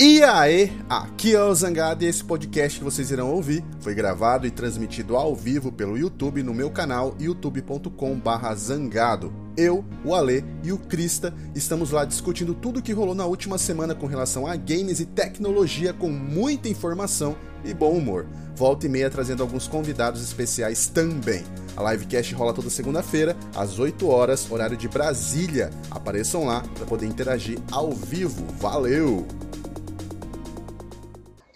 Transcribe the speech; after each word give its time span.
E 0.00 0.22
aí, 0.22 0.72
aqui 0.88 1.34
é 1.34 1.42
o 1.42 1.52
Zangado 1.52 2.04
e 2.04 2.06
esse 2.06 2.22
podcast 2.22 2.78
que 2.78 2.84
vocês 2.84 3.10
irão 3.10 3.32
ouvir 3.32 3.64
foi 3.80 3.96
gravado 3.96 4.46
e 4.46 4.50
transmitido 4.50 5.16
ao 5.16 5.34
vivo 5.34 5.72
pelo 5.72 5.98
YouTube 5.98 6.40
no 6.44 6.54
meu 6.54 6.70
canal 6.70 7.16
youtube.com/zangado. 7.18 9.32
Eu, 9.56 9.84
o 10.04 10.14
Ale 10.14 10.44
e 10.62 10.70
o 10.70 10.78
Krista 10.78 11.34
estamos 11.52 11.90
lá 11.90 12.04
discutindo 12.04 12.54
tudo 12.54 12.78
o 12.78 12.82
que 12.82 12.92
rolou 12.92 13.12
na 13.12 13.26
última 13.26 13.58
semana 13.58 13.92
com 13.92 14.06
relação 14.06 14.46
a 14.46 14.54
games 14.54 15.00
e 15.00 15.04
tecnologia 15.04 15.92
com 15.92 16.08
muita 16.08 16.68
informação 16.68 17.34
e 17.64 17.74
bom 17.74 17.90
humor. 17.90 18.24
Volta 18.54 18.86
e 18.86 18.88
meia 18.88 19.10
trazendo 19.10 19.42
alguns 19.42 19.66
convidados 19.66 20.22
especiais 20.22 20.86
também. 20.86 21.42
A 21.76 21.90
livecast 21.90 22.32
rola 22.36 22.54
toda 22.54 22.70
segunda-feira, 22.70 23.36
às 23.52 23.80
8 23.80 24.06
horas, 24.06 24.48
horário 24.48 24.76
de 24.76 24.86
Brasília. 24.86 25.70
Apareçam 25.90 26.44
lá 26.44 26.62
para 26.76 26.86
poder 26.86 27.06
interagir 27.06 27.58
ao 27.72 27.90
vivo. 27.90 28.46
Valeu! 28.60 29.26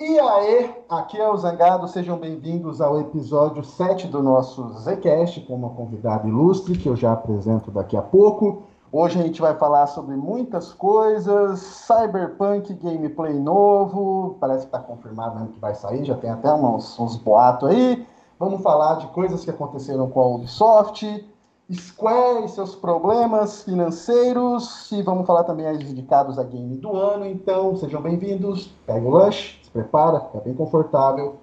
E 0.04 0.18
aí, 0.18 0.74
aqui 0.88 1.16
é 1.16 1.28
o 1.30 1.36
Zangado, 1.36 1.86
sejam 1.86 2.18
bem-vindos 2.18 2.80
ao 2.80 2.98
episódio 2.98 3.62
7 3.62 4.08
do 4.08 4.20
nosso 4.20 4.68
Zcast, 4.80 5.42
com 5.42 5.54
uma 5.54 5.70
convidada 5.70 6.26
ilustre 6.26 6.76
que 6.76 6.88
eu 6.88 6.96
já 6.96 7.12
apresento 7.12 7.70
daqui 7.70 7.96
a 7.96 8.02
pouco. 8.02 8.64
Hoje 8.90 9.20
a 9.20 9.22
gente 9.22 9.40
vai 9.40 9.54
falar 9.54 9.86
sobre 9.86 10.16
muitas 10.16 10.72
coisas, 10.72 11.60
Cyberpunk 11.60 12.74
gameplay 12.74 13.32
novo, 13.32 14.36
parece 14.40 14.66
que 14.66 14.74
está 14.74 14.80
confirmado 14.80 15.46
que 15.46 15.60
vai 15.60 15.76
sair, 15.76 16.04
já 16.04 16.16
tem 16.16 16.30
até 16.30 16.52
uns, 16.52 16.98
uns 16.98 17.16
boatos 17.16 17.68
aí. 17.68 18.04
Vamos 18.40 18.60
falar 18.60 18.96
de 18.96 19.06
coisas 19.06 19.44
que 19.44 19.50
aconteceram 19.50 20.10
com 20.10 20.20
a 20.20 20.26
Ubisoft, 20.26 21.31
Square 21.74 22.44
e 22.44 22.48
seus 22.48 22.74
problemas 22.74 23.62
financeiros, 23.62 24.92
e 24.92 25.00
vamos 25.00 25.26
falar 25.26 25.44
também 25.44 25.66
as 25.66 25.80
indicados 25.80 26.38
a 26.38 26.44
game 26.44 26.76
do 26.76 26.94
ano. 26.94 27.24
Então, 27.24 27.74
sejam 27.76 28.02
bem-vindos, 28.02 28.66
pega 28.86 29.06
o 29.06 29.10
lanche, 29.10 29.58
prepara, 29.72 30.20
fica 30.20 30.40
bem 30.40 30.54
confortável 30.54 31.36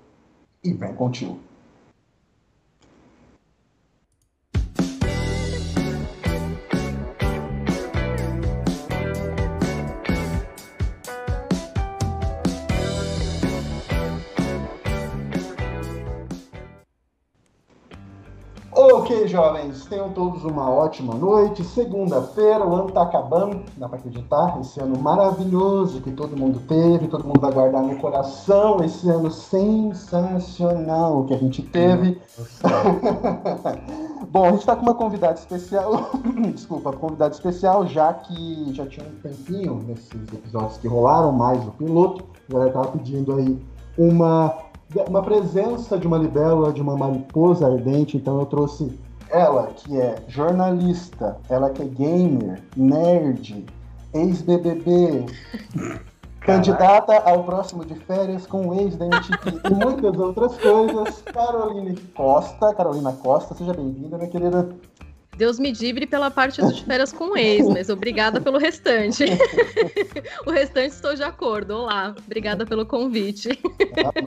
e 0.64 0.72
vem 0.72 0.94
contigo. 0.94 1.40
Ok, 19.20 19.28
jovens, 19.28 19.86
tenham 19.86 20.10
todos 20.12 20.46
uma 20.46 20.70
ótima 20.70 21.14
noite. 21.14 21.62
Segunda-feira, 21.62 22.66
o 22.66 22.74
ano 22.74 22.88
está 22.88 23.02
acabando, 23.02 23.64
dá 23.76 23.90
para 23.90 24.00
acreditar. 24.00 24.58
Esse 24.62 24.80
ano 24.80 24.98
maravilhoso 24.98 26.00
que 26.00 26.10
todo 26.10 26.38
mundo 26.38 26.62
teve, 26.62 27.10
todo 27.10 27.26
mundo 27.26 27.42
vai 27.42 27.52
guardar 27.52 27.84
no 27.84 27.98
coração. 27.98 28.82
Esse 28.82 29.10
ano 29.10 29.30
sensacional 29.30 31.26
que 31.26 31.34
a 31.34 31.38
gente 31.38 31.62
teve. 31.64 32.22
Bom, 34.32 34.46
a 34.46 34.52
gente 34.52 34.62
está 34.62 34.78
com 34.78 34.84
uma 34.84 34.96
convidada 34.96 35.38
especial. 35.38 36.12
Desculpa, 36.56 36.94
convidada 36.94 37.34
especial, 37.34 37.86
já 37.88 38.14
que 38.14 38.74
já 38.74 38.86
tinha 38.86 39.06
um 39.06 39.20
tempinho 39.22 39.84
nesses 39.86 40.34
episódios 40.34 40.78
que 40.78 40.88
rolaram, 40.88 41.34
mais 41.34 41.62
o 41.68 41.72
piloto. 41.72 42.24
A 42.50 42.54
galera 42.54 42.70
estava 42.70 42.88
pedindo 42.98 43.36
aí 43.36 43.60
uma 43.98 44.56
uma 45.08 45.22
presença 45.22 46.00
de 46.00 46.08
uma 46.08 46.18
libélula, 46.18 46.74
de 46.74 46.82
uma 46.82 46.98
mariposa 46.98 47.68
ardente, 47.68 48.18
então 48.18 48.40
eu 48.40 48.46
trouxe 48.48 48.92
ela, 49.32 49.68
que 49.68 50.00
é 50.00 50.16
jornalista, 50.28 51.38
ela 51.50 51.70
que 51.70 51.82
é 51.82 51.86
gamer, 51.86 52.62
nerd, 52.76 53.66
ex-BBB, 54.14 55.26
candidata 56.42 57.18
ao 57.30 57.44
próximo 57.44 57.86
de 57.86 57.96
férias 57.96 58.48
com 58.48 58.70
o 58.70 58.80
ex 58.80 58.96
da 58.96 59.06
e 59.06 59.74
muitas 59.74 60.18
outras 60.18 60.58
coisas, 60.58 61.22
Caroline 61.22 61.96
Costa. 62.16 62.74
Carolina 62.74 63.14
Costa, 63.14 63.54
seja 63.54 63.74
bem-vinda, 63.74 64.18
minha 64.18 64.30
querida. 64.30 64.70
Deus 65.40 65.58
me 65.58 65.72
livre 65.72 66.06
pela 66.06 66.30
parte 66.30 66.60
dos 66.60 66.76
de 66.76 66.84
férias 66.84 67.14
com 67.14 67.38
ex, 67.38 67.66
mas 67.70 67.90
obrigada 67.90 68.42
pelo 68.42 68.58
restante. 68.58 69.24
o 70.46 70.52
restante 70.52 70.92
estou 70.92 71.16
de 71.16 71.24
acordo. 71.24 71.76
Olá, 71.76 72.14
obrigada 72.26 72.66
pelo 72.66 72.86
convite. 72.86 73.58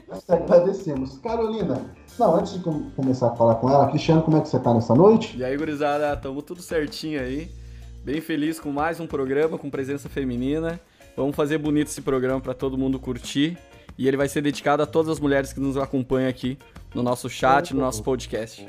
Nós 0.07 0.27
agradecemos. 0.27 1.19
Carolina, 1.19 1.85
não, 2.17 2.35
antes 2.35 2.53
de 2.53 2.63
começar 2.95 3.27
a 3.27 3.35
falar 3.35 3.55
com 3.55 3.69
ela, 3.69 3.87
Cristiano, 3.91 4.23
como 4.23 4.37
é 4.37 4.41
que 4.41 4.49
você 4.49 4.57
tá 4.57 4.73
nessa 4.73 4.95
noite? 4.95 5.37
E 5.37 5.43
aí, 5.43 5.55
gurizada, 5.55 6.17
tamo 6.17 6.41
tudo 6.41 6.63
certinho 6.63 7.21
aí. 7.21 7.47
Bem 8.03 8.19
feliz 8.19 8.59
com 8.59 8.71
mais 8.71 8.99
um 8.99 9.05
programa 9.05 9.55
com 9.55 9.69
presença 9.69 10.09
feminina. 10.09 10.81
Vamos 11.15 11.35
fazer 11.35 11.59
bonito 11.59 11.89
esse 11.89 12.01
programa 12.01 12.41
para 12.41 12.55
todo 12.55 12.75
mundo 12.75 12.99
curtir. 12.99 13.55
E 13.99 14.07
ele 14.07 14.17
vai 14.17 14.27
ser 14.27 14.41
dedicado 14.41 14.81
a 14.81 14.87
todas 14.87 15.11
as 15.11 15.19
mulheres 15.19 15.53
que 15.53 15.59
nos 15.59 15.77
acompanham 15.77 16.27
aqui 16.27 16.57
no 16.91 17.03
nosso 17.03 17.29
chat, 17.29 17.71
no 17.71 17.81
nosso 17.81 18.01
podcast. 18.01 18.65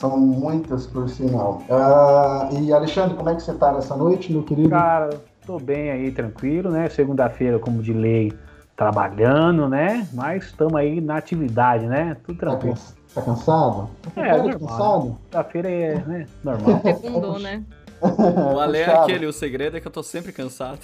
São 0.00 0.16
muitas, 0.16 0.86
por 0.86 1.10
sinal. 1.10 1.62
Uh, 1.68 2.58
e 2.58 2.72
Alexandre, 2.72 3.14
como 3.14 3.28
é 3.28 3.34
que 3.34 3.42
você 3.42 3.52
tá 3.52 3.70
nessa 3.70 3.94
noite, 3.94 4.32
meu 4.32 4.42
querido? 4.42 4.70
Cara, 4.70 5.10
tô 5.44 5.58
bem 5.58 5.90
aí, 5.90 6.10
tranquilo, 6.10 6.70
né? 6.70 6.88
Segunda-feira, 6.88 7.58
como 7.58 7.82
de 7.82 7.92
lei, 7.92 8.32
trabalhando, 8.74 9.68
né? 9.68 10.08
Mas 10.14 10.44
estamos 10.44 10.74
aí 10.76 11.02
na 11.02 11.18
atividade, 11.18 11.86
né? 11.86 12.16
Tudo 12.24 12.38
tá 12.38 12.46
tranquilo. 12.46 12.78
Tá, 13.14 13.20
cansado? 13.20 13.90
Tá 14.14 14.26
é, 14.26 14.38
normal. 14.38 14.58
cansado? 14.58 15.18
Segunda-feira 15.30 15.70
é 15.70 15.94
né? 16.06 16.26
normal. 16.42 16.80
Segundou, 16.98 17.38
né? 17.38 17.62
O 18.54 18.58
Ale 18.58 18.78
é 18.78 18.94
aquele, 18.94 19.26
o 19.26 19.32
segredo 19.34 19.76
é 19.76 19.80
que 19.80 19.86
eu 19.86 19.92
tô 19.92 20.02
sempre 20.02 20.32
cansado. 20.32 20.80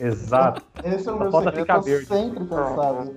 Exato. 0.00 0.60
Esse 0.82 1.08
é 1.08 1.12
o 1.12 1.16
meu 1.20 1.30
segredo, 1.30 1.60
eu 1.60 1.66
tô 1.76 1.82
sempre 2.12 2.44
cansado. 2.44 3.12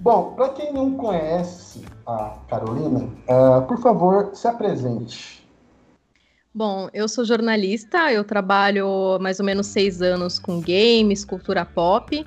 Bom, 0.00 0.34
para 0.34 0.50
quem 0.50 0.72
não 0.72 0.96
conhece 0.96 1.84
a 2.06 2.38
Carolina, 2.48 3.08
uh, 3.28 3.66
por 3.66 3.78
favor, 3.78 4.30
se 4.34 4.46
apresente. 4.46 5.42
Bom, 6.54 6.88
eu 6.92 7.08
sou 7.08 7.24
jornalista, 7.24 8.12
eu 8.12 8.24
trabalho 8.24 9.18
mais 9.20 9.38
ou 9.38 9.46
menos 9.46 9.66
seis 9.66 10.00
anos 10.00 10.38
com 10.38 10.60
games, 10.60 11.24
cultura 11.24 11.64
pop. 11.64 12.24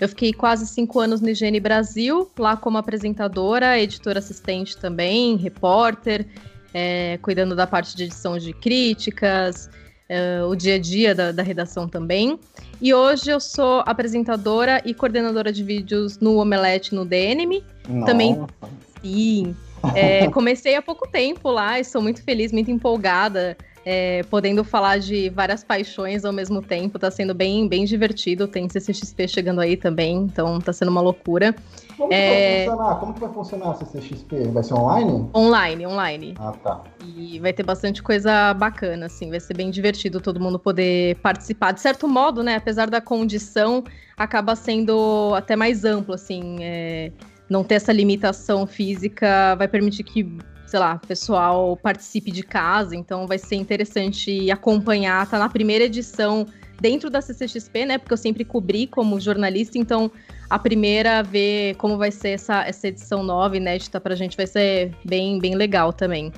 Eu 0.00 0.08
fiquei 0.08 0.32
quase 0.32 0.66
cinco 0.66 1.00
anos 1.00 1.20
no 1.20 1.28
Higiene 1.28 1.60
Brasil, 1.60 2.30
lá 2.38 2.56
como 2.56 2.78
apresentadora, 2.78 3.78
editora 3.78 4.18
assistente 4.18 4.76
também, 4.76 5.36
repórter, 5.36 6.26
é, 6.72 7.18
cuidando 7.22 7.54
da 7.54 7.66
parte 7.66 7.96
de 7.96 8.04
edição 8.04 8.36
de 8.38 8.52
críticas, 8.52 9.70
é, 10.08 10.42
o 10.44 10.54
dia 10.54 10.74
a 10.74 10.78
dia 10.78 11.14
da, 11.14 11.32
da 11.32 11.42
redação 11.42 11.88
também. 11.88 12.38
E 12.80 12.92
hoje 12.92 13.30
eu 13.30 13.40
sou 13.40 13.82
apresentadora 13.86 14.82
e 14.84 14.92
coordenadora 14.92 15.52
de 15.52 15.62
vídeos 15.62 16.18
no 16.18 16.36
Omelete 16.36 16.94
no 16.94 17.04
DNM. 17.04 17.62
Nossa. 17.88 18.06
Também. 18.06 18.46
Sim. 19.02 19.56
É, 19.94 20.28
comecei 20.30 20.74
há 20.76 20.82
pouco 20.82 21.06
tempo 21.06 21.50
lá, 21.50 21.78
estou 21.78 22.00
muito 22.00 22.22
feliz, 22.22 22.52
muito 22.52 22.70
empolgada 22.70 23.56
é, 23.84 24.22
podendo 24.24 24.64
falar 24.64 24.98
de 24.98 25.28
várias 25.30 25.62
paixões 25.62 26.24
ao 26.24 26.32
mesmo 26.32 26.62
tempo. 26.62 26.98
Tá 26.98 27.10
sendo 27.10 27.34
bem, 27.34 27.68
bem 27.68 27.84
divertido. 27.84 28.48
Tem 28.48 28.68
CCXP 28.68 29.28
chegando 29.28 29.60
aí 29.60 29.76
também, 29.76 30.16
então 30.16 30.58
tá 30.58 30.72
sendo 30.72 30.90
uma 30.90 31.00
loucura. 31.00 31.54
Como 31.96 32.08
que 32.08 32.14
é... 32.14 32.66
vai 32.66 32.76
funcionar? 32.76 32.94
Como 33.00 33.14
que 33.14 33.20
vai 33.20 33.32
funcionar 33.32 33.70
a 33.70 33.74
CCXP? 33.74 34.48
Vai 34.48 34.62
ser 34.62 34.74
online? 34.74 35.30
Online, 35.34 35.86
online. 35.86 36.34
Ah, 36.38 36.52
tá. 36.52 36.82
E 37.16 37.38
vai 37.38 37.52
ter 37.52 37.62
bastante 37.62 38.02
coisa 38.02 38.54
bacana, 38.54 39.06
assim. 39.06 39.30
Vai 39.30 39.40
ser 39.40 39.54
bem 39.54 39.70
divertido 39.70 40.20
todo 40.20 40.40
mundo 40.40 40.58
poder 40.58 41.16
participar. 41.16 41.72
De 41.72 41.80
certo 41.80 42.08
modo, 42.08 42.42
né? 42.42 42.56
Apesar 42.56 42.88
da 42.88 43.00
condição, 43.00 43.84
acaba 44.16 44.56
sendo 44.56 45.34
até 45.36 45.54
mais 45.54 45.84
amplo, 45.84 46.14
assim. 46.14 46.56
É... 46.60 47.12
Não 47.48 47.62
ter 47.62 47.74
essa 47.74 47.92
limitação 47.92 48.66
física 48.66 49.54
vai 49.56 49.68
permitir 49.68 50.02
que 50.02 50.26
sei 50.66 50.80
lá, 50.80 50.98
pessoal 50.98 51.76
participe 51.76 52.30
de 52.30 52.42
casa, 52.42 52.96
então 52.96 53.26
vai 53.26 53.38
ser 53.38 53.56
interessante 53.56 54.50
acompanhar. 54.50 55.28
Tá 55.28 55.38
na 55.38 55.48
primeira 55.48 55.84
edição 55.84 56.46
dentro 56.80 57.08
da 57.08 57.20
CCXP, 57.20 57.86
né? 57.86 57.98
Porque 57.98 58.12
eu 58.12 58.18
sempre 58.18 58.44
cobri 58.44 58.86
como 58.86 59.20
jornalista, 59.20 59.78
então 59.78 60.10
a 60.48 60.58
primeira 60.58 61.22
ver 61.22 61.74
como 61.76 61.96
vai 61.96 62.10
ser 62.10 62.30
essa, 62.30 62.64
essa 62.64 62.88
edição 62.88 63.22
nova, 63.22 63.56
inédita 63.56 64.00
pra 64.00 64.14
gente, 64.14 64.36
vai 64.36 64.46
ser 64.46 64.92
bem, 65.04 65.38
bem 65.38 65.54
legal 65.54 65.92
também. 65.92 66.32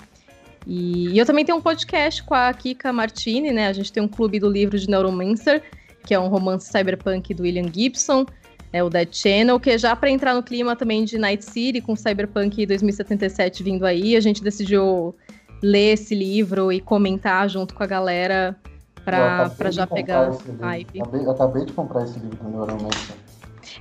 E, 0.67 1.11
e 1.11 1.19
eu 1.19 1.25
também 1.25 1.45
tenho 1.45 1.59
um 1.59 1.63
podcast 1.63 2.23
com 2.25 2.35
a 2.35 2.53
Kika 2.53 2.93
Martini, 2.93 3.53
né? 3.53 3.69
A 3.69 3.73
gente 3.73 3.93
tem 3.93 4.03
um 4.03 4.09
clube 4.09 4.41
do 4.41 4.51
livro 4.51 4.79
de 4.79 4.89
Neuromancer, 4.89 5.63
que 6.05 6.15
é 6.15 6.19
um 6.19 6.29
romance 6.29 6.71
cyberpunk 6.71 7.33
do 7.35 7.45
William 7.45 7.71
Gibson 7.73 8.27
é 8.73 8.83
o 8.83 8.91
Dead 8.91 9.09
Channel, 9.13 9.59
que 9.59 9.71
é 9.71 9.79
já 9.79 9.95
para 9.95 10.11
entrar 10.11 10.35
no 10.35 10.43
clima 10.43 10.77
também 10.77 11.05
de 11.05 11.19
Night 11.19 11.45
City, 11.45 11.81
com 11.81 11.97
Cyberpunk 11.97 12.67
2077 12.67 13.63
vindo 13.63 13.87
aí, 13.87 14.17
a 14.17 14.21
gente 14.21 14.43
decidiu 14.43 15.15
ler 15.63 15.95
esse 15.95 16.15
livro 16.15 16.71
e 16.71 16.81
comentar 16.81 17.49
junto 17.49 17.75
com 17.75 17.83
a 17.83 17.87
galera 17.87 18.57
para 19.05 19.71
já 19.71 19.87
pegar 19.87 20.31
hype. 20.61 21.01
Acabei, 21.01 21.21
eu 21.25 21.31
acabei 21.31 21.65
de 21.65 21.73
comprar 21.73 22.05
esse 22.05 22.19
livro 22.19 22.37
do 22.37 22.49
Neuromancer. 22.49 23.17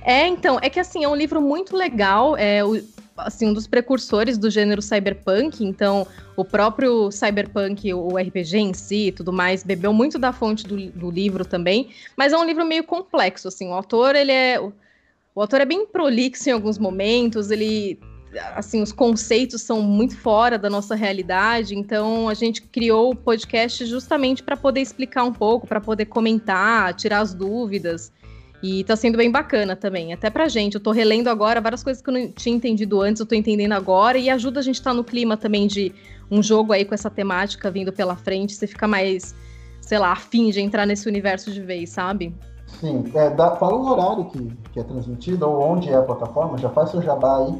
É, 0.02 0.26
então, 0.26 0.58
é 0.62 0.70
que 0.70 0.78
assim, 0.78 1.04
é 1.04 1.08
um 1.08 1.14
livro 1.14 1.40
muito 1.40 1.76
legal. 1.76 2.36
É, 2.36 2.64
o, 2.64 2.80
assim, 3.16 3.48
um 3.48 3.52
dos 3.52 3.66
precursores 3.66 4.38
do 4.38 4.50
gênero 4.50 4.82
cyberpunk, 4.82 5.64
então 5.64 6.06
o 6.36 6.44
próprio 6.44 7.10
cyberpunk, 7.10 7.92
o 7.92 8.16
RPG 8.16 8.58
em 8.58 8.74
si 8.74 9.08
e 9.08 9.12
tudo 9.12 9.32
mais, 9.32 9.62
bebeu 9.62 9.92
muito 9.92 10.18
da 10.18 10.32
fonte 10.32 10.66
do, 10.66 10.90
do, 10.90 11.10
livro 11.10 11.44
também, 11.44 11.90
mas 12.16 12.32
é 12.32 12.36
um 12.36 12.44
livro 12.44 12.64
meio 12.64 12.84
complexo, 12.84 13.48
assim, 13.48 13.68
o 13.68 13.72
autor, 13.72 14.14
ele 14.14 14.32
é... 14.32 14.60
O 14.60 15.40
autor 15.42 15.60
é 15.60 15.66
bem 15.66 15.86
prolixo 15.86 16.48
em 16.48 16.52
alguns 16.52 16.78
momentos, 16.78 17.50
ele... 17.50 17.98
Assim, 18.54 18.82
os 18.82 18.92
conceitos 18.92 19.62
são 19.62 19.80
muito 19.80 20.16
fora 20.16 20.58
da 20.58 20.68
nossa 20.68 20.94
realidade, 20.94 21.74
então 21.74 22.28
a 22.28 22.34
gente 22.34 22.60
criou 22.60 23.12
o 23.12 23.16
podcast 23.16 23.86
justamente 23.86 24.42
para 24.42 24.56
poder 24.56 24.80
explicar 24.80 25.24
um 25.24 25.32
pouco, 25.32 25.66
para 25.66 25.80
poder 25.80 26.06
comentar, 26.06 26.92
tirar 26.94 27.20
as 27.20 27.32
dúvidas. 27.32 28.12
E 28.62 28.84
tá 28.84 28.96
sendo 28.96 29.18
bem 29.18 29.30
bacana 29.30 29.76
também, 29.76 30.12
até 30.12 30.30
pra 30.30 30.48
gente. 30.48 30.74
Eu 30.74 30.80
tô 30.80 30.90
relendo 30.90 31.28
agora 31.28 31.60
várias 31.60 31.84
coisas 31.84 32.02
que 32.02 32.08
eu 32.08 32.14
não 32.14 32.30
tinha 32.32 32.56
entendido 32.56 33.00
antes, 33.02 33.20
eu 33.20 33.26
tô 33.26 33.34
entendendo 33.34 33.72
agora, 33.72 34.16
e 34.16 34.30
ajuda 34.30 34.60
a 34.60 34.62
gente 34.62 34.76
estar 34.76 34.90
tá 34.90 34.94
no 34.94 35.04
clima 35.04 35.36
também 35.36 35.66
de 35.66 35.94
um 36.30 36.42
jogo 36.42 36.72
aí 36.72 36.84
com 36.84 36.94
essa 36.94 37.10
temática 37.10 37.70
vindo 37.70 37.92
pela 37.92 38.16
frente, 38.16 38.54
você 38.54 38.66
fica 38.66 38.88
mais, 38.88 39.34
sei 39.80 39.98
lá, 39.98 40.12
afim 40.12 40.50
de 40.50 40.60
entrar 40.60 40.86
nesse 40.86 41.08
universo 41.08 41.50
de 41.52 41.60
vez, 41.60 41.90
sabe? 41.90 42.34
Sim, 42.80 43.04
é, 43.14 43.30
dá, 43.30 43.56
fala 43.56 43.76
o 43.76 43.88
horário 43.88 44.24
que, 44.26 44.52
que 44.72 44.80
é 44.80 44.82
transmitido 44.82 45.48
ou 45.48 45.60
onde 45.60 45.88
é 45.88 45.96
a 45.96 46.02
plataforma, 46.02 46.58
já 46.58 46.68
faz 46.70 46.90
seu 46.90 47.00
jabá 47.00 47.38
aí. 47.38 47.54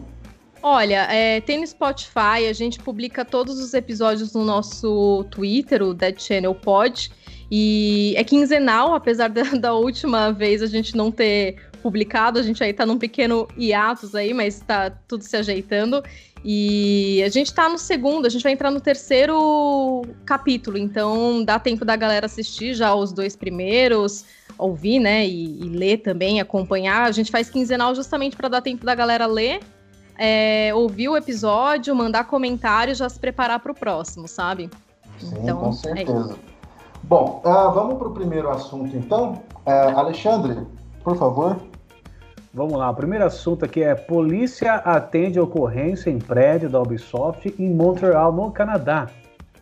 Olha, 0.62 1.06
é, 1.12 1.40
tem 1.40 1.60
no 1.60 1.66
Spotify, 1.66 2.48
a 2.50 2.52
gente 2.52 2.80
publica 2.80 3.24
todos 3.24 3.60
os 3.60 3.72
episódios 3.72 4.32
no 4.34 4.44
nosso 4.44 5.24
Twitter, 5.30 5.82
o 5.82 5.94
Dead 5.94 6.18
Channel 6.18 6.54
Pod. 6.54 7.12
E 7.50 8.14
é 8.16 8.24
quinzenal, 8.24 8.94
apesar 8.94 9.28
da, 9.28 9.42
da, 9.58 9.74
última 9.74 10.32
vez 10.32 10.62
a 10.62 10.66
gente 10.66 10.96
não 10.96 11.10
ter 11.10 11.56
publicado, 11.82 12.38
a 12.38 12.42
gente 12.42 12.62
aí 12.64 12.72
tá 12.72 12.84
num 12.84 12.98
pequeno 12.98 13.46
hiatus 13.56 14.14
aí, 14.14 14.34
mas 14.34 14.60
tá 14.60 14.90
tudo 14.90 15.22
se 15.22 15.36
ajeitando. 15.36 16.02
E 16.44 17.22
a 17.24 17.28
gente 17.28 17.52
tá 17.52 17.68
no 17.68 17.78
segundo, 17.78 18.26
a 18.26 18.28
gente 18.28 18.42
vai 18.42 18.52
entrar 18.52 18.70
no 18.70 18.80
terceiro 18.80 20.02
capítulo, 20.24 20.78
então 20.78 21.44
dá 21.44 21.58
tempo 21.58 21.84
da 21.84 21.96
galera 21.96 22.26
assistir 22.26 22.74
já 22.74 22.94
os 22.94 23.12
dois 23.12 23.34
primeiros, 23.34 24.24
ouvir, 24.56 25.00
né, 25.00 25.26
e, 25.26 25.60
e 25.60 25.68
ler 25.68 25.98
também, 25.98 26.40
acompanhar. 26.40 27.02
A 27.02 27.10
gente 27.10 27.32
faz 27.32 27.50
quinzenal 27.50 27.94
justamente 27.94 28.36
para 28.36 28.48
dar 28.48 28.60
tempo 28.60 28.84
da 28.84 28.94
galera 28.94 29.26
ler, 29.26 29.60
é, 30.18 30.70
ouvir 30.74 31.08
o 31.08 31.16
episódio, 31.16 31.94
mandar 31.94 32.24
comentários, 32.24 32.98
já 32.98 33.08
se 33.08 33.18
preparar 33.18 33.58
para 33.58 33.72
o 33.72 33.74
próximo, 33.74 34.28
sabe? 34.28 34.70
Sim, 35.18 35.34
então, 35.42 35.58
com 35.58 35.70
é 35.70 35.72
certeza. 35.72 36.38
É 36.52 36.55
Bom, 37.08 37.40
uh, 37.44 37.72
vamos 37.72 37.98
para 37.98 38.08
o 38.08 38.10
primeiro 38.10 38.50
assunto 38.50 38.96
então. 38.96 39.34
Uh, 39.64 39.96
Alexandre, 39.96 40.66
por 41.04 41.16
favor. 41.16 41.56
Vamos 42.52 42.72
lá, 42.72 42.90
o 42.90 42.94
primeiro 42.96 43.24
assunto 43.24 43.64
aqui 43.64 43.80
é 43.80 43.94
polícia 43.94 44.74
atende 44.74 45.38
ocorrência 45.38 46.10
em 46.10 46.18
prédio 46.18 46.68
da 46.68 46.80
Ubisoft 46.80 47.54
em 47.60 47.72
Montreal, 47.72 48.32
no 48.32 48.50
Canadá. 48.50 49.06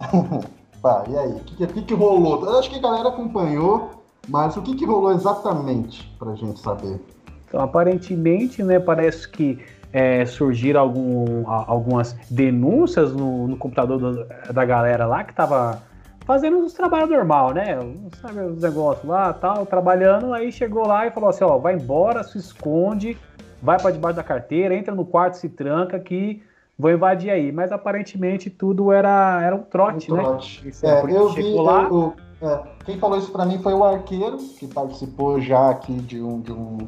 tá, 0.80 1.04
e 1.06 1.18
aí, 1.18 1.32
o 1.32 1.40
que, 1.40 1.66
que, 1.66 1.82
que, 1.82 1.94
rolou? 1.94 2.46
Eu 2.46 2.58
acho 2.58 2.70
que 2.70 2.78
a 2.78 2.80
galera 2.80 3.10
acompanhou, 3.10 3.90
mas 4.26 4.56
o 4.56 4.62
que, 4.62 4.74
que 4.74 4.86
rolou 4.86 5.12
exatamente 5.12 6.10
para 6.18 6.30
a 6.30 6.36
gente 6.36 6.58
saber? 6.60 6.98
Então, 7.46 7.60
aparentemente, 7.60 8.62
né, 8.62 8.80
parece 8.80 9.28
que 9.28 9.58
é, 9.92 10.24
surgiram 10.24 10.80
algum, 10.80 11.46
algumas 11.46 12.14
denúncias 12.30 13.12
no, 13.12 13.48
no 13.48 13.56
computador 13.58 13.98
do, 13.98 14.26
da 14.50 14.64
galera 14.64 15.04
lá 15.04 15.24
que 15.24 15.32
estava 15.32 15.82
fazendo 16.26 16.58
os 16.58 16.72
trabalhos 16.72 17.10
normal, 17.10 17.52
né? 17.52 17.78
Sabe 18.20 18.40
os 18.40 18.60
negócios 18.60 19.06
lá, 19.06 19.32
tal, 19.32 19.66
trabalhando, 19.66 20.32
aí 20.32 20.50
chegou 20.50 20.86
lá 20.86 21.06
e 21.06 21.10
falou 21.10 21.30
assim, 21.30 21.44
ó, 21.44 21.58
vai 21.58 21.74
embora, 21.74 22.22
se 22.22 22.38
esconde, 22.38 23.16
vai 23.62 23.80
para 23.80 23.90
debaixo 23.90 24.16
da 24.16 24.22
carteira, 24.22 24.74
entra 24.74 24.94
no 24.94 25.04
quarto, 25.04 25.34
se 25.34 25.48
tranca 25.48 25.98
que 25.98 26.42
vou 26.78 26.90
invadir 26.90 27.30
aí. 27.30 27.52
Mas 27.52 27.72
aparentemente 27.72 28.50
tudo 28.50 28.92
era, 28.92 29.40
era 29.42 29.54
um 29.54 29.62
trote, 29.62 30.12
um 30.12 30.16
né? 30.16 30.22
Trote. 30.22 30.70
É, 30.82 31.02
eu 31.02 31.28
vi, 31.30 31.54
lá... 31.54 31.84
Eu, 31.84 32.14
eu, 32.40 32.48
é, 32.48 32.62
quem 32.84 32.98
falou 32.98 33.18
isso 33.18 33.32
para 33.32 33.46
mim 33.46 33.58
foi 33.62 33.72
o 33.72 33.84
Arqueiro, 33.84 34.38
que 34.58 34.66
participou 34.66 35.40
já 35.40 35.70
aqui 35.70 35.94
de 35.94 36.20
um, 36.20 36.40
de 36.40 36.52
um, 36.52 36.78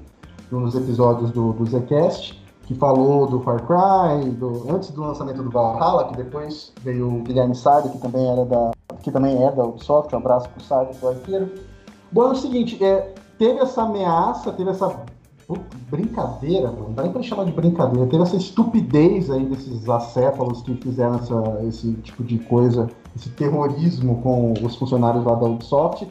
de 0.49 0.55
um 0.55 0.65
dos 0.65 0.75
episódios 0.75 1.31
do, 1.31 1.53
do 1.53 1.65
Zcast 1.67 2.46
que 2.67 2.75
falou 2.75 3.27
do 3.27 3.41
Far 3.41 3.65
Cry, 3.65 4.29
do, 4.31 4.67
antes 4.69 4.91
do 4.91 5.01
lançamento 5.01 5.43
do 5.43 5.51
Valhalla, 5.51 6.09
que 6.09 6.17
depois 6.17 6.73
veio 6.83 7.07
o 7.09 7.23
Guilherme 7.23 7.55
Sardo, 7.55 7.89
que 7.91 7.99
também 7.99 8.29
era 8.29 8.45
da, 8.45 8.73
que 9.03 9.11
também 9.11 9.43
é 9.43 9.53
da 9.53 9.65
Ubisoft, 9.65 10.13
um 10.15 10.19
abraço 10.19 10.49
pro 10.51 10.65
Sardo, 10.65 10.95
pro 10.97 11.11
arqueiro. 11.11 11.51
Bom, 12.11 12.25
é 12.25 12.31
o 12.33 12.35
seguinte, 12.35 12.83
é, 12.83 13.15
teve 13.39 13.61
essa 13.61 13.83
ameaça, 13.83 14.53
teve 14.53 14.71
essa 14.71 15.05
brincadeira, 15.89 16.73
não 16.73 16.93
dá 16.93 17.05
nem 17.05 17.13
pra 17.13 17.23
chamar 17.23 17.45
de 17.45 17.53
brincadeira, 17.53 18.09
teve 18.09 18.23
essa 18.25 18.37
estupidez 18.37 19.31
aí 19.31 19.45
desses 19.47 19.89
acéfalos 19.89 20.61
que 20.63 20.75
fizeram 20.75 21.15
essa, 21.15 21.65
esse 21.69 21.93
tipo 22.03 22.25
de 22.25 22.39
coisa, 22.41 22.89
esse 23.15 23.29
terrorismo 23.31 24.21
com 24.23 24.55
os 24.61 24.75
funcionários 24.75 25.25
lá 25.25 25.37
da 25.37 25.47
Ubisoft. 25.47 26.09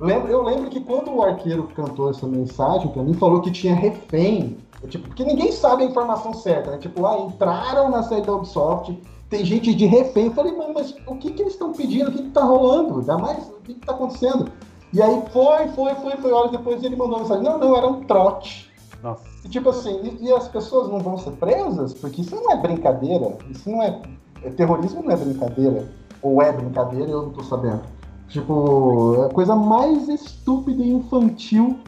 Eu 0.00 0.42
lembro 0.42 0.68
que 0.68 0.80
quando 0.80 1.14
o 1.14 1.22
arqueiro 1.22 1.68
cantou 1.74 2.10
essa 2.10 2.26
mensagem 2.26 2.88
para 2.88 3.02
mim, 3.02 3.14
falou 3.14 3.40
que 3.40 3.50
tinha 3.50 3.74
refém 3.74 4.58
Tipo, 4.88 5.08
porque 5.08 5.24
ninguém 5.24 5.52
sabe 5.52 5.82
a 5.82 5.86
informação 5.86 6.32
certa, 6.34 6.72
né? 6.72 6.78
Tipo, 6.78 7.06
ah, 7.06 7.18
entraram 7.18 7.90
na 7.90 8.02
sede 8.02 8.26
da 8.26 8.34
Ubisoft, 8.34 9.00
tem 9.28 9.44
gente 9.44 9.74
de 9.74 9.86
refém. 9.86 10.26
Eu 10.26 10.32
falei, 10.32 10.56
mano, 10.56 10.74
mas 10.74 10.94
o 11.06 11.16
que, 11.16 11.32
que 11.32 11.42
eles 11.42 11.54
estão 11.54 11.72
pedindo? 11.72 12.08
O 12.08 12.12
que, 12.12 12.22
que 12.22 12.30
tá 12.30 12.42
rolando? 12.42 12.98
Ainda 12.98 13.18
mais, 13.18 13.48
o 13.48 13.60
que, 13.62 13.74
que 13.74 13.86
tá 13.86 13.92
acontecendo? 13.92 14.50
E 14.92 15.02
aí 15.02 15.22
foi, 15.32 15.68
foi, 15.68 15.94
foi, 15.96 16.16
foi, 16.18 16.32
horas 16.32 16.52
depois 16.52 16.82
ele 16.84 16.96
mandou 16.96 17.18
mensagem. 17.18 17.42
Não, 17.42 17.58
não, 17.58 17.76
era 17.76 17.86
um 17.86 18.04
trote. 18.04 18.70
Nossa. 19.02 19.24
E 19.44 19.48
tipo 19.48 19.68
assim, 19.70 20.18
e, 20.20 20.26
e, 20.26 20.32
as 20.32 20.48
pessoas 20.48 20.88
não 20.88 21.00
vão 21.00 21.18
ser 21.18 21.32
presas? 21.32 21.94
Porque 21.94 22.20
isso 22.20 22.34
não 22.36 22.52
é 22.52 22.56
brincadeira. 22.56 23.36
Isso 23.50 23.68
não 23.68 23.82
é. 23.82 24.00
é 24.42 24.50
terrorismo 24.50 25.02
não 25.02 25.10
é 25.10 25.16
brincadeira. 25.16 25.88
Ou 26.22 26.40
é 26.40 26.52
brincadeira, 26.52 27.10
eu 27.10 27.22
não 27.24 27.30
tô 27.30 27.42
sabendo. 27.42 27.82
Tipo, 28.28 29.16
é 29.18 29.26
a 29.26 29.28
coisa 29.30 29.54
mais 29.54 30.08
estúpida 30.08 30.82
e 30.82 30.90
infantil 30.90 31.78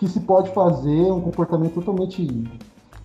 que 0.00 0.08
se 0.08 0.18
pode 0.20 0.50
fazer 0.54 1.12
um 1.12 1.20
comportamento 1.20 1.74
totalmente. 1.74 2.26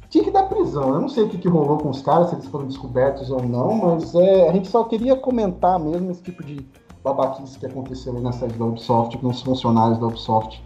Tinha 0.09 0.23
que 0.23 0.31
dar 0.31 0.43
prisão. 0.43 0.93
Eu 0.93 1.01
não 1.01 1.09
sei 1.09 1.23
o 1.25 1.29
que, 1.29 1.37
que 1.37 1.49
rolou 1.49 1.77
com 1.77 1.89
os 1.89 2.01
caras, 2.01 2.29
se 2.29 2.35
eles 2.35 2.47
foram 2.47 2.65
descobertos 2.65 3.29
ou 3.29 3.43
não, 3.43 3.75
mas 3.75 4.15
é, 4.15 4.47
a 4.47 4.53
gente 4.53 4.69
só 4.69 4.85
queria 4.85 5.13
comentar 5.17 5.77
mesmo 5.77 6.09
esse 6.09 6.23
tipo 6.23 6.41
de 6.41 6.65
babaquice 7.03 7.59
que 7.59 7.65
aconteceu 7.65 8.15
aí 8.15 8.21
na 8.21 8.31
sede 8.31 8.57
da 8.57 8.63
Ubisoft, 8.63 9.17
com 9.17 9.27
os 9.27 9.41
funcionários 9.41 9.99
da 9.99 10.07
Ubisoft, 10.07 10.63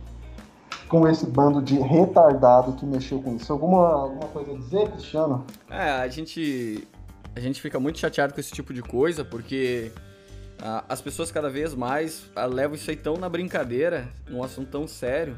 com 0.88 1.08
esse 1.08 1.26
bando 1.26 1.64
de 1.64 1.80
retardado 1.80 2.74
que 2.74 2.86
mexeu 2.86 3.20
com 3.24 3.36
isso. 3.36 3.52
Alguma, 3.52 3.90
alguma 3.90 4.28
coisa 4.28 4.52
a 4.52 4.56
dizer, 4.56 4.88
Cristiano? 4.92 5.44
É, 5.68 5.90
a 5.90 6.08
gente, 6.10 6.88
a 7.36 7.40
gente 7.40 7.60
fica 7.60 7.80
muito 7.80 7.98
chateado 7.98 8.36
com 8.36 8.40
esse 8.40 8.52
tipo 8.52 8.72
de 8.72 8.84
coisa, 8.84 9.26
porque 9.26 9.92
ah, 10.62 10.84
as 10.88 11.02
pessoas 11.02 11.31
cada 11.31 11.50
vez 11.50 11.74
mais 11.74 12.24
ah, 12.36 12.46
levam 12.46 12.76
isso 12.76 12.88
aí 12.92 12.96
tão 12.96 13.18
na 13.18 13.28
brincadeira, 13.28 14.08
num 14.30 14.44
assunto 14.44 14.70
tão 14.70 14.88
sério, 14.88 15.36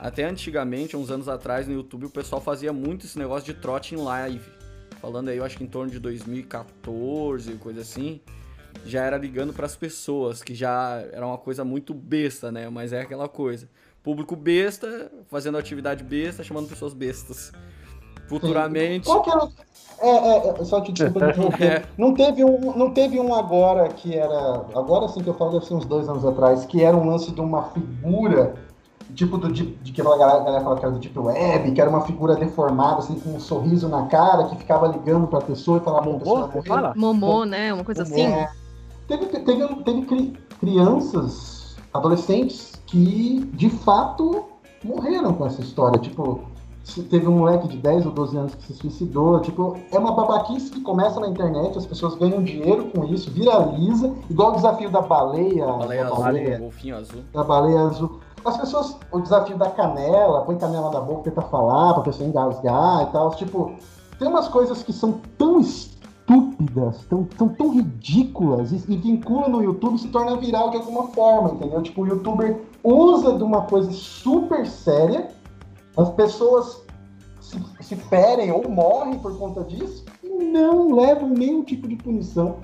até 0.00 0.24
antigamente, 0.24 0.96
uns 0.96 1.10
anos 1.10 1.28
atrás, 1.28 1.68
no 1.68 1.74
YouTube, 1.74 2.06
o 2.06 2.10
pessoal 2.10 2.40
fazia 2.40 2.72
muito 2.72 3.04
esse 3.04 3.18
negócio 3.18 3.44
de 3.44 3.60
trote 3.60 3.94
em 3.94 3.98
live. 3.98 4.48
Falando 4.98 5.28
aí, 5.28 5.36
eu 5.36 5.44
acho 5.44 5.58
que 5.58 5.64
em 5.64 5.66
torno 5.66 5.90
de 5.92 5.98
2014, 5.98 7.52
coisa 7.56 7.82
assim. 7.82 8.18
Já 8.86 9.04
era 9.04 9.18
ligando 9.18 9.52
para 9.52 9.66
as 9.66 9.76
pessoas, 9.76 10.42
que 10.42 10.54
já 10.54 11.04
era 11.12 11.26
uma 11.26 11.36
coisa 11.36 11.64
muito 11.64 11.92
besta, 11.92 12.50
né? 12.50 12.70
Mas 12.70 12.94
é 12.94 13.02
aquela 13.02 13.28
coisa. 13.28 13.68
Público 14.02 14.34
besta, 14.34 15.12
fazendo 15.28 15.58
atividade 15.58 16.02
besta, 16.02 16.42
chamando 16.42 16.66
pessoas 16.66 16.94
bestas. 16.94 17.52
Futuramente. 18.26 19.04
Qual 19.04 19.22
que 19.22 19.30
era... 19.30 19.48
É, 20.00 20.08
é, 20.08 20.60
é, 20.62 20.64
só 20.64 20.80
te 20.80 20.92
desculpa 20.92 21.26
é. 21.62 21.84
Não 21.98 22.14
teve 22.14 22.42
um, 22.42 22.74
não 22.74 22.90
teve 22.94 23.20
um 23.20 23.34
agora 23.34 23.88
que 23.88 24.16
era, 24.16 24.64
agora 24.74 25.08
sim 25.08 25.22
que 25.22 25.28
eu 25.28 25.34
falo, 25.34 25.52
deve 25.52 25.66
ser 25.66 25.74
uns 25.74 25.84
dois 25.84 26.08
anos 26.08 26.24
atrás, 26.24 26.64
que 26.64 26.82
era 26.82 26.96
um 26.96 27.04
lance 27.04 27.30
de 27.32 27.40
uma 27.40 27.64
figura 27.64 28.54
tipo 29.14 29.38
do 29.38 29.52
de, 29.52 29.66
de 29.66 29.92
que 29.92 30.00
a 30.00 30.04
galera, 30.04 30.40
a 30.40 30.44
galera 30.44 30.64
fala 30.64 30.76
que 30.78 30.84
era 30.84 30.92
do 30.92 30.98
Deep 30.98 31.18
Web, 31.18 31.72
que 31.72 31.80
era 31.80 31.90
uma 31.90 32.02
figura 32.02 32.34
deformada, 32.36 32.98
assim, 32.98 33.18
com 33.18 33.30
um 33.30 33.40
sorriso 33.40 33.88
na 33.88 34.06
cara, 34.06 34.44
que 34.44 34.56
ficava 34.56 34.86
ligando 34.88 35.26
pra 35.26 35.40
pessoa 35.40 35.78
e 35.78 35.80
falava, 35.80 36.06
Momô, 36.06 36.46
você 36.46 36.62
fala? 36.62 36.92
Momô, 36.96 37.44
né? 37.44 37.72
Uma 37.72 37.84
coisa 37.84 38.02
assim. 38.02 38.22
É. 38.22 38.50
Teve, 39.06 39.26
teve, 39.26 39.66
teve 39.82 40.32
crianças, 40.60 41.76
adolescentes, 41.92 42.80
que 42.86 43.50
de 43.54 43.70
fato 43.70 44.44
morreram 44.84 45.34
com 45.34 45.46
essa 45.46 45.60
história. 45.60 45.98
Tipo, 45.98 46.40
teve 47.08 47.26
um 47.26 47.38
moleque 47.38 47.68
de 47.68 47.76
10 47.76 48.06
ou 48.06 48.12
12 48.12 48.36
anos 48.36 48.54
que 48.54 48.64
se 48.64 48.74
suicidou. 48.74 49.40
Tipo, 49.40 49.76
é 49.92 49.98
uma 49.98 50.12
babaquice 50.12 50.70
que 50.70 50.80
começa 50.80 51.20
na 51.20 51.28
internet, 51.28 51.76
as 51.76 51.86
pessoas 51.86 52.14
ganham 52.14 52.42
dinheiro 52.42 52.86
com 52.86 53.04
isso, 53.06 53.30
viraliza, 53.30 54.14
igual 54.28 54.52
o 54.52 54.56
desafio 54.56 54.90
da 54.90 55.00
baleia. 55.00 55.66
Baleia, 55.66 56.04
da 56.04 56.10
baleia 56.10 56.48
azul, 56.54 56.58
golfinho 56.58 56.96
azul. 56.96 57.20
Da 57.32 57.44
baleia 57.44 57.80
azul. 57.80 58.20
As 58.44 58.56
pessoas, 58.56 58.96
o 59.12 59.20
desafio 59.20 59.58
da 59.58 59.70
canela, 59.70 60.42
põe 60.42 60.56
canela 60.56 60.90
na 60.90 61.00
boca, 61.00 61.24
tenta 61.24 61.42
falar 61.42 61.94
pra 61.94 62.04
pessoa 62.04 62.28
engasgar 62.28 63.02
e 63.02 63.12
tal. 63.12 63.30
Tipo, 63.30 63.74
tem 64.18 64.28
umas 64.28 64.48
coisas 64.48 64.82
que 64.82 64.92
são 64.92 65.20
tão 65.36 65.60
estúpidas, 65.60 67.04
tão, 67.06 67.24
tão, 67.24 67.48
tão 67.48 67.70
ridículas 67.70 68.72
e, 68.72 68.76
e 68.88 68.96
vinculam 68.96 69.48
no 69.50 69.62
YouTube 69.62 69.98
se 69.98 70.08
torna 70.08 70.36
viral 70.36 70.70
de 70.70 70.76
alguma 70.76 71.08
forma, 71.08 71.50
entendeu? 71.50 71.82
Tipo, 71.82 72.02
o 72.02 72.06
youtuber 72.06 72.60
usa 72.82 73.36
de 73.36 73.42
uma 73.42 73.62
coisa 73.62 73.90
super 73.92 74.66
séria, 74.66 75.28
as 75.96 76.08
pessoas 76.10 76.82
se, 77.40 77.58
se 77.80 77.96
ferem 77.96 78.52
ou 78.52 78.68
morrem 78.68 79.18
por 79.18 79.36
conta 79.38 79.64
disso, 79.64 80.04
e 80.22 80.28
não 80.28 80.94
levam 80.94 81.28
nenhum 81.28 81.62
tipo 81.62 81.88
de 81.88 81.96
punição. 81.96 82.56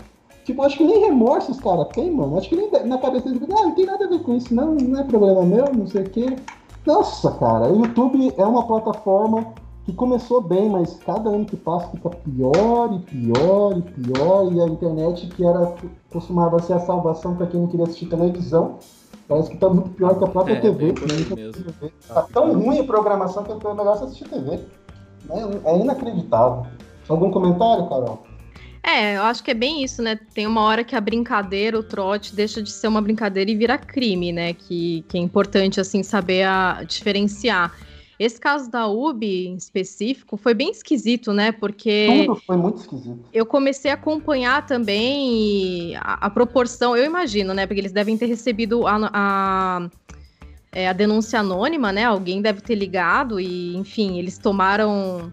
Tipo, 0.47 0.62
acho 0.62 0.79
que 0.79 0.85
nem 0.85 1.00
remorso 1.00 1.50
os 1.50 1.59
caras 1.59 1.88
têm, 1.88 2.09
mano. 2.12 2.38
Acho 2.38 2.49
que 2.49 2.55
nem 2.55 2.71
na 2.87 2.99
cabeça 2.99 3.29
deles, 3.29 3.49
ah, 3.50 3.62
não 3.65 3.73
tem 3.73 3.85
nada 3.85 4.05
a 4.05 4.09
ver 4.09 4.23
com 4.23 4.33
isso, 4.33 4.55
não, 4.55 4.76
não 4.76 5.00
é 5.00 5.03
problema 5.03 5.43
meu, 5.43 5.65
não 5.75 5.88
sei 5.88 6.03
o 6.05 6.09
quê. 6.11 6.37
Nossa, 6.87 7.33
cara, 7.33 7.67
o 7.73 7.81
YouTube 7.85 8.33
é 8.37 8.45
uma 8.45 8.65
plataforma 8.65 9.45
que 9.85 9.93
começou 9.93 10.41
bem, 10.41 10.71
mas 10.71 10.95
cada 11.05 11.31
ano 11.31 11.45
que 11.45 11.57
passa 11.57 11.88
fica 11.88 12.11
pior 12.11 12.93
e 12.95 12.99
pior 13.00 13.76
e 13.76 13.83
pior. 13.83 14.53
E 14.53 14.61
a 14.61 14.67
internet, 14.67 15.26
que 15.26 15.45
era 15.45 15.75
costumava 16.12 16.61
ser 16.62 16.75
a 16.75 16.79
salvação 16.81 17.35
para 17.35 17.49
quem 17.49 17.59
não 17.61 17.67
queria 17.67 17.85
assistir 17.87 18.07
televisão, 18.07 18.76
parece 19.26 19.50
que 19.50 19.57
tá 19.59 19.69
muito 19.69 19.91
pior 19.91 20.17
que 20.17 20.23
a 20.25 20.29
própria 20.29 20.55
É, 20.55 20.61
TV. 20.61 20.87
né? 20.93 21.50
Tá 22.07 22.23
tão 22.33 22.53
ruim 22.53 22.79
a 22.79 22.85
programação 22.85 23.43
que 23.43 23.50
é 23.50 23.75
melhor 23.75 23.95
assistir 23.95 24.29
TV. 24.29 24.61
É, 25.29 25.71
é 25.73 25.79
inacreditável. 25.81 26.67
Algum 27.09 27.33
comentário, 27.33 27.88
Carol? 27.88 28.21
É, 28.87 29.16
eu 29.16 29.23
acho 29.25 29.43
que 29.43 29.50
é 29.50 29.55
bem 29.55 29.83
isso, 29.83 30.00
né? 30.00 30.16
Tem 30.33 30.47
uma 30.47 30.61
hora 30.62 30.85
que 30.85 30.95
a 30.95 31.00
brincadeira, 31.00 31.76
o 31.76 31.83
trote, 31.83 32.37
deixa 32.37 32.62
de 32.62 32.71
ser 32.71 32.87
uma 32.87 33.02
brincadeira 33.02 33.50
e 33.50 33.57
vira 33.57 33.76
crime, 33.76 34.31
né? 34.33 34.52
Que, 34.52 35.05
que 35.09 35.19
é 35.19 35.21
importante, 35.21 35.81
assim, 35.81 36.05
saber 36.05 36.45
a, 36.45 36.85
diferenciar. 36.85 37.75
Esse 38.19 38.40
caso 38.40 38.71
da 38.71 38.87
UB 38.87 39.49
em 39.49 39.57
específico 39.57 40.37
foi 40.37 40.55
bem 40.55 40.71
esquisito, 40.71 41.33
né? 41.33 41.50
Porque 41.50 42.26
Tudo 42.26 42.40
foi 42.47 42.57
muito 42.57 42.78
esquisito. 42.78 43.28
eu 43.33 43.45
comecei 43.45 43.90
a 43.90 43.95
acompanhar 43.95 44.64
também 44.64 45.97
a, 45.97 46.26
a 46.26 46.31
proporção, 46.31 46.97
eu 46.97 47.05
imagino, 47.05 47.52
né? 47.52 47.66
Porque 47.66 47.81
eles 47.81 47.93
devem 47.93 48.16
ter 48.16 48.26
recebido 48.26 48.87
a, 48.87 49.11
a, 49.12 49.90
é, 50.73 50.88
a 50.88 50.93
denúncia 50.93 51.40
anônima, 51.40 51.90
né? 51.90 52.05
Alguém 52.05 52.40
deve 52.40 52.61
ter 52.61 52.76
ligado 52.76 53.40
e, 53.40 53.76
enfim, 53.76 54.16
eles 54.19 54.38
tomaram 54.38 55.33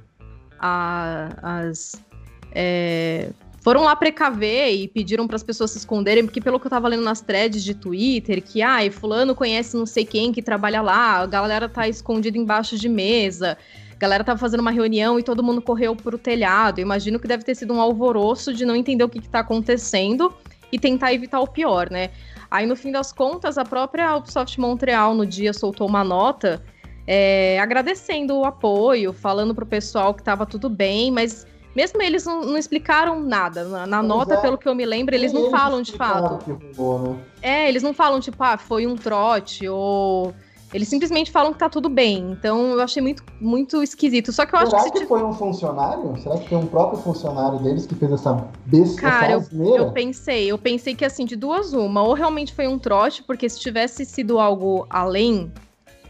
a- 0.59 1.29
as. 1.69 2.03
é, 2.51 3.29
foram 3.63 3.83
lá 3.83 3.95
precaver 3.95 4.73
e 4.73 4.89
pediram 4.89 5.25
para 5.25 5.37
as 5.37 5.43
pessoas 5.43 5.71
se 5.71 5.77
esconderem, 5.77 6.25
porque 6.25 6.41
pelo 6.41 6.59
que 6.59 6.67
eu 6.67 6.69
tava 6.69 6.89
lendo 6.89 7.03
nas 7.03 7.21
threads 7.21 7.63
de 7.63 7.73
Twitter, 7.73 8.43
que 8.43 8.61
ai, 8.61 8.91
fulano 8.91 9.33
conhece 9.33 9.77
não 9.77 9.85
sei 9.85 10.03
quem 10.03 10.33
que 10.33 10.41
trabalha 10.41 10.81
lá, 10.81 11.19
a 11.19 11.25
galera 11.25 11.69
tá 11.69 11.87
escondida 11.87 12.37
embaixo 12.37 12.77
de 12.77 12.89
mesa. 12.89 13.57
A 13.93 13.95
galera 13.95 14.21
tava 14.21 14.37
fazendo 14.37 14.59
uma 14.59 14.71
reunião 14.71 15.17
e 15.17 15.23
todo 15.23 15.41
mundo 15.41 15.61
correu 15.61 15.95
pro 15.95 16.17
telhado. 16.17 16.79
Eu 16.79 16.81
imagino 16.81 17.17
que 17.17 17.25
deve 17.25 17.43
ter 17.45 17.55
sido 17.55 17.73
um 17.73 17.79
alvoroço 17.79 18.53
de 18.53 18.65
não 18.65 18.75
entender 18.75 19.05
o 19.05 19.07
que, 19.07 19.21
que 19.21 19.29
tá 19.29 19.39
acontecendo 19.39 20.33
e 20.69 20.77
tentar 20.77 21.13
evitar 21.13 21.39
o 21.39 21.47
pior, 21.47 21.89
né? 21.89 22.09
Aí, 22.51 22.65
no 22.65 22.75
fim 22.75 22.91
das 22.91 23.13
contas, 23.13 23.57
a 23.57 23.63
própria 23.63 24.13
Ubisoft 24.17 24.59
Montreal 24.59 25.15
no 25.15 25.25
dia 25.25 25.53
soltou 25.53 25.87
uma 25.87 26.03
nota 26.03 26.61
é, 27.07 27.57
agradecendo 27.61 28.35
o 28.37 28.43
apoio, 28.43 29.13
falando 29.13 29.55
pro 29.55 29.65
pessoal 29.65 30.13
que 30.13 30.21
tava 30.21 30.45
tudo 30.45 30.69
bem, 30.69 31.09
mas 31.09 31.47
mesmo 31.75 32.01
eles 32.01 32.25
não, 32.25 32.41
não 32.41 32.57
explicaram 32.57 33.19
nada. 33.21 33.63
Na, 33.63 33.87
na 33.87 34.03
nota, 34.03 34.35
é. 34.35 34.37
pelo 34.37 34.57
que 34.57 34.67
eu 34.67 34.75
me 34.75 34.85
lembro, 34.85 35.15
eles 35.15 35.33
não 35.33 35.49
falam 35.49 35.81
de 35.81 35.93
fato. 35.93 36.35
o 36.35 36.57
que 36.57 36.75
rolou, 36.77 36.99
né? 36.99 37.19
É, 37.41 37.69
eles 37.69 37.83
não 37.83 37.93
falam, 37.93 38.19
tipo, 38.19 38.41
ah, 38.43 38.57
foi 38.57 38.85
um 38.87 38.95
trote, 38.95 39.67
ou. 39.67 40.33
Eles 40.73 40.87
simplesmente 40.87 41.31
falam 41.31 41.53
que 41.53 41.59
tá 41.59 41.69
tudo 41.69 41.87
bem. 41.87 42.31
Então 42.31 42.71
eu 42.71 42.81
achei 42.81 42.99
muito, 42.99 43.23
muito 43.39 43.83
esquisito. 43.83 44.31
Só 44.31 44.43
que 44.43 44.55
eu 44.55 44.59
acho 44.59 44.71
Será 44.71 44.83
que 44.85 44.91
que, 44.91 44.99
se 44.99 45.05
foi 45.05 45.23
um 45.23 45.31
funcionário? 45.31 46.17
Será 46.17 46.35
que 46.35 46.49
foi 46.49 46.57
um 46.57 46.65
próprio 46.65 46.99
funcionário 46.99 47.59
deles 47.59 47.85
que 47.85 47.93
fez 47.93 48.11
essa 48.11 48.47
besta, 48.65 48.99
Cara, 48.99 49.33
essa 49.33 49.37
asneira? 49.37 49.77
Eu 49.77 49.91
pensei, 49.91 50.51
eu 50.51 50.57
pensei 50.57 50.95
que 50.95 51.05
assim, 51.05 51.25
de 51.25 51.35
duas 51.35 51.73
uma, 51.73 52.01
ou 52.01 52.13
realmente 52.13 52.55
foi 52.55 52.67
um 52.67 52.79
trote, 52.79 53.21
porque 53.21 53.47
se 53.47 53.59
tivesse 53.59 54.03
sido 54.03 54.39
algo 54.39 54.87
além, 54.89 55.51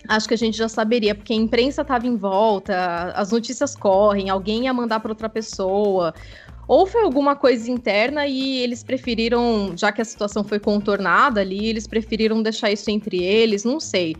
acho 0.08 0.28
que 0.28 0.34
a 0.34 0.38
gente 0.38 0.58
já 0.58 0.68
saberia, 0.68 1.16
porque 1.16 1.34
a 1.34 1.36
imprensa 1.36 1.84
tava 1.84 2.08
em 2.08 2.16
volta, 2.16 3.12
as 3.16 3.32
notícias 3.32 3.76
correm, 3.76 4.30
alguém 4.30 4.66
ia 4.66 4.74
mandar 4.74 5.00
para 5.00 5.12
outra 5.12 5.30
pessoa. 5.30 6.14
Ou 6.68 6.86
foi 6.86 7.04
alguma 7.04 7.36
coisa 7.36 7.70
interna 7.70 8.26
e 8.26 8.60
eles 8.60 8.84
preferiram, 8.84 9.74
já 9.76 9.92
que 9.92 10.02
a 10.02 10.06
situação 10.06 10.44
foi 10.44 10.60
contornada 10.60 11.42
ali, 11.42 11.68
eles 11.68 11.86
preferiram 11.86 12.42
deixar 12.42 12.72
isso 12.72 12.90
entre 12.90 13.22
eles, 13.22 13.64
não 13.64 13.80
sei. 13.80 14.16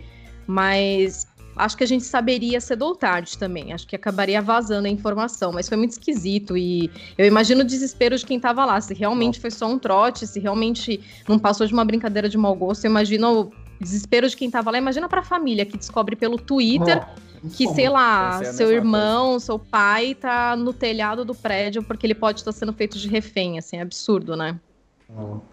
Mas 0.46 1.26
acho 1.56 1.78
que 1.78 1.84
a 1.84 1.88
gente 1.88 2.04
saberia 2.04 2.60
cedo 2.60 2.84
ou 2.84 2.96
tarde 2.96 3.38
também. 3.38 3.72
Acho 3.72 3.88
que 3.88 3.96
acabaria 3.96 4.42
vazando 4.42 4.88
a 4.88 4.90
informação, 4.90 5.54
mas 5.54 5.70
foi 5.70 5.78
muito 5.78 5.92
esquisito 5.92 6.58
e 6.58 6.92
eu 7.18 7.26
imagino 7.26 7.62
o 7.62 7.64
desespero 7.64 8.18
de 8.18 8.26
quem 8.26 8.40
tava 8.40 8.66
lá. 8.66 8.80
Se 8.82 8.94
realmente 8.94 9.40
foi 9.40 9.52
só 9.52 9.68
um 9.68 9.80
trote, 9.80 10.28
se 10.28 10.40
realmente 10.40 11.00
não 11.28 11.40
passou 11.40 11.66
de 11.66 11.74
uma 11.74 11.86
brincadeira 11.86 12.28
de 12.28 12.38
mau 12.38 12.56
gosto, 12.56 12.84
eu 12.86 12.92
imagino 12.92 13.52
desespero 13.84 14.28
de 14.28 14.36
quem 14.36 14.50
tava 14.50 14.72
lá. 14.72 14.78
Imagina 14.78 15.08
pra 15.08 15.22
família 15.22 15.66
que 15.66 15.78
descobre 15.78 16.16
pelo 16.16 16.38
Twitter 16.38 16.98
É, 16.98 17.50
que, 17.50 17.68
sei 17.68 17.90
lá, 17.90 18.38
a 18.38 18.46
seu 18.46 18.72
irmão, 18.72 19.40
seu 19.40 19.60
pai 19.60 20.16
tá 20.16 20.56
no 20.56 20.74
telhado 20.74 21.26
do 21.26 21.36
prédio 21.36 21.84
porque 21.84 22.08
ele 22.08 22.16
pode 22.16 22.40
estar 22.40 22.52
sendo 22.52 22.74
feito 22.74 22.98
de 22.98 23.08
refém, 23.08 23.58
assim, 23.58 23.78
é 23.78 23.82
absurdo, 23.82 24.36
né? 24.36 24.58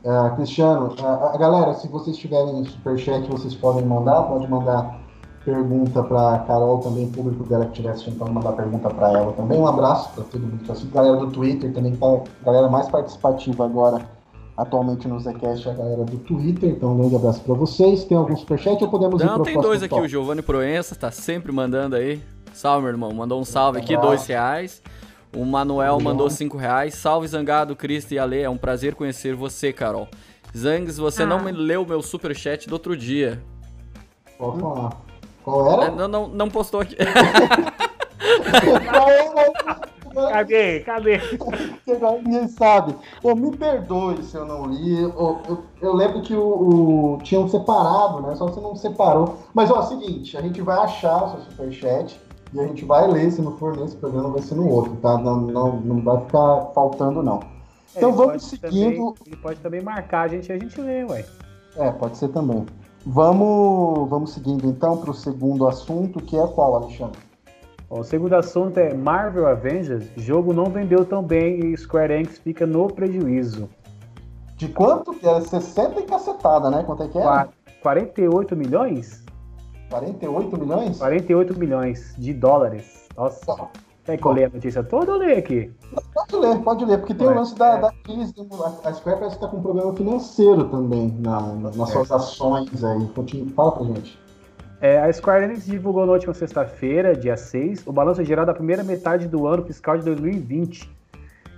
É, 0.04 0.36
Cristiano, 0.36 0.94
a, 1.02 1.34
a 1.34 1.36
galera, 1.36 1.74
se 1.74 1.88
vocês 1.88 2.16
tiverem 2.16 2.64
superchat, 2.64 3.28
vocês 3.28 3.54
podem 3.54 3.84
mandar, 3.84 4.22
pode 4.22 4.48
mandar 4.48 5.00
pergunta 5.44 6.02
para 6.02 6.38
Carol 6.40 6.78
também, 6.78 7.06
o 7.06 7.10
público 7.10 7.44
dela 7.44 7.64
que 7.64 7.72
estiver 7.72 7.90
assistindo, 7.90 8.18
pode 8.18 8.30
mandar 8.30 8.52
pergunta 8.52 8.88
para 8.88 9.10
ela 9.10 9.32
também. 9.32 9.58
Um 9.58 9.66
abraço 9.66 10.10
para 10.14 10.24
todo 10.24 10.40
mundo 10.40 10.58
que 10.60 10.66
tá 10.66 10.72
assistindo, 10.72 10.94
galera 10.94 11.16
do 11.16 11.30
Twitter 11.30 11.72
também, 11.72 11.92
que 11.92 11.98
tá 11.98 12.06
a 12.06 12.44
galera 12.44 12.68
mais 12.68 12.88
participativa 12.88 13.64
agora 13.64 14.00
atualmente 14.60 15.06
no 15.08 15.18
Zcast 15.20 15.68
é 15.68 15.70
a 15.70 15.74
galera 15.74 16.04
do 16.04 16.18
Twitter, 16.18 16.70
então 16.70 16.92
um 16.92 16.98
grande 16.98 17.16
abraço 17.16 17.40
para 17.42 17.54
vocês. 17.54 18.04
Tem 18.04 18.16
algum 18.16 18.36
superchat 18.36 18.82
ou 18.82 18.90
podemos 18.90 19.20
ir 19.20 19.24
Não, 19.26 19.34
pro 19.34 19.44
tem 19.44 19.60
dois 19.60 19.80
aqui, 19.82 19.90
tópico? 19.90 20.06
o 20.06 20.08
Giovanni 20.08 20.42
Proença 20.42 20.94
tá 20.94 21.10
sempre 21.10 21.50
mandando 21.52 21.96
aí. 21.96 22.20
Salve, 22.52 22.82
meu 22.82 22.92
irmão. 22.92 23.12
Mandou 23.12 23.40
um 23.40 23.44
salve 23.44 23.78
aqui, 23.78 23.94
Abraço. 23.94 24.08
dois 24.16 24.26
reais. 24.26 24.82
O 25.36 25.44
Manuel 25.44 26.00
mandou 26.00 26.28
cinco 26.28 26.56
reais. 26.56 26.94
Salve, 26.94 27.26
Zangado, 27.28 27.76
Cristo 27.76 28.12
e 28.12 28.18
Ale. 28.18 28.40
É 28.40 28.50
um 28.50 28.56
prazer 28.58 28.94
conhecer 28.94 29.34
você, 29.34 29.72
Carol. 29.72 30.08
Zangs, 30.56 30.98
você 30.98 31.22
Ah. 31.22 31.26
não 31.26 31.40
me 31.40 31.52
leu 31.52 31.86
meu 31.86 32.02
superchat 32.02 32.68
do 32.68 32.72
outro 32.72 32.96
dia. 32.96 33.40
Pode 34.36 34.58
falar. 34.58 34.90
Qual 35.44 35.70
É, 35.70 35.84
era? 35.84 35.90
Não, 35.92 36.08
não, 36.08 36.28
não 36.28 36.50
postou 36.50 36.80
aqui. 36.80 36.96
Qual 38.90 39.08
era? 39.08 39.80
Cadê? 40.14 40.80
Cadê? 40.80 41.18
ninguém 42.22 42.48
sabe. 42.48 42.94
Pô, 43.22 43.34
me 43.34 43.56
perdoe 43.56 44.22
se 44.22 44.36
eu 44.36 44.44
não 44.44 44.66
li. 44.66 45.00
Eu, 45.02 45.38
eu- 45.48 45.64
eu 45.80 45.94
lembro 45.94 46.22
que 46.22 46.34
o, 46.34 47.14
o- 47.14 47.18
tinham 47.22 47.48
separado, 47.48 48.20
né? 48.22 48.34
Só 48.36 48.46
você 48.46 48.60
não 48.60 48.74
separou. 48.76 49.36
Mas, 49.54 49.70
ó, 49.70 49.76
é 49.76 49.78
o 49.80 49.82
seguinte, 49.84 50.36
a 50.36 50.42
gente 50.42 50.60
vai 50.60 50.78
achar 50.78 51.24
o 51.24 51.30
seu 51.30 51.40
superchat 51.42 52.20
e 52.52 52.60
a 52.60 52.66
gente 52.66 52.84
vai 52.84 53.06
ler. 53.10 53.30
Se 53.30 53.40
não 53.42 53.56
for 53.56 53.76
nesse 53.76 53.96
programa, 53.96 54.30
vai 54.30 54.42
ser 54.42 54.54
no 54.54 54.68
outro, 54.68 54.96
tá? 54.96 55.16
Não, 55.18 55.40
não, 55.40 55.80
não 55.80 56.02
vai 56.02 56.20
ficar 56.24 56.70
faltando, 56.74 57.22
não. 57.22 57.40
Então 57.96 58.08
Ele 58.10 58.18
vamos 58.18 58.44
seguindo. 58.44 58.70
também- 58.70 59.14
ele 59.26 59.36
pode 59.36 59.60
também 59.60 59.80
marcar 59.82 60.22
a 60.22 60.28
gente 60.28 60.48
e 60.48 60.52
a 60.52 60.58
gente 60.58 60.80
lê, 60.80 61.04
ué. 61.04 61.24
É, 61.76 61.90
pode 61.92 62.16
ser 62.16 62.28
também. 62.28 62.66
Vamos, 63.06 64.08
vamos 64.10 64.32
seguindo 64.32 64.66
então 64.66 64.96
para 64.98 65.10
o 65.10 65.14
segundo 65.14 65.66
assunto, 65.66 66.20
que 66.20 66.36
é 66.36 66.46
qual, 66.48 66.76
Alexandre? 66.76 67.18
O 67.90 68.04
segundo 68.04 68.34
assunto 68.34 68.78
é 68.78 68.94
Marvel 68.94 69.46
Avengers. 69.48 70.04
Jogo 70.16 70.52
não 70.52 70.66
vendeu 70.66 71.04
tão 71.04 71.22
bem 71.22 71.58
e 71.72 71.76
Square 71.76 72.12
Enix 72.14 72.38
fica 72.38 72.64
no 72.64 72.86
prejuízo. 72.86 73.68
De 74.56 74.68
quanto? 74.68 75.12
Que 75.12 75.26
era 75.26 75.40
60 75.40 76.00
e 76.00 76.04
cacetada, 76.04 76.70
né? 76.70 76.84
Quanto 76.84 77.02
é 77.02 77.08
que 77.08 77.18
era? 77.18 77.26
Qua- 77.26 77.48
48 77.82 78.54
milhões? 78.56 79.24
48 79.90 80.56
milhões? 80.58 80.98
48 80.98 81.58
milhões 81.58 82.14
de 82.16 82.32
dólares. 82.32 83.08
Nossa. 83.16 83.44
Tá. 83.44 83.68
Quer 84.04 84.16
que 84.18 84.24
eu 84.26 84.32
leia 84.32 84.46
a 84.46 84.50
notícia 84.50 84.82
toda 84.82 85.12
ou 85.12 85.18
leia 85.18 85.38
aqui? 85.38 85.72
Pode 86.14 86.36
ler, 86.36 86.58
pode 86.62 86.84
ler, 86.84 86.98
porque 86.98 87.14
tem 87.14 87.26
o 87.26 87.30
Ué, 87.30 87.36
lance 87.36 87.54
da, 87.56 87.76
é. 87.76 87.80
da 87.80 87.92
crise. 88.04 88.34
A 88.84 88.92
Square 88.92 89.18
parece 89.18 89.38
que 89.38 89.44
está 89.44 89.48
com 89.48 89.56
um 89.56 89.62
problema 89.62 89.92
financeiro 89.94 90.68
também 90.68 91.08
na, 91.20 91.40
na- 91.40 91.70
nas 91.70 91.90
É. 91.90 91.92
suas 91.92 92.10
ações 92.12 92.84
aí. 92.84 93.06
Continua, 93.08 93.48
fala 93.54 93.72
pra 93.72 93.84
gente. 93.86 94.18
É, 94.80 94.98
a 94.98 95.12
Square 95.12 95.44
Enix 95.44 95.66
divulgou 95.66 96.06
na 96.06 96.12
última 96.12 96.32
sexta-feira, 96.32 97.14
dia 97.14 97.36
6, 97.36 97.86
o 97.86 97.92
balanço 97.92 98.24
geral 98.24 98.46
da 98.46 98.54
primeira 98.54 98.82
metade 98.82 99.28
do 99.28 99.46
ano 99.46 99.62
fiscal 99.62 99.98
de 99.98 100.04
2020, 100.06 100.90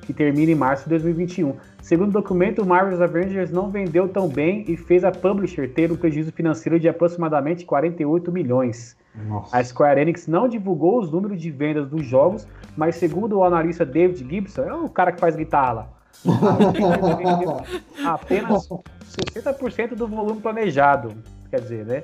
que 0.01 0.13
termina 0.13 0.51
em 0.51 0.57
março 0.57 0.85
de 0.85 0.91
2021. 0.91 1.55
Segundo 1.81 2.09
o 2.09 2.13
documento, 2.13 2.63
o 2.63 2.67
Marvel's 2.67 3.01
Avengers 3.01 3.53
não 3.53 3.71
vendeu 3.71 4.09
tão 4.09 4.29
bem 4.29 4.65
e 4.67 4.77
fez 4.77 5.05
a 5.05 5.13
publisher 5.13 5.69
ter 5.69 5.93
um 5.93 5.97
prejuízo 5.97 6.33
financeiro 6.33 6.81
de 6.81 6.89
aproximadamente 6.89 7.65
48 7.65 8.33
milhões. 8.33 8.97
Nossa. 9.15 9.57
A 9.57 9.63
Square 9.63 10.01
Enix 10.01 10.27
não 10.27 10.49
divulgou 10.49 10.99
os 10.99 11.13
números 11.13 11.41
de 11.41 11.49
vendas 11.49 11.89
dos 11.89 12.05
jogos, 12.05 12.49
mas 12.77 12.97
segundo 12.97 13.39
o 13.39 13.45
analista 13.45 13.87
David 13.87 14.29
Gibson, 14.29 14.63
é 14.63 14.75
o 14.75 14.89
cara 14.89 15.13
que 15.13 15.21
faz 15.21 15.37
guitarra 15.37 15.73
lá, 15.73 15.89
apenas 18.05 18.69
60% 18.69 19.95
do 19.95 20.09
volume 20.09 20.41
planejado. 20.41 21.15
Quer 21.51 21.61
dizer, 21.61 21.87
né? 21.87 22.03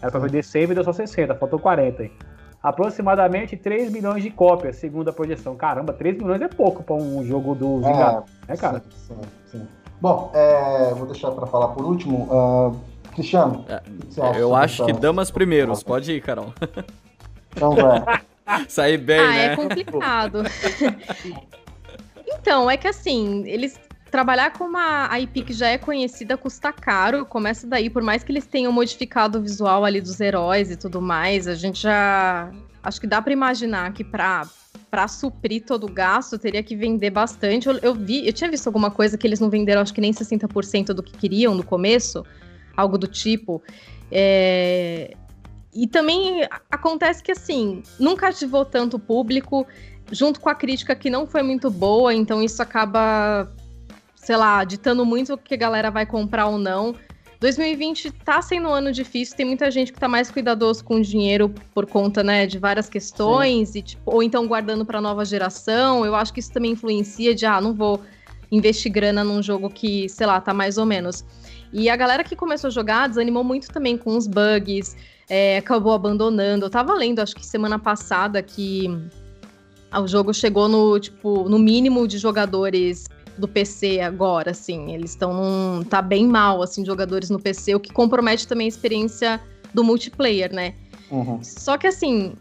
Era 0.00 0.10
para 0.10 0.20
vender 0.20 0.42
100 0.42 0.62
e 0.62 0.66
vendeu 0.66 0.84
só 0.84 0.92
60, 0.92 1.34
faltou 1.34 1.58
40. 1.58 2.02
hein? 2.04 2.12
Aproximadamente 2.62 3.56
3 3.56 3.92
milhões 3.92 4.22
de 4.22 4.30
cópias, 4.30 4.76
segundo 4.76 5.08
a 5.08 5.12
projeção. 5.12 5.54
Caramba, 5.56 5.92
3 5.92 6.18
milhões 6.18 6.42
é 6.42 6.48
pouco 6.48 6.82
para 6.82 6.94
um 6.96 7.24
jogo 7.24 7.54
do 7.54 7.78
Vingador, 7.78 8.24
né, 8.48 8.56
cara? 8.56 8.82
Sim, 8.90 9.14
sim, 9.14 9.58
sim. 9.58 9.68
Bom, 10.00 10.30
é, 10.34 10.92
vou 10.94 11.06
deixar 11.06 11.30
para 11.30 11.46
falar 11.46 11.68
por 11.68 11.84
último. 11.84 12.28
ah, 12.30 12.72
Cristiano, 13.14 13.64
É, 13.68 13.76
o 13.76 13.80
que 13.80 14.14
você 14.14 14.20
acha 14.20 14.38
Eu 14.38 14.54
acho 14.54 14.84
que 14.84 14.92
damas 14.92 15.30
primeiros. 15.30 15.82
Pode 15.82 16.12
ir, 16.12 16.20
Carol. 16.20 16.52
Então, 17.54 17.74
vai. 17.74 18.20
Sair 18.68 18.98
bem, 18.98 19.18
ah, 19.20 19.28
né? 19.28 19.44
é 19.46 19.56
complicado. 19.56 20.42
Então, 22.28 22.70
é 22.70 22.76
que 22.76 22.86
assim, 22.86 23.44
eles 23.46 23.78
trabalhar 24.16 24.50
com 24.54 24.64
uma 24.64 25.10
IP 25.18 25.42
que 25.42 25.52
já 25.52 25.68
é 25.68 25.76
conhecida 25.76 26.38
custa 26.38 26.72
caro, 26.72 27.26
começa 27.26 27.66
daí, 27.66 27.90
por 27.90 28.02
mais 28.02 28.24
que 28.24 28.32
eles 28.32 28.46
tenham 28.46 28.72
modificado 28.72 29.38
o 29.38 29.42
visual 29.42 29.84
ali 29.84 30.00
dos 30.00 30.18
heróis 30.18 30.70
e 30.70 30.76
tudo 30.76 31.02
mais, 31.02 31.46
a 31.46 31.54
gente 31.54 31.82
já 31.82 32.50
acho 32.82 32.98
que 32.98 33.06
dá 33.06 33.20
para 33.20 33.34
imaginar 33.34 33.92
que 33.92 34.02
para 34.02 34.46
para 34.90 35.06
suprir 35.06 35.64
todo 35.66 35.84
o 35.84 35.92
gasto, 35.92 36.38
teria 36.38 36.62
que 36.62 36.74
vender 36.74 37.10
bastante. 37.10 37.68
Eu, 37.68 37.76
eu, 37.82 37.94
vi, 37.94 38.26
eu 38.26 38.32
tinha 38.32 38.50
visto 38.50 38.66
alguma 38.68 38.90
coisa 38.90 39.18
que 39.18 39.26
eles 39.26 39.38
não 39.38 39.50
venderam, 39.50 39.82
acho 39.82 39.92
que 39.92 40.00
nem 40.00 40.12
60% 40.12 40.94
do 40.94 41.02
que 41.02 41.12
queriam 41.18 41.54
no 41.54 41.62
começo, 41.62 42.24
algo 42.74 42.96
do 42.96 43.06
tipo. 43.06 43.60
É... 44.10 45.14
E 45.74 45.86
também 45.86 46.46
acontece 46.70 47.22
que, 47.22 47.32
assim, 47.32 47.82
nunca 47.98 48.28
ativou 48.28 48.64
tanto 48.64 48.98
público, 48.98 49.66
junto 50.10 50.40
com 50.40 50.48
a 50.48 50.54
crítica 50.54 50.94
que 50.94 51.10
não 51.10 51.26
foi 51.26 51.42
muito 51.42 51.70
boa, 51.70 52.14
então 52.14 52.42
isso 52.42 52.62
acaba, 52.62 53.50
sei 54.26 54.36
lá, 54.36 54.64
ditando 54.64 55.06
muito 55.06 55.34
o 55.34 55.38
que 55.38 55.54
a 55.54 55.56
galera 55.56 55.88
vai 55.88 56.04
comprar 56.04 56.46
ou 56.46 56.58
não. 56.58 56.96
2020 57.38 58.10
tá 58.10 58.42
sendo 58.42 58.68
um 58.68 58.72
ano 58.72 58.90
difícil, 58.90 59.36
tem 59.36 59.46
muita 59.46 59.70
gente 59.70 59.92
que 59.92 60.00
tá 60.00 60.08
mais 60.08 60.32
cuidadoso 60.32 60.82
com 60.82 60.96
o 60.96 61.00
dinheiro 61.00 61.54
por 61.72 61.86
conta, 61.86 62.24
né, 62.24 62.44
de 62.44 62.58
várias 62.58 62.88
questões, 62.88 63.76
e, 63.76 63.82
tipo, 63.82 64.02
ou 64.04 64.24
então 64.24 64.48
guardando 64.48 64.84
para 64.84 65.00
nova 65.00 65.24
geração. 65.24 66.04
Eu 66.04 66.16
acho 66.16 66.32
que 66.32 66.40
isso 66.40 66.50
também 66.50 66.72
influencia 66.72 67.36
de, 67.36 67.46
ah, 67.46 67.60
não 67.60 67.72
vou 67.72 68.02
investir 68.50 68.90
grana 68.90 69.22
num 69.22 69.40
jogo 69.40 69.70
que, 69.70 70.08
sei 70.08 70.26
lá, 70.26 70.40
tá 70.40 70.52
mais 70.52 70.76
ou 70.76 70.84
menos. 70.84 71.24
E 71.72 71.88
a 71.88 71.94
galera 71.94 72.24
que 72.24 72.34
começou 72.34 72.66
a 72.66 72.72
jogar 72.72 73.08
desanimou 73.08 73.44
muito 73.44 73.68
também 73.68 73.96
com 73.96 74.16
os 74.16 74.26
bugs, 74.26 74.96
é, 75.28 75.58
acabou 75.58 75.92
abandonando. 75.92 76.66
Eu 76.66 76.70
tava 76.70 76.92
lendo, 76.94 77.20
acho 77.20 77.36
que 77.36 77.46
semana 77.46 77.78
passada, 77.78 78.42
que 78.42 78.88
o 79.96 80.08
jogo 80.08 80.34
chegou 80.34 80.68
no, 80.68 80.98
tipo, 80.98 81.48
no 81.48 81.60
mínimo 81.60 82.08
de 82.08 82.18
jogadores 82.18 83.06
do 83.38 83.48
PC 83.48 84.00
agora, 84.00 84.50
assim. 84.50 84.92
Eles 84.92 85.10
estão 85.10 85.32
num. 85.32 85.82
tá 85.84 86.00
bem 86.00 86.26
mal, 86.26 86.62
assim, 86.62 86.84
jogadores 86.84 87.30
no 87.30 87.38
PC, 87.38 87.74
o 87.74 87.80
que 87.80 87.92
compromete 87.92 88.46
também 88.46 88.66
a 88.66 88.68
experiência 88.68 89.40
do 89.72 89.84
multiplayer, 89.84 90.52
né? 90.52 90.74
Uhum. 91.10 91.42
Só 91.42 91.76
que 91.76 91.86
assim. 91.86 92.34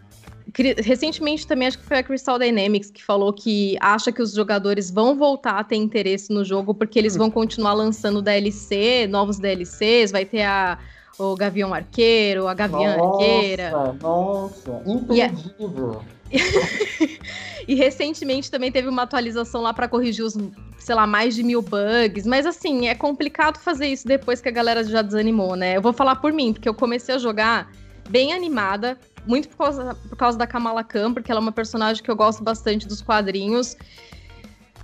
Recentemente 0.77 1.45
também 1.45 1.67
acho 1.67 1.79
que 1.79 1.83
foi 1.85 1.97
a 1.97 2.03
Crystal 2.03 2.39
Dynamics 2.39 2.89
que 2.89 3.03
falou 3.03 3.33
que 3.33 3.75
acha 3.81 4.09
que 4.11 4.21
os 4.21 4.31
jogadores 4.31 4.89
vão 4.89 5.17
voltar 5.17 5.59
a 5.59 5.63
ter 5.63 5.75
interesse 5.75 6.31
no 6.31 6.45
jogo 6.45 6.73
porque 6.73 6.97
eles 6.97 7.17
vão 7.17 7.29
continuar 7.29 7.73
lançando 7.73 8.21
DLC, 8.21 9.05
novos 9.09 9.37
DLCs, 9.37 10.11
vai 10.11 10.23
ter 10.23 10.43
a, 10.43 10.77
o 11.17 11.35
Gavião 11.35 11.73
Arqueiro, 11.73 12.47
a 12.47 12.53
Gavião 12.53 13.13
Arqueira. 13.13 13.97
Nossa, 14.01 14.81
imperdível. 14.85 16.01
e 16.31 16.39
recentemente 17.74 18.51
também 18.51 18.72
teve 18.72 18.88
uma 18.88 19.03
atualização 19.03 19.62
lá 19.62 19.74
para 19.74 19.88
corrigir 19.88 20.24
os, 20.24 20.38
sei 20.77 20.93
lá, 20.93 21.07
mais 21.07 21.34
de 21.34 21.41
mil 21.41 21.62
bugs. 21.62 22.27
Mas 22.27 22.45
assim, 22.45 22.88
é 22.88 22.93
complicado 22.93 23.57
fazer 23.57 23.88
isso 23.88 24.07
depois 24.07 24.39
que 24.39 24.50
a 24.50 24.51
galera 24.51 24.84
já 24.84 25.01
desanimou, 25.01 25.55
né? 25.55 25.77
Eu 25.77 25.81
vou 25.81 25.93
falar 25.93 26.17
por 26.17 26.31
mim, 26.31 26.53
porque 26.53 26.69
eu 26.69 26.75
comecei 26.75 27.15
a 27.15 27.17
jogar 27.17 27.72
bem 28.10 28.34
animada, 28.34 28.98
muito 29.25 29.50
por 29.50 29.57
causa, 29.57 29.95
por 30.07 30.15
causa 30.15 30.38
da 30.38 30.45
Kamala 30.45 30.84
Khan, 30.84 31.13
porque 31.13 31.31
ela 31.31 31.39
é 31.39 31.41
uma 31.41 31.51
personagem 31.51 32.03
que 32.03 32.12
eu 32.12 32.15
gosto 32.15 32.43
bastante 32.43 32.88
dos 32.88 33.01
quadrinhos. 33.01 33.75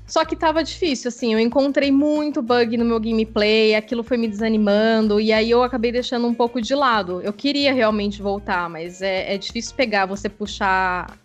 Só 0.07 0.25
que 0.25 0.35
tava 0.35 0.61
difícil, 0.61 1.07
assim, 1.07 1.31
eu 1.31 1.39
encontrei 1.39 1.89
muito 1.89 2.41
bug 2.41 2.75
no 2.75 2.83
meu 2.83 2.99
gameplay, 2.99 3.75
aquilo 3.75 4.03
foi 4.03 4.17
me 4.17 4.27
desanimando, 4.27 5.21
e 5.21 5.31
aí 5.31 5.49
eu 5.49 5.63
acabei 5.63 5.89
deixando 5.89 6.27
um 6.27 6.33
pouco 6.33 6.59
de 6.59 6.75
lado. 6.75 7.21
Eu 7.21 7.31
queria 7.31 7.71
realmente 7.73 8.21
voltar, 8.21 8.69
mas 8.69 9.01
é, 9.01 9.33
é 9.33 9.37
difícil 9.37 9.73
pegar, 9.73 10.05
você 10.05 10.27
puxar 10.27 11.17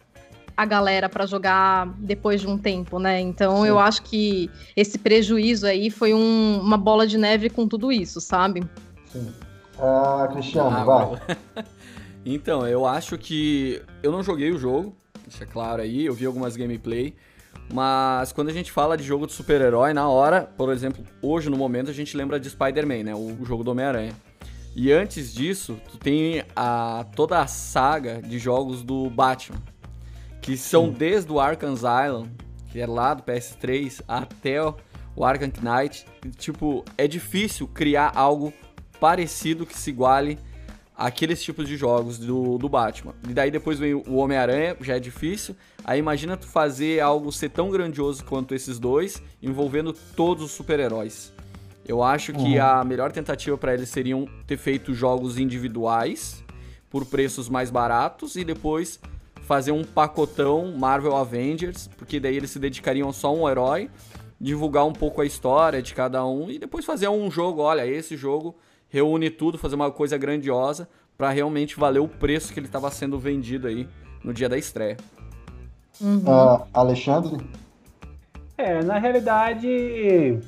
a 0.57 0.65
galera 0.65 1.09
para 1.09 1.27
jogar 1.27 1.93
depois 1.99 2.41
de 2.41 2.47
um 2.47 2.57
tempo, 2.57 2.99
né? 2.99 3.21
Então 3.21 3.63
Sim. 3.63 3.69
eu 3.69 3.79
acho 3.79 4.03
que 4.03 4.51
esse 4.75 4.99
prejuízo 4.99 5.67
aí 5.67 5.91
foi 5.91 6.15
um, 6.15 6.61
uma 6.61 6.79
bola 6.79 7.07
de 7.07 7.19
neve 7.19 7.51
com 7.51 7.69
tudo 7.69 7.93
isso, 7.93 8.21
sabe? 8.21 8.65
Sim. 9.13 9.33
Uh, 9.79 10.33
Cristiano, 10.33 10.75
ah, 10.75 10.85
vai. 10.85 11.67
então, 12.25 12.67
eu 12.67 12.87
acho 12.87 13.19
que 13.19 13.83
eu 14.03 14.11
não 14.11 14.23
joguei 14.23 14.51
o 14.51 14.59
jogo, 14.59 14.97
deixa 15.27 15.45
claro 15.45 15.83
aí, 15.83 16.07
eu 16.07 16.15
vi 16.15 16.25
algumas 16.25 16.57
gameplay, 16.57 17.15
mas 17.71 18.33
quando 18.33 18.49
a 18.49 18.52
gente 18.52 18.73
fala 18.73 18.97
de 18.97 19.02
jogo 19.02 19.26
de 19.26 19.35
super-herói, 19.35 19.93
na 19.93 20.09
hora, 20.09 20.49
por 20.57 20.73
exemplo, 20.73 21.04
hoje 21.21 21.50
no 21.50 21.57
momento 21.59 21.91
a 21.91 21.95
gente 21.95 22.17
lembra 22.17 22.41
de 22.41 22.49
Spider-Man, 22.49 23.02
né? 23.02 23.15
O, 23.15 23.37
o 23.43 23.45
jogo 23.45 23.63
do 23.63 23.73
Homem-Aranha. 23.73 24.15
E 24.75 24.93
antes 24.93 25.33
disso, 25.33 25.78
tu 25.91 25.99
tem 25.99 26.45
a, 26.54 27.04
toda 27.15 27.41
a 27.41 27.47
saga 27.47 28.21
de 28.23 28.39
jogos 28.39 28.83
do 28.83 29.11
Batman 29.11 29.59
que 30.47 30.56
são 30.56 30.91
desde 30.91 31.32
o 31.32 31.41
Arkham 31.41 31.75
Island, 31.75 32.30
que 32.71 32.80
é 32.80 32.87
lá 32.87 33.15
do 33.15 33.23
PS3, 33.25 34.00
até 34.06 34.63
o 34.63 35.25
Arkham 35.25 35.50
Knight. 35.61 36.06
Tipo, 36.39 36.85
é 36.97 37.09
difícil 37.09 37.67
criar 37.67 38.13
algo 38.15 38.52
parecido 39.00 39.67
que 39.67 39.76
se 39.76 39.91
iguale 39.91 40.39
àqueles 40.97 41.43
tipos 41.43 41.67
de 41.67 41.76
jogos 41.76 42.17
do, 42.17 42.59
do 42.59 42.69
Batman. 42.69 43.13
E 43.28 43.35
daí 43.35 43.50
depois 43.50 43.80
vem 43.80 43.95
o 43.95 44.15
Homem-Aranha, 44.15 44.76
já 44.82 44.95
é 44.95 45.00
difícil. 45.00 45.56
Aí 45.85 45.99
imagina 45.99 46.37
tu 46.37 46.47
fazer 46.47 47.00
algo 47.00 47.32
ser 47.32 47.49
tão 47.49 47.69
grandioso 47.69 48.25
quanto 48.25 48.54
esses 48.54 48.78
dois, 48.78 49.21
envolvendo 49.43 49.93
todos 50.15 50.45
os 50.45 50.52
super-heróis. 50.52 51.32
Eu 51.85 52.04
acho 52.04 52.32
que 52.32 52.56
uhum. 52.56 52.63
a 52.63 52.85
melhor 52.85 53.11
tentativa 53.11 53.59
para 53.59 53.75
eles 53.75 53.89
seriam 53.89 54.28
ter 54.47 54.56
feito 54.56 54.95
jogos 54.95 55.39
individuais 55.39 56.45
por 56.89 57.04
preços 57.04 57.49
mais 57.49 57.69
baratos 57.69 58.37
e 58.37 58.45
depois 58.45 59.00
fazer 59.47 59.71
um 59.71 59.85
pacotão 59.85 60.75
Marvel 60.76 61.17
Avengers, 61.17 61.89
porque 61.97 62.19
daí 62.19 62.37
eles 62.37 62.50
se 62.50 62.59
dedicariam 62.59 63.13
só 63.13 63.28
a 63.28 63.32
um 63.32 63.49
herói, 63.49 63.89
divulgar 64.41 64.85
um 64.85 64.93
pouco 64.93 65.23
a 65.23 65.25
história 65.25 65.80
de 65.80 65.95
cada 65.95 66.26
um 66.26 66.50
e 66.50 66.59
depois 66.59 66.85
fazer 66.85 67.09
um 67.09 67.30
jogo, 67.30 67.63
olha, 67.63 67.87
esse 67.87 68.17
jogo 68.17 68.56
reúne 68.89 69.30
tudo, 69.30 69.56
fazer 69.56 69.76
uma 69.76 69.91
coisa 69.91 70.19
grandiosa 70.19 70.89
para 71.17 71.30
realmente 71.30 71.78
valer 71.78 72.00
o 72.00 72.09
preço 72.09 72.52
que 72.52 72.59
ele 72.59 72.67
estava 72.67 72.91
sendo 72.91 73.21
vendido 73.21 73.69
aí 73.69 73.89
no 74.23 74.35
dia 74.35 74.49
da 74.49 74.59
estreia. 74.59 74.97
Uhum. 76.00 76.25
Uh, 76.26 76.67
Alexandre? 76.75 77.39
É, 78.59 78.82
na 78.82 78.99
realidade, 78.99 80.41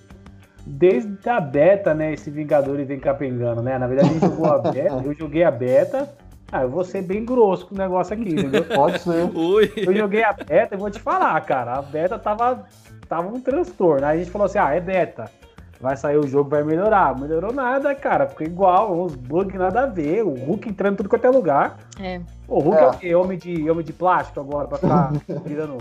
desde 0.66 1.28
a 1.28 1.40
beta, 1.40 1.94
né, 1.94 2.14
esse 2.14 2.30
Vingadores 2.30 2.87
vem 2.87 2.98
capengando, 2.98 3.62
né? 3.62 3.78
Na 3.78 3.87
verdade, 3.87 4.11
a 4.11 4.12
gente 4.12 4.26
jogou 4.26 4.46
a 4.46 4.58
beta, 4.58 5.02
eu 5.06 5.14
joguei 5.14 5.44
a 5.44 5.50
beta, 5.52 6.12
ah, 6.50 6.62
eu 6.62 6.70
vou 6.70 6.82
ser 6.82 7.02
bem 7.02 7.24
grosso 7.24 7.66
com 7.66 7.74
o 7.74 7.78
negócio 7.78 8.14
aqui, 8.14 8.30
entendeu? 8.30 8.64
Pode 8.64 9.00
ser. 9.00 9.24
Ui. 9.37 9.70
Eu 9.76 9.94
joguei 9.94 10.24
a 10.24 10.32
beta 10.32 10.74
e 10.74 10.78
vou 10.78 10.90
te 10.90 10.98
falar, 10.98 11.38
cara. 11.42 11.74
A 11.74 11.82
beta 11.82 12.18
tava, 12.18 12.64
tava 13.06 13.28
um 13.28 13.40
transtorno. 13.40 14.06
Aí 14.06 14.16
a 14.16 14.22
gente 14.22 14.30
falou 14.30 14.46
assim: 14.46 14.58
ah, 14.58 14.74
é 14.74 14.80
beta. 14.80 15.30
Vai 15.78 15.96
sair 15.96 16.16
o 16.16 16.26
jogo, 16.26 16.48
vai 16.48 16.64
melhorar. 16.64 17.18
Melhorou 17.18 17.52
nada, 17.52 17.94
cara. 17.94 18.26
Ficou 18.26 18.46
igual, 18.46 18.98
uns 18.98 19.14
bugs 19.14 19.58
nada 19.58 19.82
a 19.82 19.87
ver. 19.87 20.22
O 20.24 20.32
Hulk 20.34 20.70
entrando 20.70 20.94
em 20.94 20.96
tudo 20.96 21.08
quanto 21.08 21.26
é 21.26 21.30
lugar. 21.30 21.76
É. 22.00 22.20
O 22.48 22.61
Hulk 22.61 22.78
é, 22.78 22.82
é 22.82 22.87
o 22.87 22.98
quê? 22.98 23.14
Homem 23.14 23.38
de, 23.38 23.70
homem 23.70 23.84
de 23.84 23.92
plástico 23.92 24.40
agora, 24.40 24.66
pra 24.66 24.78
ficar 24.78 25.12
virando. 25.44 25.78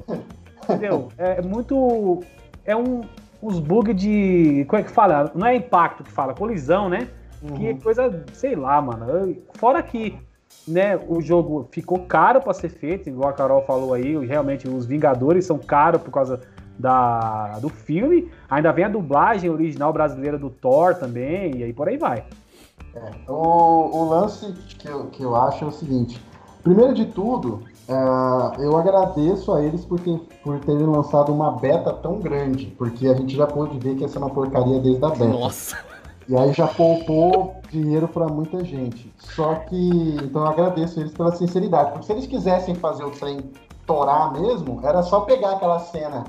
Entendeu? 0.63 1.07
É 1.17 1.41
muito. 1.41 2.23
É 2.65 2.75
um, 2.75 3.01
uns 3.41 3.59
bugs 3.59 3.95
de. 3.95 4.65
Como 4.67 4.81
é 4.81 4.83
que 4.83 4.91
fala? 4.91 5.31
Não 5.33 5.47
é 5.47 5.55
impacto 5.55 6.03
que 6.03 6.11
fala, 6.11 6.33
colisão, 6.33 6.89
né? 6.89 7.07
Uhum. 7.41 7.55
Que 7.55 7.67
é 7.67 7.73
coisa, 7.75 8.25
sei 8.33 8.53
lá, 8.53 8.81
mano. 8.81 9.35
Fora 9.53 9.81
que 9.81 10.19
né, 10.67 10.97
o 11.07 11.21
jogo 11.21 11.67
ficou 11.71 11.99
caro 11.99 12.41
para 12.41 12.53
ser 12.53 12.69
feito, 12.69 13.09
igual 13.09 13.29
a 13.29 13.33
Carol 13.33 13.63
falou 13.63 13.93
aí, 13.93 14.17
realmente 14.25 14.67
os 14.67 14.85
Vingadores 14.85 15.45
são 15.45 15.57
caros 15.57 16.01
por 16.01 16.11
causa 16.11 16.41
da, 16.77 17.59
do 17.59 17.69
filme. 17.69 18.31
Ainda 18.49 18.71
vem 18.71 18.85
a 18.85 18.89
dublagem 18.89 19.49
original 19.49 19.91
brasileira 19.91 20.37
do 20.37 20.49
Thor 20.49 20.95
também, 20.95 21.57
e 21.57 21.63
aí 21.63 21.73
por 21.73 21.87
aí 21.87 21.97
vai. 21.97 22.25
É, 22.95 23.31
o, 23.31 23.33
o, 23.33 24.09
lance 24.09 24.51
que 24.79 24.87
eu, 24.87 25.05
que 25.07 25.23
eu 25.23 25.35
acho 25.35 25.65
é 25.65 25.67
o 25.67 25.71
seguinte: 25.71 26.21
primeiro 26.63 26.93
de 26.93 27.05
tudo, 27.05 27.63
é, 27.87 28.63
eu 28.63 28.77
agradeço 28.77 29.53
a 29.53 29.61
eles 29.61 29.85
por, 29.85 29.99
ter, 29.99 30.19
por 30.43 30.59
terem 30.59 30.85
lançado 30.85 31.31
uma 31.31 31.51
beta 31.51 31.93
tão 31.93 32.19
grande, 32.19 32.67
porque 32.77 33.07
a 33.07 33.13
gente 33.13 33.35
já 33.35 33.47
pôde 33.47 33.77
ver 33.79 33.95
que 33.95 34.05
essa 34.05 34.17
é 34.17 34.19
uma 34.19 34.29
porcaria 34.29 34.79
desde 34.79 35.03
a 35.03 35.09
beta. 35.09 35.25
Nossa! 35.25 35.77
E 36.29 36.35
aí 36.35 36.51
já 36.51 36.67
poupou 36.67 37.55
dinheiro 37.71 38.07
para 38.07 38.27
muita 38.27 38.63
gente. 38.63 39.13
Só 39.17 39.55
que, 39.55 40.17
então 40.21 40.41
eu 40.41 40.47
agradeço 40.47 40.99
eles 40.99 41.13
pela 41.13 41.33
sinceridade, 41.33 41.91
porque 41.91 42.05
se 42.05 42.11
eles 42.11 42.27
quisessem 42.27 42.75
fazer 42.75 43.05
o 43.05 43.11
trem 43.11 43.51
torar 43.85 44.33
mesmo, 44.33 44.81
era 44.83 45.01
só 45.01 45.21
pegar 45.21 45.51
aquela 45.53 45.79
cena 45.79 46.25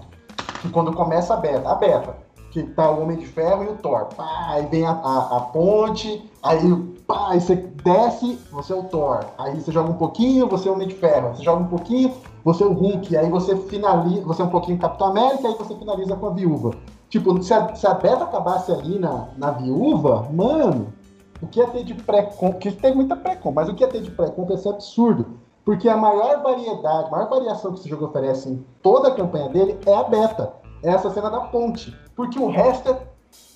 que 0.62 0.68
quando 0.68 0.92
começa 0.92 1.34
a 1.34 1.36
beta, 1.36 1.68
a 1.68 1.74
beta, 1.74 2.16
que 2.52 2.62
tá 2.62 2.90
o 2.90 3.02
Homem 3.02 3.18
de 3.18 3.26
Ferro 3.26 3.64
e 3.64 3.68
o 3.68 3.76
Thor, 3.76 4.06
pá, 4.16 4.46
aí 4.50 4.66
vem 4.66 4.86
a, 4.86 4.92
a, 4.92 5.36
a 5.36 5.40
ponte, 5.40 6.30
aí 6.42 6.60
pá, 7.06 7.30
aí 7.30 7.40
você 7.40 7.56
desce, 7.56 8.38
você 8.52 8.72
é 8.72 8.76
o 8.76 8.84
Thor, 8.84 9.24
aí 9.36 9.60
você 9.60 9.72
joga 9.72 9.90
um 9.90 9.96
pouquinho, 9.96 10.48
você 10.48 10.68
é 10.68 10.70
o 10.70 10.74
Homem 10.74 10.88
de 10.88 10.94
Ferro, 10.94 11.34
você 11.34 11.42
joga 11.42 11.62
um 11.62 11.68
pouquinho, 11.68 12.14
você 12.44 12.62
é 12.62 12.66
o 12.66 12.72
Hulk, 12.72 13.16
aí 13.16 13.28
você 13.28 13.56
finaliza, 13.56 14.22
você 14.22 14.42
é 14.42 14.44
um 14.44 14.50
pouquinho 14.50 14.78
Capitão 14.78 15.08
América, 15.08 15.48
aí 15.48 15.54
você 15.54 15.74
finaliza 15.74 16.14
com 16.14 16.26
a 16.26 16.30
Viúva. 16.30 16.70
Tipo, 17.08 17.42
se 17.42 17.54
a, 17.54 17.74
se 17.74 17.86
a 17.86 17.94
beta 17.94 18.24
acabasse 18.24 18.70
ali 18.70 18.98
na, 18.98 19.28
na 19.36 19.50
viúva, 19.50 20.28
mano, 20.30 20.92
o 21.40 21.46
que 21.46 21.60
ia 21.60 21.66
ter 21.68 21.84
de 21.84 21.94
pré-com, 21.94 22.52
porque 22.52 22.70
tem 22.70 22.94
muita 22.94 23.16
pré-com, 23.16 23.50
mas 23.52 23.68
o 23.68 23.74
que 23.74 23.82
ia 23.82 23.88
ter 23.88 24.02
de 24.02 24.10
pré-com 24.10 24.46
ia 24.50 24.58
ser 24.58 24.70
absurdo. 24.70 25.38
Porque 25.64 25.88
a 25.88 25.96
maior 25.96 26.42
variedade, 26.42 27.08
a 27.08 27.10
maior 27.10 27.28
variação 27.28 27.72
que 27.72 27.80
esse 27.80 27.88
jogo 27.88 28.06
oferece 28.06 28.48
em 28.48 28.64
toda 28.82 29.08
a 29.08 29.14
campanha 29.14 29.48
dele 29.48 29.78
é 29.84 29.94
a 29.94 30.02
beta. 30.02 30.52
é 30.82 30.90
essa 30.90 31.10
cena 31.10 31.30
da 31.30 31.40
ponte. 31.40 31.94
Porque 32.16 32.38
o 32.38 32.48
resto 32.48 32.90
é 32.90 32.98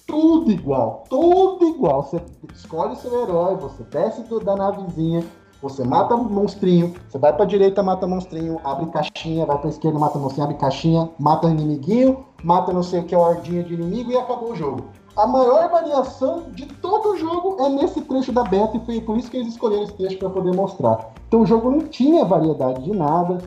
tudo 0.07 0.51
igual, 0.51 1.05
tudo 1.09 1.65
igual. 1.67 2.03
Você 2.03 2.23
escolhe 2.55 2.97
seu 2.97 3.23
herói, 3.23 3.57
você 3.57 3.83
desce 3.85 4.23
da 4.45 4.55
navezinha, 4.55 5.25
você 5.63 5.85
mata 5.85 6.17
monstrinho, 6.17 6.93
você 7.09 7.19
vai 7.19 7.33
pra 7.33 7.45
direita, 7.45 7.83
mata 7.83 8.07
monstrinho, 8.07 8.61
abre 8.65 8.87
caixinha, 8.87 9.47
vai 9.47 9.59
pra 9.59 9.71
esquerda, 9.71 9.99
mata 9.99 10.19
monstrinho, 10.19 10.45
abre 10.45 10.59
caixinha, 10.59 11.11
mata 11.19 11.49
inimiguinho, 11.49 12.27
mata 12.43 12.73
não 12.73 12.83
sei 12.83 13.01
o 13.01 13.05
que, 13.05 13.15
ordinha 13.15 13.63
de 13.63 13.75
inimigo 13.75 14.11
e 14.11 14.17
acabou 14.17 14.53
o 14.53 14.57
jogo. 14.57 14.87
A 15.17 15.27
maior 15.27 15.69
variação 15.69 16.45
de 16.53 16.65
todo 16.67 17.11
o 17.11 17.17
jogo 17.19 17.57
é 17.61 17.69
nesse 17.69 18.01
trecho 18.01 18.33
da 18.33 18.45
beta 18.45 18.79
e 18.79 18.81
foi 18.87 19.01
por 19.01 19.19
isso 19.19 19.31
que 19.31 19.37
eles 19.37 19.49
escolheram 19.49 19.85
esse 19.85 19.93
trecho 19.93 20.19
para 20.19 20.31
poder 20.31 20.55
mostrar. 20.55 21.13
Então 21.29 21.43
o 21.43 21.47
jogo 21.47 21.71
não 21.71 21.81
tinha 21.81 22.25
variedade 22.25 22.83
de 22.83 22.93
nada. 22.93 23.39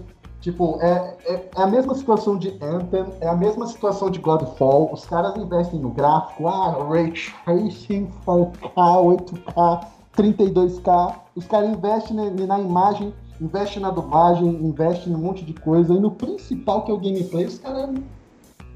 Tipo, 0.41 0.77
é, 0.79 1.17
é, 1.25 1.33
é, 1.33 1.49
a 1.55 1.65
mesma 1.65 1.95
situação 1.95 2.37
de 2.37 2.55
Anthem, 2.61 3.03
é 3.19 3.27
a 3.27 3.35
mesma 3.35 3.65
situação 3.65 4.11
de 4.11 4.19
Godfall. 4.19 4.93
Os 4.93 5.03
caras 5.03 5.35
investem 5.37 5.79
no 5.79 5.89
gráfico, 5.89 6.47
ah, 6.47 6.85
Ray 6.87 7.11
Tracing, 7.43 8.11
4K, 8.23 8.75
8K, 8.75 9.87
32K. 10.15 11.15
Os 11.35 11.47
caras 11.47 11.71
investem 11.71 12.15
na, 12.15 12.45
na 12.45 12.59
imagem, 12.59 13.11
investem 13.41 13.81
na 13.81 13.89
dublagem, 13.89 14.47
investem 14.47 15.13
em 15.13 15.15
um 15.15 15.19
monte 15.19 15.43
de 15.43 15.53
coisa. 15.53 15.95
E 15.95 15.99
no 15.99 16.11
principal, 16.11 16.83
que 16.83 16.91
é 16.91 16.93
o 16.93 16.99
gameplay, 16.99 17.45
os 17.45 17.57
caras 17.57 17.89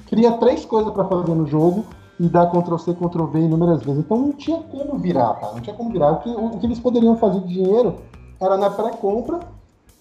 cria 0.09 0.31
três 0.33 0.65
coisas 0.65 0.91
para 0.91 1.05
fazer 1.05 1.33
no 1.33 1.45
jogo 1.45 1.85
e 2.19 2.27
dá 2.27 2.45
Ctrl-C, 2.47 2.95
Ctrl-V 2.95 3.39
inúmeras 3.39 3.81
vezes. 3.81 3.99
Então 3.99 4.17
não 4.17 4.31
tinha 4.33 4.57
como 4.57 4.97
virar, 4.97 5.35
tá? 5.35 5.51
Não 5.53 5.61
tinha 5.61 5.75
como 5.75 5.91
virar. 5.91 6.11
O 6.13 6.19
que, 6.19 6.29
o 6.29 6.49
que 6.59 6.65
eles 6.65 6.79
poderiam 6.79 7.15
fazer 7.15 7.39
de 7.41 7.53
dinheiro 7.53 7.95
era 8.41 8.57
na 8.57 8.69
pré-compra 8.69 9.39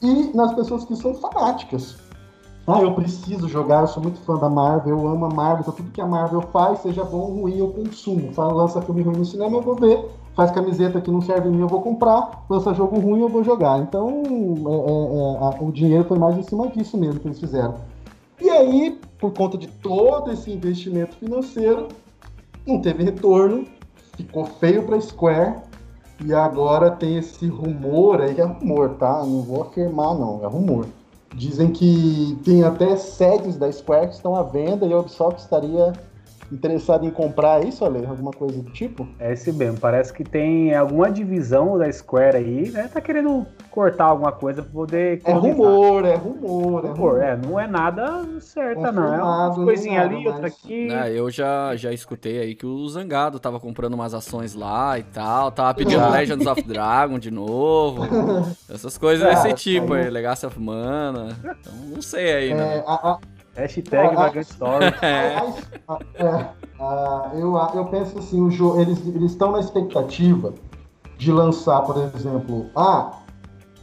e 0.02 0.30
nas 0.34 0.52
pessoas 0.54 0.84
que 0.84 0.96
são 0.96 1.14
fanáticas. 1.14 1.96
Ah, 2.66 2.82
eu 2.82 2.92
preciso 2.92 3.48
jogar, 3.48 3.80
eu 3.80 3.88
sou 3.88 4.02
muito 4.02 4.20
fã 4.20 4.36
da 4.36 4.48
Marvel, 4.48 4.98
eu 4.98 5.08
amo 5.08 5.24
a 5.24 5.30
Marvel, 5.30 5.60
então 5.60 5.72
tudo 5.72 5.90
que 5.90 6.02
a 6.02 6.06
Marvel 6.06 6.42
faz, 6.52 6.80
seja 6.80 7.02
bom 7.02 7.18
ou 7.18 7.40
ruim, 7.40 7.56
eu 7.56 7.68
consumo. 7.68 8.30
Fala, 8.34 8.52
lança 8.52 8.82
filme 8.82 9.00
ruim 9.00 9.16
no 9.16 9.24
cinema, 9.24 9.56
eu 9.56 9.62
vou 9.62 9.74
ver. 9.74 10.04
Faz 10.34 10.50
camiseta 10.50 11.00
que 11.00 11.10
não 11.10 11.22
serve 11.22 11.48
em 11.48 11.52
mim, 11.52 11.62
eu 11.62 11.66
vou 11.66 11.80
comprar. 11.80 12.44
Lança 12.48 12.74
jogo 12.74 13.00
ruim, 13.00 13.20
eu 13.20 13.28
vou 13.28 13.42
jogar. 13.42 13.78
Então, 13.80 14.22
é, 14.68 15.56
é, 15.56 15.62
é, 15.62 15.64
o 15.64 15.72
dinheiro 15.72 16.04
foi 16.04 16.18
mais 16.18 16.36
em 16.36 16.42
cima 16.42 16.68
disso 16.68 16.98
mesmo 16.98 17.18
que 17.18 17.26
eles 17.26 17.40
fizeram. 17.40 17.74
E 18.38 18.50
aí, 18.50 19.00
por 19.18 19.32
conta 19.32 19.58
de 19.58 19.66
todo 19.66 20.30
esse 20.32 20.50
investimento 20.50 21.16
financeiro, 21.16 21.88
não 22.66 22.80
teve 22.80 23.02
retorno, 23.02 23.66
ficou 24.16 24.44
feio 24.44 24.84
para 24.84 25.00
Square 25.00 25.56
e 26.24 26.34
agora 26.34 26.90
tem 26.90 27.16
esse 27.16 27.46
rumor 27.46 28.20
aí, 28.20 28.38
é 28.38 28.44
rumor, 28.44 28.90
tá? 28.94 29.24
Não 29.24 29.42
vou 29.42 29.62
afirmar 29.62 30.14
não, 30.14 30.42
é 30.42 30.46
rumor. 30.46 30.86
Dizem 31.34 31.70
que 31.70 32.38
tem 32.44 32.64
até 32.64 32.96
sedes 32.96 33.56
da 33.56 33.70
Square 33.70 34.08
que 34.08 34.14
estão 34.14 34.34
à 34.34 34.42
venda 34.42 34.86
e 34.86 34.92
a 34.92 34.98
Ubisoft 34.98 35.40
estaria 35.40 35.92
interessado 36.50 37.06
em 37.06 37.10
comprar 37.10 37.64
isso, 37.64 37.84
Ale? 37.84 38.04
Alguma 38.06 38.30
coisa 38.30 38.62
do 38.62 38.70
tipo? 38.70 39.06
É 39.18 39.32
esse 39.32 39.52
mesmo. 39.52 39.78
Parece 39.78 40.12
que 40.12 40.24
tem 40.24 40.74
alguma 40.74 41.10
divisão 41.10 41.78
da 41.78 41.90
Square 41.90 42.36
aí, 42.36 42.70
né? 42.70 42.88
Tá 42.92 43.00
querendo 43.00 43.46
cortar 43.70 44.06
alguma 44.06 44.32
coisa 44.32 44.62
pra 44.62 44.72
poder. 44.72 45.20
É 45.24 45.32
rumor, 45.32 46.04
é 46.04 46.14
rumor, 46.14 46.84
é 46.84 46.88
rumor. 46.88 47.22
É, 47.22 47.36
não 47.36 47.60
é 47.60 47.66
nada 47.66 48.26
certa, 48.40 48.90
não. 48.90 49.14
É 49.14 49.22
uma 49.22 49.54
coisinha 49.54 50.02
ali, 50.02 50.24
mas... 50.24 50.26
outra 50.26 50.46
aqui. 50.48 50.88
Ah, 50.90 51.10
eu 51.10 51.30
já, 51.30 51.76
já 51.76 51.92
escutei 51.92 52.40
aí 52.40 52.54
que 52.54 52.66
o 52.66 52.88
Zangado 52.88 53.38
tava 53.38 53.60
comprando 53.60 53.94
umas 53.94 54.14
ações 54.14 54.54
lá 54.54 54.98
e 54.98 55.02
tal. 55.02 55.52
Tava 55.52 55.74
pedindo 55.74 56.00
ah. 56.00 56.08
Legends 56.08 56.46
of 56.46 56.62
Dragon 56.62 57.18
de 57.18 57.30
novo. 57.30 58.02
Essas 58.68 58.96
coisas 58.98 59.26
ah, 59.26 59.30
desse 59.30 59.54
tipo 59.54 59.94
aí, 59.94 60.08
Legacy 60.10 60.46
of 60.46 60.58
Mana. 60.58 61.36
Então, 61.38 61.72
não 61.94 62.02
sei 62.02 62.32
aí, 62.32 62.54
né? 62.54 62.78
É, 62.78 62.84
a, 62.86 62.94
a... 62.94 63.18
Hashtag 63.58 64.16
ah, 64.16 64.40
Story. 64.40 64.86
É. 66.14 66.22
é, 66.22 67.40
eu, 67.40 67.56
eu 67.74 67.84
penso 67.86 68.18
assim, 68.18 68.40
o 68.40 68.50
jogo, 68.50 68.80
eles 68.80 69.04
estão 69.32 69.50
na 69.52 69.58
expectativa 69.58 70.54
de 71.16 71.32
lançar, 71.32 71.82
por 71.82 71.96
exemplo, 71.96 72.66
ah, 72.76 73.18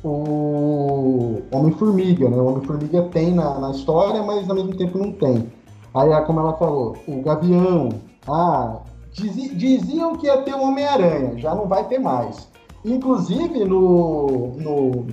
o 0.03 1.41
Homem-Formiga, 1.51 2.29
né? 2.29 2.37
O 2.37 2.45
Homem-Formiga 2.45 3.03
tem 3.11 3.33
na, 3.33 3.59
na 3.59 3.71
história, 3.71 4.23
mas 4.23 4.49
ao 4.49 4.55
mesmo 4.55 4.75
tempo 4.77 4.97
não 4.97 5.11
tem. 5.11 5.51
Aí, 5.93 6.09
como 6.25 6.39
ela 6.39 6.53
falou, 6.53 6.95
o 7.07 7.21
Gavião, 7.21 7.89
ah, 8.27 8.77
diziam 9.11 10.15
que 10.15 10.27
ia 10.27 10.41
ter 10.43 10.53
o 10.53 10.61
Homem-Aranha, 10.61 11.37
já 11.37 11.53
não 11.53 11.67
vai 11.67 11.85
ter 11.87 11.99
mais. 11.99 12.47
Inclusive, 12.85 13.65
no, 13.65 14.53
no 14.57 15.07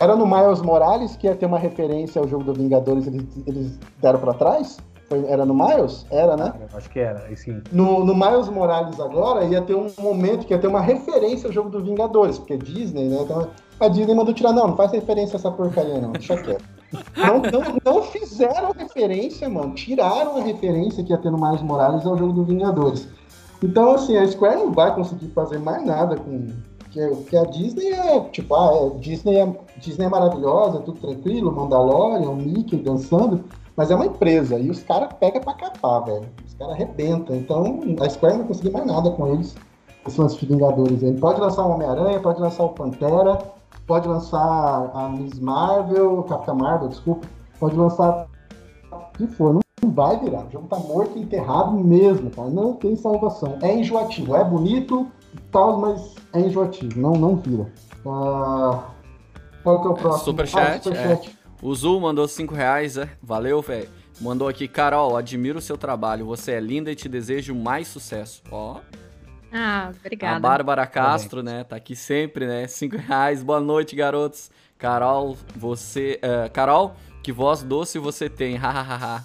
era 0.00 0.14
no 0.14 0.26
Miles 0.26 0.62
Morales 0.62 1.16
que 1.16 1.26
ia 1.26 1.34
ter 1.34 1.46
uma 1.46 1.58
referência 1.58 2.20
ao 2.20 2.28
jogo 2.28 2.44
do 2.44 2.54
Vingadores, 2.54 3.06
eles, 3.06 3.24
eles 3.46 3.78
deram 4.00 4.20
para 4.20 4.34
trás? 4.34 4.78
Foi, 5.08 5.24
era 5.26 5.44
no 5.44 5.54
Miles? 5.54 6.06
Era, 6.10 6.36
né? 6.36 6.52
Acho 6.74 6.90
que 6.90 7.00
era, 7.00 7.34
sim. 7.34 7.62
No, 7.72 8.04
no 8.04 8.14
Miles 8.14 8.48
Morales 8.48 9.00
agora 9.00 9.44
ia 9.44 9.62
ter 9.62 9.74
um 9.74 9.90
momento 9.98 10.46
que 10.46 10.52
ia 10.52 10.58
ter 10.58 10.66
uma 10.66 10.82
referência 10.82 11.48
ao 11.48 11.52
jogo 11.52 11.70
do 11.70 11.82
Vingadores, 11.82 12.38
porque 12.38 12.58
Disney, 12.58 13.08
né? 13.08 13.18
Então, 13.22 13.48
a 13.80 13.88
Disney 13.88 14.14
mandou 14.14 14.34
tirar, 14.34 14.52
não, 14.52 14.68
não 14.68 14.76
faz 14.76 14.92
referência 14.92 15.36
a 15.36 15.38
essa 15.38 15.50
porcaria, 15.50 15.98
não, 15.98 16.12
deixa 16.12 16.36
quieto. 16.36 16.64
não, 17.16 17.38
não, 17.40 17.78
não 17.84 18.02
fizeram 18.02 18.72
referência, 18.72 19.48
mano. 19.48 19.74
Tiraram 19.74 20.36
a 20.36 20.42
referência 20.42 21.02
que 21.02 21.10
ia 21.10 21.18
ter 21.18 21.30
no 21.30 21.38
Miles 21.38 21.62
Morales 21.62 22.04
ao 22.04 22.16
jogo 22.16 22.34
do 22.34 22.44
Vingadores. 22.44 23.08
Então, 23.62 23.92
assim, 23.92 24.16
a 24.16 24.26
Square 24.28 24.56
não 24.56 24.72
vai 24.72 24.94
conseguir 24.94 25.28
fazer 25.28 25.58
mais 25.58 25.84
nada 25.84 26.16
com, 26.16 26.48
porque, 26.88 27.06
porque 27.06 27.36
a 27.36 27.44
Disney 27.44 27.92
é, 27.92 28.20
tipo, 28.30 28.54
ah, 28.54 28.70
é, 28.74 28.98
Disney, 28.98 29.36
é, 29.36 29.56
Disney 29.78 30.06
é 30.06 30.08
maravilhosa, 30.08 30.78
é 30.78 30.82
tudo 30.82 30.98
tranquilo, 30.98 31.52
Mandalorian, 31.52 32.34
Mickey 32.34 32.76
dançando, 32.76 33.44
mas 33.76 33.90
é 33.90 33.94
uma 33.94 34.06
empresa 34.06 34.58
e 34.58 34.70
os 34.70 34.82
caras 34.82 35.12
pegam 35.20 35.40
pra 35.40 35.54
capar, 35.54 36.04
velho. 36.04 36.28
Os 36.46 36.54
caras 36.54 36.74
arrebentam. 36.74 37.36
Então 37.36 37.80
a 38.00 38.08
Square 38.08 38.34
não 38.34 38.40
vai 38.40 38.48
conseguir 38.48 38.70
mais 38.70 38.86
nada 38.86 39.10
com 39.10 39.26
eles, 39.28 39.54
esses 40.06 40.18
lances 40.18 40.38
de 40.38 40.46
Vingadores. 40.46 41.02
Ele 41.02 41.18
pode 41.18 41.40
lançar 41.40 41.64
o 41.64 41.70
Homem-Aranha, 41.70 42.20
pode 42.20 42.40
lançar 42.40 42.64
o 42.64 42.70
Pantera, 42.70 43.38
pode 43.86 44.08
lançar 44.08 44.90
a 44.94 45.08
Miss 45.10 45.38
Marvel, 45.38 46.22
Capitã 46.24 46.54
Marvel, 46.54 46.88
desculpa, 46.88 47.28
pode 47.60 47.76
lançar 47.76 48.26
o 48.90 49.16
que 49.16 49.26
for. 49.26 49.54
Não 49.54 49.60
não 49.80 49.90
vai 49.92 50.18
virar. 50.18 50.44
O 50.46 50.50
jogo 50.50 50.66
tá 50.66 50.78
morto 50.78 51.16
e 51.16 51.22
enterrado 51.22 51.72
mesmo, 51.72 52.30
cara. 52.30 52.50
Não 52.50 52.74
tem 52.74 52.96
salvação. 52.96 53.58
É 53.62 53.74
enjoativo, 53.74 54.34
é 54.34 54.44
bonito, 54.44 55.06
tal, 55.50 55.78
mas 55.80 56.14
é 56.32 56.40
enjoativo, 56.40 57.00
não, 57.00 57.12
não 57.12 57.36
vira. 57.36 57.70
Uh, 58.04 58.82
qual 59.62 59.82
que 59.82 59.88
é 59.88 59.90
o 59.90 59.94
próximo? 59.94 60.24
Superchat. 60.24 60.78
Ah, 60.78 60.82
super 60.82 60.96
é. 60.96 61.20
O 61.60 61.74
Zul 61.74 62.00
mandou 62.00 62.28
5 62.28 62.54
reais, 62.54 62.96
é? 62.96 63.08
Valeu, 63.22 63.60
velho. 63.60 63.88
Mandou 64.20 64.48
aqui, 64.48 64.66
Carol, 64.66 65.16
admiro 65.16 65.58
o 65.58 65.62
seu 65.62 65.76
trabalho. 65.76 66.26
Você 66.26 66.52
é 66.52 66.60
linda 66.60 66.90
e 66.90 66.94
te 66.94 67.08
desejo 67.08 67.54
mais 67.54 67.88
sucesso. 67.88 68.42
Ó. 68.50 68.80
Ah, 69.52 69.92
obrigada. 69.98 70.36
A 70.36 70.40
Bárbara 70.40 70.86
Castro, 70.86 71.42
né? 71.42 71.64
Tá 71.64 71.76
aqui 71.76 71.96
sempre, 71.96 72.46
né? 72.46 72.66
5 72.66 72.96
reais. 72.96 73.42
Boa 73.42 73.60
noite, 73.60 73.96
garotos. 73.96 74.50
Carol, 74.76 75.36
você. 75.56 76.20
Uh, 76.22 76.50
Carol, 76.52 76.94
que 77.22 77.32
voz 77.32 77.62
doce 77.62 77.98
você 77.98 78.28
tem, 78.28 78.56
hahaha. 78.56 79.24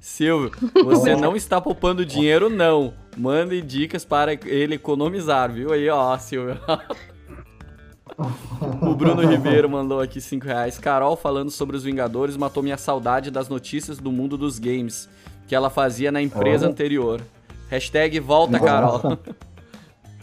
Silvio, 0.00 0.50
você 0.84 1.16
não 1.16 1.34
está 1.36 1.60
poupando 1.60 2.04
dinheiro, 2.04 2.48
não. 2.48 2.94
Mande 3.16 3.60
dicas 3.62 4.04
para 4.04 4.34
ele 4.34 4.74
economizar, 4.74 5.50
viu? 5.50 5.72
Aí, 5.72 5.88
ó, 5.88 6.16
Silvio. 6.18 6.58
o 8.82 8.94
Bruno 8.94 9.22
Ribeiro 9.26 9.68
mandou 9.68 10.00
aqui 10.00 10.20
5 10.20 10.44
reais. 10.46 10.78
Carol 10.78 11.16
falando 11.16 11.50
sobre 11.50 11.76
os 11.76 11.84
Vingadores 11.84 12.36
matou 12.36 12.62
minha 12.62 12.76
saudade 12.76 13.30
das 13.30 13.48
notícias 13.48 13.98
do 13.98 14.12
mundo 14.12 14.36
dos 14.36 14.58
games 14.58 15.08
que 15.46 15.54
ela 15.54 15.70
fazia 15.70 16.10
na 16.12 16.20
empresa 16.20 16.68
anterior. 16.68 17.22
Hashtag 17.68 18.20
volta, 18.20 18.60
Carol. 18.60 19.18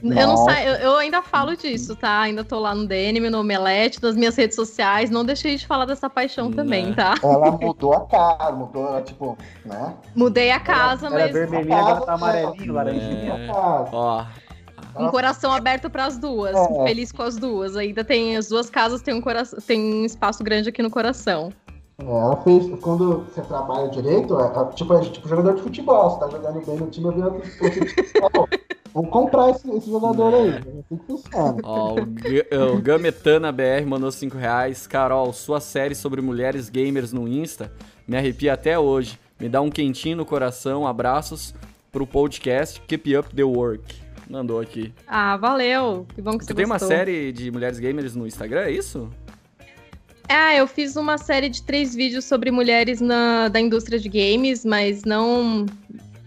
Eu 0.03 0.27
não 0.27 0.37
sei, 0.37 0.67
eu, 0.67 0.73
eu, 0.73 0.97
ainda 0.97 1.21
falo 1.21 1.55
disso, 1.55 1.95
tá? 1.95 2.19
Ainda 2.21 2.43
tô 2.43 2.59
lá 2.59 2.75
no 2.75 2.85
DNM, 2.85 3.29
no 3.29 3.39
Omelete, 3.39 4.03
nas 4.03 4.17
minhas 4.17 4.35
redes 4.35 4.55
sociais. 4.55 5.09
Não 5.09 5.23
deixei 5.23 5.55
de 5.55 5.65
falar 5.65 5.85
dessa 5.85 6.09
paixão 6.09 6.49
não. 6.49 6.57
também, 6.57 6.93
tá? 6.93 7.15
Ela 7.23 7.51
mudou 7.51 7.93
a 7.93 8.05
cara, 8.07 8.51
mudou, 8.51 8.85
ela, 8.85 9.01
tipo, 9.01 9.37
né? 9.65 9.93
Mudei 10.13 10.51
a 10.51 10.59
casa, 10.59 11.07
ela, 11.07 11.15
mas. 11.15 11.23
Era 11.23 11.47
vermelhinha, 11.47 11.77
agora 11.77 12.01
tá 12.01 12.13
amarelinho, 12.13 12.73
laranjinha. 12.73 13.33
É. 13.33 13.49
Ó. 13.49 14.25
Um 14.95 15.07
coração 15.09 15.51
aberto 15.51 15.89
para 15.89 16.05
as 16.05 16.17
duas, 16.17 16.53
é. 16.53 16.83
feliz 16.83 17.11
com 17.11 17.23
as 17.23 17.37
duas. 17.37 17.77
Ainda 17.77 18.03
tem 18.03 18.35
as 18.35 18.49
duas 18.49 18.69
casas, 18.69 19.01
tem 19.01 19.13
um 19.13 19.21
coração, 19.21 19.57
tem 19.65 19.79
um 19.79 20.05
espaço 20.05 20.43
grande 20.43 20.67
aqui 20.67 20.83
no 20.83 20.91
coração. 20.91 21.51
É, 21.97 22.05
ela 22.05 22.35
fez, 22.37 22.67
quando 22.81 23.23
você 23.23 23.41
trabalha 23.41 23.87
direito, 23.87 24.37
é, 24.37 24.45
é, 24.45 24.65
tipo, 24.73 24.93
é 24.93 24.99
tipo 24.99 25.29
jogador 25.29 25.55
de 25.55 25.61
futebol, 25.61 26.09
você 26.09 26.19
tá 26.19 26.29
jogando 26.29 26.65
bem 26.65 26.77
no 26.77 26.87
time, 26.87 27.07
eu 27.07 27.13
vi 27.13 27.21
outro 27.21 28.49
Vamos 28.93 29.09
comprar 29.09 29.49
esse, 29.49 29.69
esse 29.71 29.89
jogador 29.89 30.33
aí. 30.33 30.49
Assim 30.49 30.97
que 30.97 31.05
funciona. 31.07 31.57
Ó, 31.63 31.95
o, 31.95 32.77
o 32.77 32.81
Gametana 32.81 33.51
BR 33.51 33.85
mandou 33.87 34.11
5 34.11 34.37
reais. 34.37 34.85
Carol, 34.85 35.33
sua 35.33 35.59
série 35.59 35.95
sobre 35.95 36.21
mulheres 36.21 36.69
gamers 36.69 37.11
no 37.11 37.27
Insta 37.27 37.71
me 38.07 38.17
arrepia 38.17 38.53
até 38.53 38.77
hoje. 38.77 39.17
Me 39.39 39.49
dá 39.49 39.61
um 39.61 39.69
quentinho 39.69 40.17
no 40.17 40.25
coração. 40.25 40.85
Abraços 40.85 41.53
pro 41.91 42.05
podcast 42.05 42.81
Keep 42.81 43.17
Up 43.17 43.35
the 43.35 43.43
Work. 43.43 43.95
Mandou 44.29 44.59
aqui. 44.59 44.93
Ah, 45.07 45.37
valeu. 45.37 46.05
Que 46.13 46.21
bom 46.21 46.37
que 46.37 46.43
você, 46.43 46.49
você 46.49 46.53
tem 46.53 46.65
uma 46.65 46.79
série 46.79 47.31
de 47.31 47.51
mulheres 47.51 47.79
gamers 47.79 48.15
no 48.15 48.27
Instagram, 48.27 48.61
é 48.61 48.71
isso? 48.71 49.09
Ah, 50.29 50.55
eu 50.55 50.65
fiz 50.65 50.95
uma 50.95 51.17
série 51.17 51.49
de 51.49 51.61
três 51.63 51.93
vídeos 51.93 52.25
sobre 52.25 52.49
mulheres 52.49 53.01
na, 53.01 53.49
da 53.49 53.59
indústria 53.59 53.99
de 53.99 54.09
games, 54.09 54.63
mas 54.63 55.03
não 55.03 55.65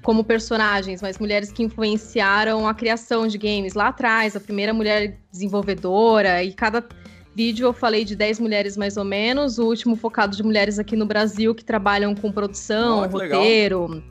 como 0.06 0.22
personagens, 0.22 1.02
mas 1.02 1.18
mulheres 1.18 1.50
que 1.50 1.64
influenciaram 1.64 2.68
a 2.68 2.72
criação 2.72 3.26
de 3.26 3.36
games 3.36 3.74
lá 3.74 3.88
atrás, 3.88 4.36
a 4.36 4.40
primeira 4.40 4.72
mulher 4.72 5.18
desenvolvedora, 5.32 6.44
e 6.44 6.52
cada 6.52 6.86
vídeo 7.34 7.66
eu 7.66 7.72
falei 7.72 8.04
de 8.04 8.14
10 8.14 8.38
mulheres 8.38 8.76
mais 8.76 8.96
ou 8.96 9.04
menos, 9.04 9.58
o 9.58 9.66
último 9.66 9.96
focado 9.96 10.36
de 10.36 10.44
mulheres 10.44 10.78
aqui 10.78 10.94
no 10.94 11.06
Brasil 11.06 11.52
que 11.56 11.64
trabalham 11.64 12.14
com 12.14 12.30
produção, 12.30 13.00
oh, 13.00 13.08
roteiro, 13.08 13.88
legal. 13.88 14.02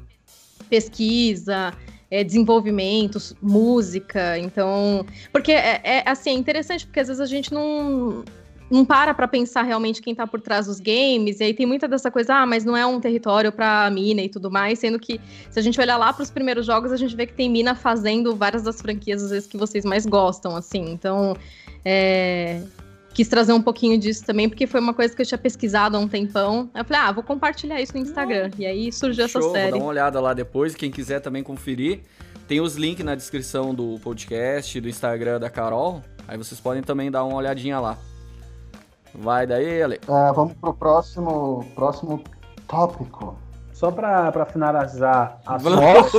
pesquisa, 0.69 1.73
é, 2.11 2.25
desenvolvimento, 2.25 3.17
música, 3.41 4.37
então... 4.37 5.05
Porque, 5.31 5.53
é, 5.53 5.79
é, 5.81 6.03
assim, 6.05 6.31
é 6.31 6.33
interessante, 6.33 6.85
porque 6.85 6.99
às 6.99 7.07
vezes 7.07 7.21
a 7.21 7.25
gente 7.25 7.53
não 7.53 8.25
não 8.69 8.83
para 8.85 9.13
para 9.13 9.27
pensar 9.27 9.63
realmente 9.63 10.01
quem 10.01 10.15
tá 10.15 10.25
por 10.25 10.41
trás 10.41 10.65
dos 10.65 10.79
games, 10.79 11.39
e 11.39 11.43
aí 11.43 11.53
tem 11.53 11.65
muita 11.65 11.87
dessa 11.87 12.09
coisa, 12.09 12.35
ah, 12.35 12.45
mas 12.45 12.65
não 12.65 12.75
é 12.75 12.85
um 12.85 12.99
território 12.99 13.51
pra 13.51 13.89
mina 13.89 14.21
e 14.21 14.29
tudo 14.29 14.49
mais, 14.49 14.79
sendo 14.79 14.99
que 14.99 15.19
se 15.49 15.59
a 15.59 15.61
gente 15.61 15.79
olhar 15.79 15.97
lá 15.97 16.11
pros 16.11 16.29
primeiros 16.31 16.65
jogos, 16.65 16.91
a 16.91 16.97
gente 16.97 17.15
vê 17.15 17.25
que 17.25 17.33
tem 17.33 17.49
mina 17.49 17.75
fazendo 17.75 18.35
várias 18.35 18.63
das 18.63 18.81
franquias, 18.81 19.23
às 19.23 19.29
vezes, 19.29 19.47
que 19.47 19.57
vocês 19.57 19.85
mais 19.85 20.05
gostam, 20.05 20.55
assim, 20.55 20.91
então, 20.91 21.35
é... 21.83 22.61
Quis 23.13 23.29
trazer 23.29 23.53
um 23.53 23.61
pouquinho 23.61 23.97
disso 23.97 24.25
também, 24.25 24.49
porque 24.49 24.67
foi 24.67 24.81
uma 24.81 24.93
coisa 24.93 25.15
que 25.15 25.21
eu 25.21 25.25
tinha 25.25 25.37
pesquisado 25.37 25.95
há 25.95 25.99
um 26.01 26.05
tempão. 26.05 26.69
Aí 26.73 26.81
eu 26.81 26.85
falei, 26.85 27.01
ah, 27.01 27.11
vou 27.13 27.23
compartilhar 27.23 27.81
isso 27.81 27.93
no 27.93 27.99
Instagram. 28.01 28.51
E 28.59 28.65
aí 28.65 28.91
surgiu 28.91 29.29
Show, 29.29 29.39
essa 29.39 29.51
série. 29.51 29.71
Vou 29.71 29.79
dar 29.79 29.85
uma 29.85 29.89
olhada 29.89 30.19
lá 30.19 30.33
depois, 30.33 30.75
quem 30.75 30.91
quiser 30.91 31.21
também 31.21 31.41
conferir. 31.41 32.01
Tem 32.45 32.59
os 32.59 32.75
links 32.75 33.05
na 33.05 33.15
descrição 33.15 33.73
do 33.73 33.97
podcast, 34.03 34.81
do 34.81 34.89
Instagram 34.89 35.39
da 35.39 35.49
Carol. 35.49 36.03
Aí 36.27 36.37
vocês 36.37 36.59
podem 36.59 36.83
também 36.83 37.09
dar 37.09 37.23
uma 37.23 37.37
olhadinha 37.37 37.79
lá. 37.79 37.97
Vai 39.19 39.47
daí, 39.47 39.81
Ale. 39.81 39.95
É, 39.95 40.33
vamos 40.33 40.53
pro 40.53 40.73
próximo, 40.73 41.65
próximo 41.75 42.21
tópico. 42.67 43.37
Só 43.73 43.91
pra, 43.91 44.31
pra 44.31 44.45
finalizar 44.45 45.39
a 45.45 45.59
Nossa, 45.59 46.17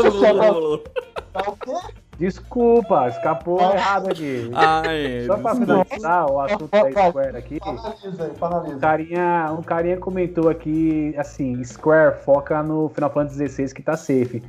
tá 1.33 1.51
o 1.51 1.57
quê? 1.57 1.73
Desculpa, 2.19 3.09
escapou 3.09 3.61
ah. 3.61 3.75
errado 3.75 4.11
aqui. 4.11 4.51
Ai, 4.55 5.25
Só 5.27 5.37
pra 5.37 5.55
finalizar 5.55 6.31
o 6.31 6.41
assunto 6.41 6.69
da 6.69 7.09
Square 7.09 7.37
aqui. 7.37 7.59
Aí, 7.63 8.35
finaliza. 8.35 8.75
Um 8.75 8.79
carinha, 8.79 9.57
um 9.59 9.63
carinha 9.63 9.97
comentou 9.99 10.49
aqui, 10.49 11.15
assim, 11.19 11.63
Square 11.63 12.17
foca 12.25 12.63
no 12.63 12.89
Final 12.91 13.11
Fantasy 13.11 13.49
XVI 13.49 13.75
que 13.75 13.83
tá 13.83 13.97
safe. 13.97 14.43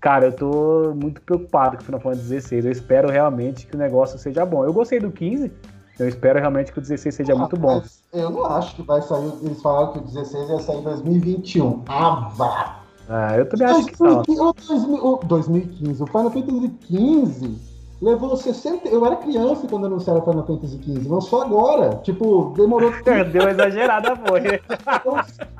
Cara, 0.00 0.26
eu 0.26 0.32
tô 0.32 0.94
muito 0.94 1.20
preocupado 1.22 1.76
com 1.78 1.82
o 1.82 1.86
Final 1.86 2.00
Fantasy 2.00 2.40
XVI. 2.40 2.66
Eu 2.66 2.72
espero 2.72 3.10
realmente 3.10 3.66
que 3.66 3.74
o 3.74 3.78
negócio 3.78 4.18
seja 4.18 4.44
bom. 4.44 4.64
Eu 4.64 4.72
gostei 4.72 5.00
do 5.00 5.10
15, 5.10 5.50
eu 5.98 6.08
espero 6.08 6.38
realmente 6.38 6.72
que 6.72 6.78
o 6.78 6.82
16 6.82 7.14
seja 7.14 7.32
ah, 7.32 7.36
muito 7.36 7.56
bom. 7.56 7.82
Eu 8.12 8.30
não 8.30 8.44
acho 8.46 8.76
que 8.76 8.82
vai 8.82 9.00
sair. 9.02 9.32
Eles 9.42 9.62
falaram 9.62 9.92
que 9.92 9.98
o 9.98 10.02
16 10.02 10.50
ia 10.50 10.58
sair 10.60 10.78
em 10.78 10.82
2021. 10.82 11.82
Ah, 11.88 12.30
vá! 12.34 12.80
Ah, 13.08 13.36
eu 13.36 13.48
também 13.48 13.66
acho 13.66 13.86
que 13.86 14.02
não. 14.02 14.22
2015, 15.24 16.02
o 16.02 16.06
Final 16.06 16.30
Fantasy 16.30 16.72
XV 16.82 17.76
levou 18.02 18.36
60. 18.36 18.88
Eu 18.88 19.06
era 19.06 19.16
criança 19.16 19.66
quando 19.68 19.86
anunciaram 19.86 20.20
o 20.20 20.24
Final 20.24 20.46
Fantasy 20.46 20.82
XV, 20.82 21.08
lançou 21.08 21.42
agora. 21.42 22.00
Tipo, 22.02 22.52
demorou. 22.56 22.92
Deu 23.32 23.48
exagerada, 23.48 24.16
foi. 24.16 24.60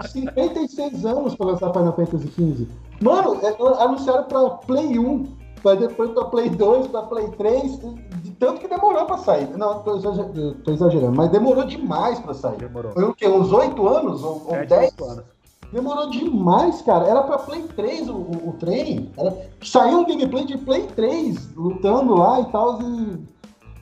56 0.08 1.06
anos 1.06 1.34
pra 1.34 1.46
lançar 1.46 1.72
Final 1.72 1.94
Fantasy 1.94 2.28
XV. 2.28 2.68
Mano, 3.00 3.38
é, 3.42 3.82
anunciaram 3.82 4.24
pra 4.24 4.50
Play 4.50 4.98
1, 4.98 5.26
mas 5.62 5.78
depois 5.78 6.10
pra 6.10 6.24
Play 6.24 6.50
2, 6.50 6.88
pra 6.88 7.02
Play 7.02 7.28
3, 7.28 7.78
de 8.22 8.25
tanto 8.38 8.60
que 8.60 8.68
demorou 8.68 9.04
pra 9.06 9.18
sair. 9.18 9.48
Não, 9.56 9.80
tô 9.80 9.96
exagerando, 9.96 10.54
tô 10.64 10.72
exagerando 10.72 11.16
mas 11.16 11.30
demorou 11.30 11.64
demais 11.64 12.18
pra 12.20 12.34
sair. 12.34 12.58
Demorou. 12.58 12.92
Foi 12.92 13.04
o 13.04 13.14
quê? 13.14 13.26
Uns 13.28 13.52
8 13.52 13.88
anos? 13.88 14.22
Ou, 14.22 14.42
ou 14.46 14.66
10? 14.66 14.94
anos. 15.00 15.24
Demorou 15.72 16.10
demais, 16.10 16.80
cara. 16.82 17.06
Era 17.06 17.22
pra 17.22 17.38
Play 17.38 17.62
3 17.62 18.08
o, 18.08 18.14
o, 18.14 18.48
o 18.50 18.52
trem. 18.54 19.10
Era... 19.16 19.36
Saiu 19.62 20.00
um 20.00 20.06
gameplay 20.06 20.44
de 20.44 20.56
Play 20.58 20.86
3 20.94 21.54
lutando 21.54 22.14
lá 22.14 22.40
e 22.40 22.44
tal. 22.46 22.80
E 22.80 23.18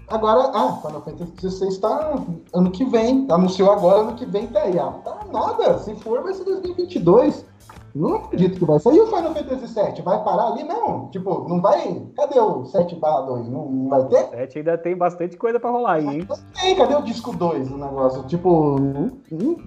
agora, 0.08 0.50
ah, 0.54 0.78
Final 0.80 1.02
Fantasy 1.02 1.50
XVI 1.50 1.68
está 1.68 2.14
ano 2.54 2.70
que 2.70 2.84
vem. 2.84 3.26
Anunciou 3.30 3.70
agora, 3.70 4.00
ano 4.00 4.14
que 4.14 4.24
vem 4.24 4.46
tá 4.46 4.60
aí. 4.60 4.78
Ah, 4.78 4.92
tá 5.04 5.18
nada. 5.32 5.78
Se 5.78 5.94
for, 5.96 6.22
vai 6.22 6.32
ser 6.32 6.44
2022. 6.44 7.44
Não 7.94 8.16
acredito 8.16 8.58
que 8.58 8.64
vai 8.64 8.80
sair 8.80 8.98
o 9.00 9.06
Final 9.06 9.32
Fantasy 9.32 9.72
VII. 9.72 10.02
Vai 10.02 10.24
parar 10.24 10.48
ali? 10.48 10.64
Não. 10.64 11.08
Tipo, 11.10 11.48
não 11.48 11.60
vai. 11.60 12.02
Cadê 12.16 12.40
o 12.40 12.64
7 12.64 12.96
barra 12.96 13.20
2? 13.22 13.48
Não, 13.48 13.70
não 13.70 13.88
vai 13.88 14.04
ter? 14.06 14.30
7 14.30 14.58
ainda 14.58 14.76
tem 14.76 14.96
bastante 14.96 15.36
coisa 15.36 15.60
pra 15.60 15.70
rolar 15.70 15.94
aí, 15.94 16.06
hein? 16.06 16.28
Tem, 16.60 16.74
cadê 16.74 16.96
o 16.96 17.02
disco 17.02 17.36
2 17.36 17.68
do 17.68 17.76
negócio? 17.76 18.24
Tipo. 18.24 18.80
Não, 18.80 19.12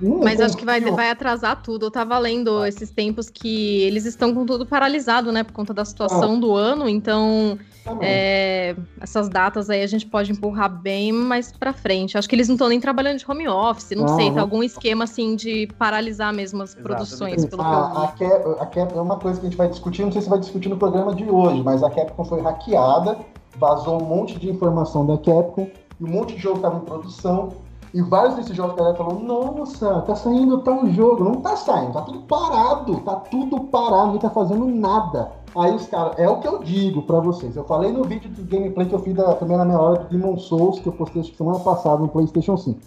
não, 0.02 0.20
Mas 0.20 0.42
acho 0.42 0.58
que 0.58 0.66
vai, 0.66 0.82
vai 0.82 1.10
atrasar 1.10 1.64
tudo. 1.64 1.86
Eu 1.86 1.92
tava 1.92 2.20
lendo 2.20 2.66
esses 2.66 2.92
tempos 2.92 3.30
que 3.30 3.84
eles 3.84 4.06
estão 4.06 4.34
com 4.34 4.46
tudo 4.46 4.66
paralisado, 4.66 5.32
né? 5.32 5.44
Por 5.44 5.54
conta 5.54 5.74
da 5.74 5.86
situação 5.86 6.36
ah. 6.36 6.40
do 6.40 6.54
ano. 6.54 6.90
Então. 6.90 7.58
É, 8.02 8.76
essas 9.02 9.30
datas 9.30 9.70
aí 9.70 9.82
a 9.82 9.88
gente 9.88 10.06
pode 10.06 10.32
empurrar 10.32 10.70
bem 10.70 11.12
mais 11.12 11.52
pra 11.52 11.74
frente. 11.74 12.18
Acho 12.18 12.28
que 12.28 12.36
eles 12.36 12.48
não 12.48 12.56
estão 12.56 12.70
nem 12.70 12.80
trabalhando 12.80 13.20
de 13.20 13.30
home 13.30 13.48
office, 13.48 13.92
não, 13.92 14.08
sei, 14.16 14.32
tá 14.32 14.42
algum 14.42 14.64
esquema 14.64 15.04
assim 15.04 15.36
de 15.36 15.68
paralisar 15.78 16.34
mesmo 16.34 16.62
as 16.64 16.76
produções, 16.76 17.46
pelo 17.46 17.62
a, 17.62 17.90
vi. 17.90 17.98
A, 17.98 18.08
Cap, 18.08 18.62
a 18.62 18.66
Cap 18.66 18.98
é 18.98 19.02
uma 19.02 19.18
coisa 19.18 19.40
que 19.40 19.46
a 19.46 19.50
gente 19.50 19.58
vai 19.58 19.70
discutir, 19.70 20.04
não 20.04 20.12
sei 20.12 20.22
se 20.22 20.30
vai 20.30 20.40
discutir 20.40 20.70
no 20.70 20.78
programa 20.78 21.14
de 21.14 21.30
hoje, 21.30 21.62
mas 21.64 21.84
a 21.84 21.90
Capcom 21.90 22.24
foi 22.26 22.42
hackeada, 22.42 23.18
vazou 23.58 24.02
um 24.02 24.06
monte 24.06 24.38
de 24.38 24.50
informação 24.50 25.06
da 25.06 25.18
Capcom, 25.18 25.70
e 26.00 26.04
um 26.04 26.08
monte 26.08 26.36
de 26.36 26.42
jogo 26.42 26.58
estava 26.58 26.78
em 26.78 26.82
produção, 26.82 27.54
e 27.98 28.02
vários 28.04 28.36
desses 28.36 28.56
jogos 28.56 28.76
que 28.76 28.82
a 28.82 28.84
galera 28.84 29.04
falou, 29.04 29.20
nossa, 29.20 30.02
tá 30.02 30.16
saindo 30.16 30.62
tal 30.62 30.86
jogo. 30.86 31.24
Não 31.24 31.42
tá 31.42 31.56
saindo, 31.56 31.94
tá 31.94 32.04
tudo 32.04 32.20
parado, 32.28 33.00
tá 33.00 33.16
tudo 33.16 33.60
parado, 33.62 34.12
não 34.12 34.20
tá 34.20 34.30
fazendo 34.30 34.68
nada. 34.68 35.32
Aí 35.56 35.74
os 35.74 35.88
caras, 35.88 36.14
é 36.20 36.30
o 36.30 36.40
que 36.40 36.48
eu 36.48 36.60
digo 36.60 37.02
para 37.02 37.20
vocês. 37.20 37.56
Eu 37.56 37.64
falei 37.64 37.92
no 37.92 38.04
vídeo 38.04 38.30
do 38.30 38.44
gameplay 38.44 38.88
que 38.88 38.94
eu 38.94 39.00
fiz 39.00 39.16
da 39.16 39.34
primeira 39.34 39.66
meia 39.66 39.80
hora 39.80 40.04
do 40.04 40.10
Demon 40.10 40.38
Souls, 40.38 40.80
que 40.80 40.86
eu 40.86 40.94
postei 40.94 41.24
semana 41.24 41.58
passada 41.58 41.98
no 41.98 42.08
PlayStation 42.08 42.56
5. 42.56 42.80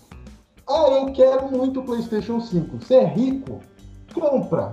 Ah, 0.68 0.88
eu 0.88 1.12
quero 1.12 1.51
muito 1.51 1.81
o 1.81 1.83
PlayStation 1.83 2.40
5. 2.40 2.79
Você 2.79 2.94
é 2.94 3.05
rico? 3.05 3.59
Compra. 4.14 4.70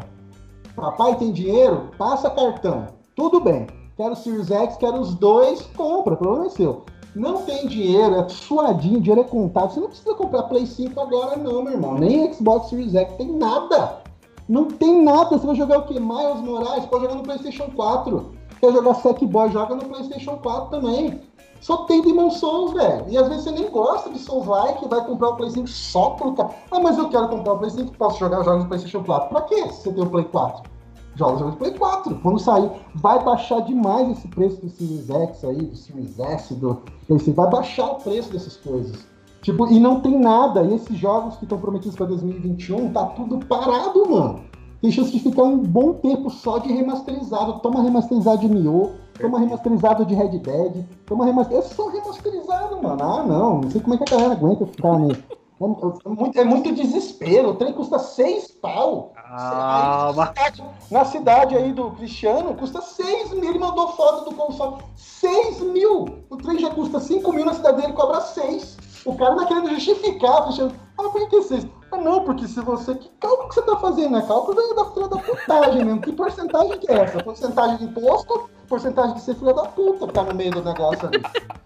Papai 0.75 1.15
tem 1.15 1.31
dinheiro? 1.31 1.89
Passa 1.97 2.29
cartão. 2.29 2.85
Tudo 3.15 3.39
bem. 3.39 3.65
Quero 3.95 4.13
o 4.13 4.15
Series 4.15 4.51
X, 4.51 4.77
quero 4.77 4.99
os 4.99 5.15
dois, 5.15 5.63
compra, 5.75 6.13
o 6.13 6.17
problema 6.17 6.45
é 6.45 6.49
seu. 6.49 6.85
Não 7.17 7.41
tem 7.41 7.65
dinheiro, 7.65 8.13
é 8.13 8.29
suadinho, 8.29 9.01
dinheiro 9.01 9.21
é 9.21 9.23
contado. 9.23 9.73
Você 9.73 9.79
não 9.79 9.87
precisa 9.87 10.13
comprar 10.13 10.43
Play 10.43 10.67
5 10.67 11.01
agora, 11.01 11.35
não, 11.35 11.63
meu 11.63 11.73
irmão. 11.73 11.95
Nem 11.95 12.31
Xbox 12.31 12.69
Series 12.69 12.93
X, 12.93 13.17
tem 13.17 13.35
nada. 13.35 14.03
Não 14.47 14.65
tem 14.65 15.03
nada. 15.03 15.35
Você 15.35 15.47
vai 15.47 15.55
jogar 15.55 15.79
o 15.79 15.83
que? 15.87 15.99
Miles 15.99 16.41
Morales? 16.41 16.85
Pode 16.85 17.05
jogar 17.05 17.15
no 17.15 17.23
PlayStation 17.23 17.71
4. 17.75 18.33
Quer 18.59 18.71
jogar 18.71 18.93
Sackboy? 18.93 19.49
Joga 19.51 19.73
no 19.73 19.85
PlayStation 19.85 20.37
4 20.37 20.79
também. 20.79 21.19
Só 21.59 21.77
tem 21.85 22.03
Demon 22.03 22.29
Souls, 22.29 22.73
velho. 22.73 23.05
E 23.09 23.17
às 23.17 23.27
vezes 23.27 23.45
você 23.45 23.51
nem 23.51 23.67
gosta 23.71 24.11
de 24.11 24.19
Souls-like, 24.19 24.87
vai 24.87 25.03
comprar 25.03 25.29
o 25.29 25.37
Play 25.37 25.49
5 25.49 25.67
só 25.67 26.11
por 26.11 26.35
cara. 26.35 26.51
Ah, 26.69 26.79
mas 26.79 26.99
eu 26.99 27.09
quero 27.09 27.29
comprar 27.29 27.53
o 27.53 27.57
Play 27.57 27.71
5, 27.71 27.97
posso 27.97 28.19
jogar 28.19 28.43
jogos 28.43 28.61
no 28.61 28.69
PlayStation 28.69 29.03
4. 29.03 29.29
Pra 29.29 29.41
quê 29.41 29.55
se 29.71 29.81
você 29.81 29.91
tem 29.91 30.03
o 30.03 30.09
Play 30.09 30.25
4? 30.25 30.76
Jogos 31.17 31.41
do 31.41 31.57
Play 31.57 31.71
4. 31.71 32.15
Quando 32.21 32.39
sair, 32.39 32.69
vai 32.95 33.23
baixar 33.23 33.61
demais 33.61 34.09
esse 34.09 34.27
preço 34.27 34.61
do 34.61 34.69
Series 34.69 35.09
X 35.09 35.43
aí, 35.43 35.57
do 35.57 35.75
Series 35.75 36.19
S, 36.19 36.53
do 36.53 36.81
5. 37.07 37.33
Vai 37.33 37.49
baixar 37.49 37.91
o 37.91 37.95
preço 37.95 38.31
dessas 38.31 38.57
coisas. 38.57 39.05
Tipo, 39.41 39.67
e 39.67 39.79
não 39.79 39.99
tem 40.01 40.19
nada. 40.19 40.61
E 40.63 40.75
esses 40.75 40.97
jogos 40.97 41.37
que 41.37 41.45
estão 41.45 41.57
prometidos 41.57 41.95
para 41.95 42.05
2021, 42.07 42.91
tá 42.91 43.05
tudo 43.07 43.39
parado, 43.45 44.09
mano. 44.09 44.41
Tem 44.81 44.91
chance 44.91 45.11
de 45.11 45.19
ficar 45.19 45.43
um 45.43 45.57
bom 45.57 45.93
tempo 45.93 46.29
só 46.29 46.59
de 46.59 46.71
remasterizado. 46.71 47.59
Toma 47.61 47.81
remasterizado 47.81 48.41
de 48.41 48.49
Nioh, 48.49 48.91
toma 49.19 49.39
remasterizado 49.39 50.05
de 50.05 50.13
Red 50.13 50.37
Dead, 50.39 50.85
toma 51.05 51.25
remasterizado. 51.25 51.71
É 51.71 51.75
só 51.75 51.89
remasterizado, 51.89 52.81
mano. 52.81 53.01
Ah, 53.01 53.23
não. 53.23 53.61
Não 53.61 53.71
sei 53.71 53.81
como 53.81 53.95
é 53.95 53.97
que 53.97 54.03
a 54.03 54.17
galera 54.17 54.33
aguenta 54.33 54.65
ficar 54.67 54.99
nisso. 54.99 55.23
É, 55.59 55.65
é, 55.65 56.09
muito, 56.09 56.39
é 56.39 56.43
muito 56.43 56.71
desespero. 56.71 57.49
O 57.49 57.55
trem 57.55 57.73
custa 57.73 57.97
seis 57.97 58.47
pau. 58.47 59.11
Ah, 59.29 60.13
na, 60.15 60.27
cidade, 60.27 60.63
na 60.89 61.05
cidade 61.05 61.55
aí 61.57 61.73
do 61.73 61.91
Cristiano, 61.91 62.55
custa 62.55 62.81
seis 62.81 63.31
mil. 63.31 63.49
Ele 63.49 63.59
mandou 63.59 63.89
foto 63.89 64.29
do 64.29 64.35
console. 64.35 64.81
Seis 64.95 65.59
mil! 65.59 66.23
O 66.29 66.37
trem 66.37 66.59
já 66.59 66.69
custa 66.69 66.99
cinco 66.99 67.33
mil, 67.33 67.45
na 67.45 67.53
cidade 67.53 67.81
dele 67.81 67.93
cobra 67.93 68.21
seis. 68.21 68.77
O 69.05 69.15
cara 69.15 69.35
tá 69.35 69.45
querendo 69.45 69.69
justificar, 69.69 70.47
fechando. 70.47 70.73
Ah, 70.97 71.09
por 71.09 71.29
que 71.29 71.37
vocês? 71.37 71.67
Ah, 71.91 71.97
não, 71.97 72.23
porque 72.23 72.47
se 72.47 72.59
você. 72.61 72.95
Que 72.95 73.09
cálculo 73.19 73.49
que 73.49 73.55
você 73.55 73.61
tá 73.61 73.77
fazendo? 73.77 74.11
né? 74.11 74.25
cálculo 74.27 74.55
da, 74.55 74.83
da 74.83 74.91
filha 74.91 75.07
da 75.07 75.17
putagem 75.17 75.85
mesmo. 75.85 76.01
Que 76.01 76.11
porcentagem 76.11 76.79
que 76.79 76.91
é 76.91 76.95
essa? 76.95 77.23
Porcentagem 77.23 77.77
de 77.77 77.83
imposto? 77.85 78.49
Porcentagem 78.67 79.15
de 79.15 79.21
ser 79.21 79.35
filha 79.35 79.53
da 79.53 79.63
puta 79.63 80.07
que 80.07 80.13
tá 80.13 80.23
no 80.23 80.35
meio 80.35 80.51
do 80.51 80.63
negócio 80.63 81.07
ali. 81.07 81.21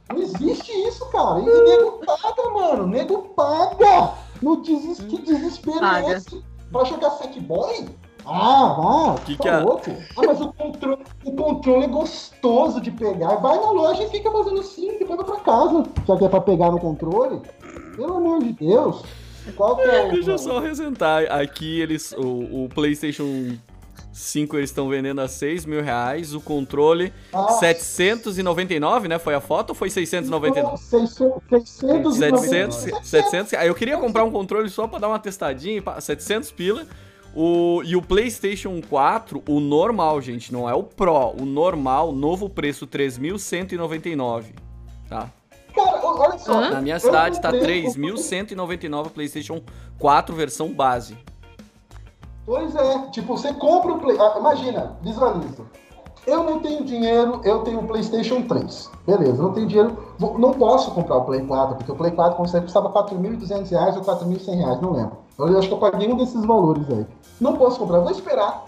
Não 0.10 0.18
existe 0.18 0.72
isso, 0.88 1.06
cara. 1.10 1.40
E 1.40 1.46
nego 1.46 2.02
paga, 2.06 2.50
mano. 2.54 2.88
Nego 2.88 3.22
paga. 3.30 4.14
No 4.42 4.58
deses... 4.58 5.00
Que 5.00 5.22
desespero 5.22 5.78
é 5.78 5.80
paga. 5.80 6.08
é 6.08 6.12
esse? 6.12 6.44
Pra 6.72 6.84
jogar 6.86 7.10
Sackboy? 7.12 7.90
Ah, 8.26 8.78
ah, 8.78 9.16
que 9.26 9.36
tá 9.36 9.44
que 9.44 9.50
é? 9.50 9.58
louco? 9.58 9.92
Ah, 10.18 10.22
mas 10.28 10.40
o 10.40 10.54
controle, 10.54 11.04
o 11.26 11.32
controle 11.32 11.86
é 11.86 11.88
gostoso 11.88 12.80
de 12.80 12.92
pegar. 12.92 13.36
Vai 13.38 13.60
na 13.60 13.72
loja 13.72 14.04
e 14.04 14.10
fica 14.10 14.32
fazendo 14.32 14.60
assim, 14.60 14.98
depois 15.00 15.18
vai 15.18 15.26
pra 15.26 15.40
casa. 15.40 15.84
Já 16.08 16.18
que 16.18 16.26
é 16.26 16.30
pra 16.30 16.42
pegar 16.42 16.72
no 16.72 16.80
controle? 16.80 17.42
Pelo 17.96 18.18
amor 18.18 18.44
de 18.44 18.54
Deus. 18.54 19.04
Qual 19.56 19.76
que 19.76 19.82
é 19.84 20.08
o. 20.08 20.12
Deixa 20.12 20.32
eu 20.32 20.38
só 20.38 20.60
resentar. 20.60 21.24
Aqui 21.32 21.82
eles. 21.82 22.14
O, 22.14 22.66
o 22.66 22.70
PlayStation 22.70 23.58
5 24.12 24.58
eles 24.58 24.70
estão 24.70 24.90
vendendo 24.90 25.22
a 25.22 25.28
6 25.28 25.66
mil 25.66 25.82
reais. 25.82 26.34
O 26.34 26.42
controle 26.42 27.14
Ah, 27.32 27.48
799, 27.54 29.08
né? 29.08 29.18
Foi 29.20 29.34
a 29.34 29.40
foto 29.42 29.70
ou 29.70 29.76
foi 29.76 29.90
699? 29.90 30.78
600, 30.78 31.42
699. 31.50 32.48
700, 32.74 33.08
700. 33.08 33.54
Aí 33.54 33.68
eu 33.68 33.76
queria 33.76 33.98
comprar 33.98 34.24
um 34.24 34.32
controle 34.32 34.70
só 34.70 34.88
pra 34.88 35.00
dar 35.00 35.08
uma 35.08 35.20
testadinha, 35.20 35.82
pá, 35.82 36.00
700 36.00 36.52
pila. 36.52 36.86
O, 37.34 37.82
e 37.86 37.96
o 37.96 38.02
PlayStation 38.02 38.82
4, 38.90 39.42
o 39.48 39.62
normal, 39.62 40.22
gente, 40.22 40.52
não 40.52 40.70
é 40.70 40.74
o 40.74 40.84
Pro, 40.84 41.34
o 41.40 41.46
normal, 41.46 42.12
novo 42.12 42.50
preço 42.50 42.86
3.199, 42.86 44.44
tá? 45.08 45.30
Cara, 45.74 46.02
olha 46.06 46.38
só. 46.38 46.54
Hã? 46.62 46.70
Na 46.72 46.82
minha 46.82 47.00
cidade 47.00 47.42
tá 47.42 47.50
comprei- 47.54 47.84
3.199 47.86 49.10
PlayStation 49.12 49.62
4 49.98 50.36
versão 50.36 50.74
base. 50.74 51.18
Pois 52.52 52.76
é, 52.76 52.98
tipo, 53.12 53.38
você 53.38 53.54
compra 53.54 53.94
o 53.94 54.00
Play. 54.00 54.18
ah, 54.20 54.36
Imagina, 54.38 54.98
visualiza. 55.02 55.64
Eu 56.28 56.44
não 56.44 56.60
tenho 56.60 56.84
dinheiro, 56.84 57.40
eu 57.46 57.60
tenho 57.60 57.80
o 57.80 57.88
PlayStation 57.88 58.42
3. 58.42 58.92
Beleza, 59.08 59.42
não 59.42 59.54
tenho 59.54 59.68
dinheiro, 59.68 59.98
não 60.20 60.52
posso 60.52 60.92
comprar 60.92 61.16
o 61.16 61.24
Play 61.24 61.46
4, 61.46 61.78
porque 61.78 61.92
o 61.94 61.96
Play 61.96 62.12
4 62.12 62.36
como 62.36 62.50
sempre 62.50 62.66
custava 62.66 62.90
4.200 62.90 63.70
reais 63.70 63.96
ou 63.96 64.04
4.100 64.04 64.54
reais, 64.54 64.82
não 64.82 64.92
lembro. 64.92 65.20
Eu 65.40 65.58
acho 65.58 65.70
que 65.70 65.74
eu 65.74 65.78
paguei 65.78 66.12
um 66.12 66.18
desses 66.18 66.44
valores 66.44 66.84
aí. 66.90 67.08
Não 67.40 67.56
posso 67.56 67.80
comprar, 67.80 68.00
vou 68.00 68.12
esperar. 68.12 68.66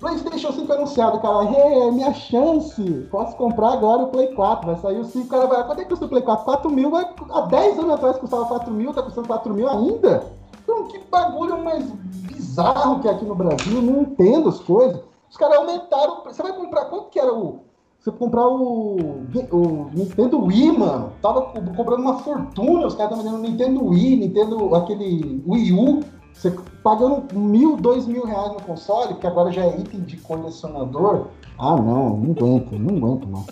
PlayStation 0.00 0.52
5 0.52 0.72
anunciado, 0.72 1.20
cara, 1.20 1.44
é 1.44 1.90
minha 1.90 2.14
chance. 2.14 2.82
Posso 3.10 3.36
comprar 3.36 3.74
agora 3.74 4.04
o 4.04 4.08
Play 4.08 4.28
4. 4.28 4.66
Vai 4.66 4.80
sair 4.80 4.98
o 4.98 5.04
5, 5.04 5.28
cara 5.28 5.46
vai. 5.46 5.62
Quanto 5.66 5.80
é 5.80 5.84
que 5.84 5.90
custa 5.90 6.06
o 6.06 6.08
Play 6.08 6.22
4? 6.22 6.42
4 6.42 6.70
mil, 6.70 6.90
vai, 6.90 7.06
há 7.30 7.40
10 7.42 7.80
anos 7.80 7.90
atrás 7.92 8.16
custava 8.16 8.46
4 8.46 8.72
mil, 8.72 8.94
tá 8.94 9.02
custando 9.02 9.28
4 9.28 9.52
mil 9.52 9.68
ainda? 9.68 10.24
Então, 10.66 10.88
que 10.88 10.98
bagulho 11.08 11.62
mais 11.62 11.84
bizarro 12.28 12.98
que 13.00 13.06
é 13.06 13.12
aqui 13.12 13.24
no 13.24 13.36
Brasil, 13.36 13.80
não 13.80 14.02
entendo 14.02 14.48
as 14.48 14.58
coisas. 14.58 15.00
Os 15.30 15.36
caras 15.36 15.58
aumentaram. 15.58 16.24
Você 16.24 16.42
vai 16.42 16.52
comprar 16.52 16.86
quanto 16.86 17.10
que 17.10 17.20
era 17.20 17.32
o. 17.32 17.60
Você 18.00 18.10
comprar 18.10 18.48
o, 18.48 18.96
o 19.52 19.90
Nintendo 19.94 20.40
Wii, 20.44 20.76
mano. 20.78 21.12
Tava 21.22 21.42
co- 21.42 21.60
cobrando 21.76 22.02
uma 22.02 22.18
fortuna. 22.18 22.86
Os 22.86 22.94
caras 22.96 23.12
estavam 23.12 23.22
vendendo 23.40 23.48
Nintendo 23.48 23.84
Wii, 23.84 24.16
Nintendo, 24.16 24.74
aquele 24.74 25.40
Wii 25.46 25.72
U. 25.72 26.00
Você 26.32 26.50
pagando 26.82 27.32
mil, 27.32 27.76
dois 27.76 28.06
mil 28.06 28.24
reais 28.26 28.52
no 28.52 28.60
console, 28.62 29.14
que 29.14 29.26
agora 29.26 29.50
já 29.52 29.62
é 29.62 29.78
item 29.80 30.00
de 30.00 30.16
colecionador. 30.18 31.28
Ah, 31.58 31.76
não, 31.76 32.16
não 32.16 32.32
aguento, 32.32 32.72
não 32.78 32.96
aguento, 32.96 33.26
não. 33.28 33.44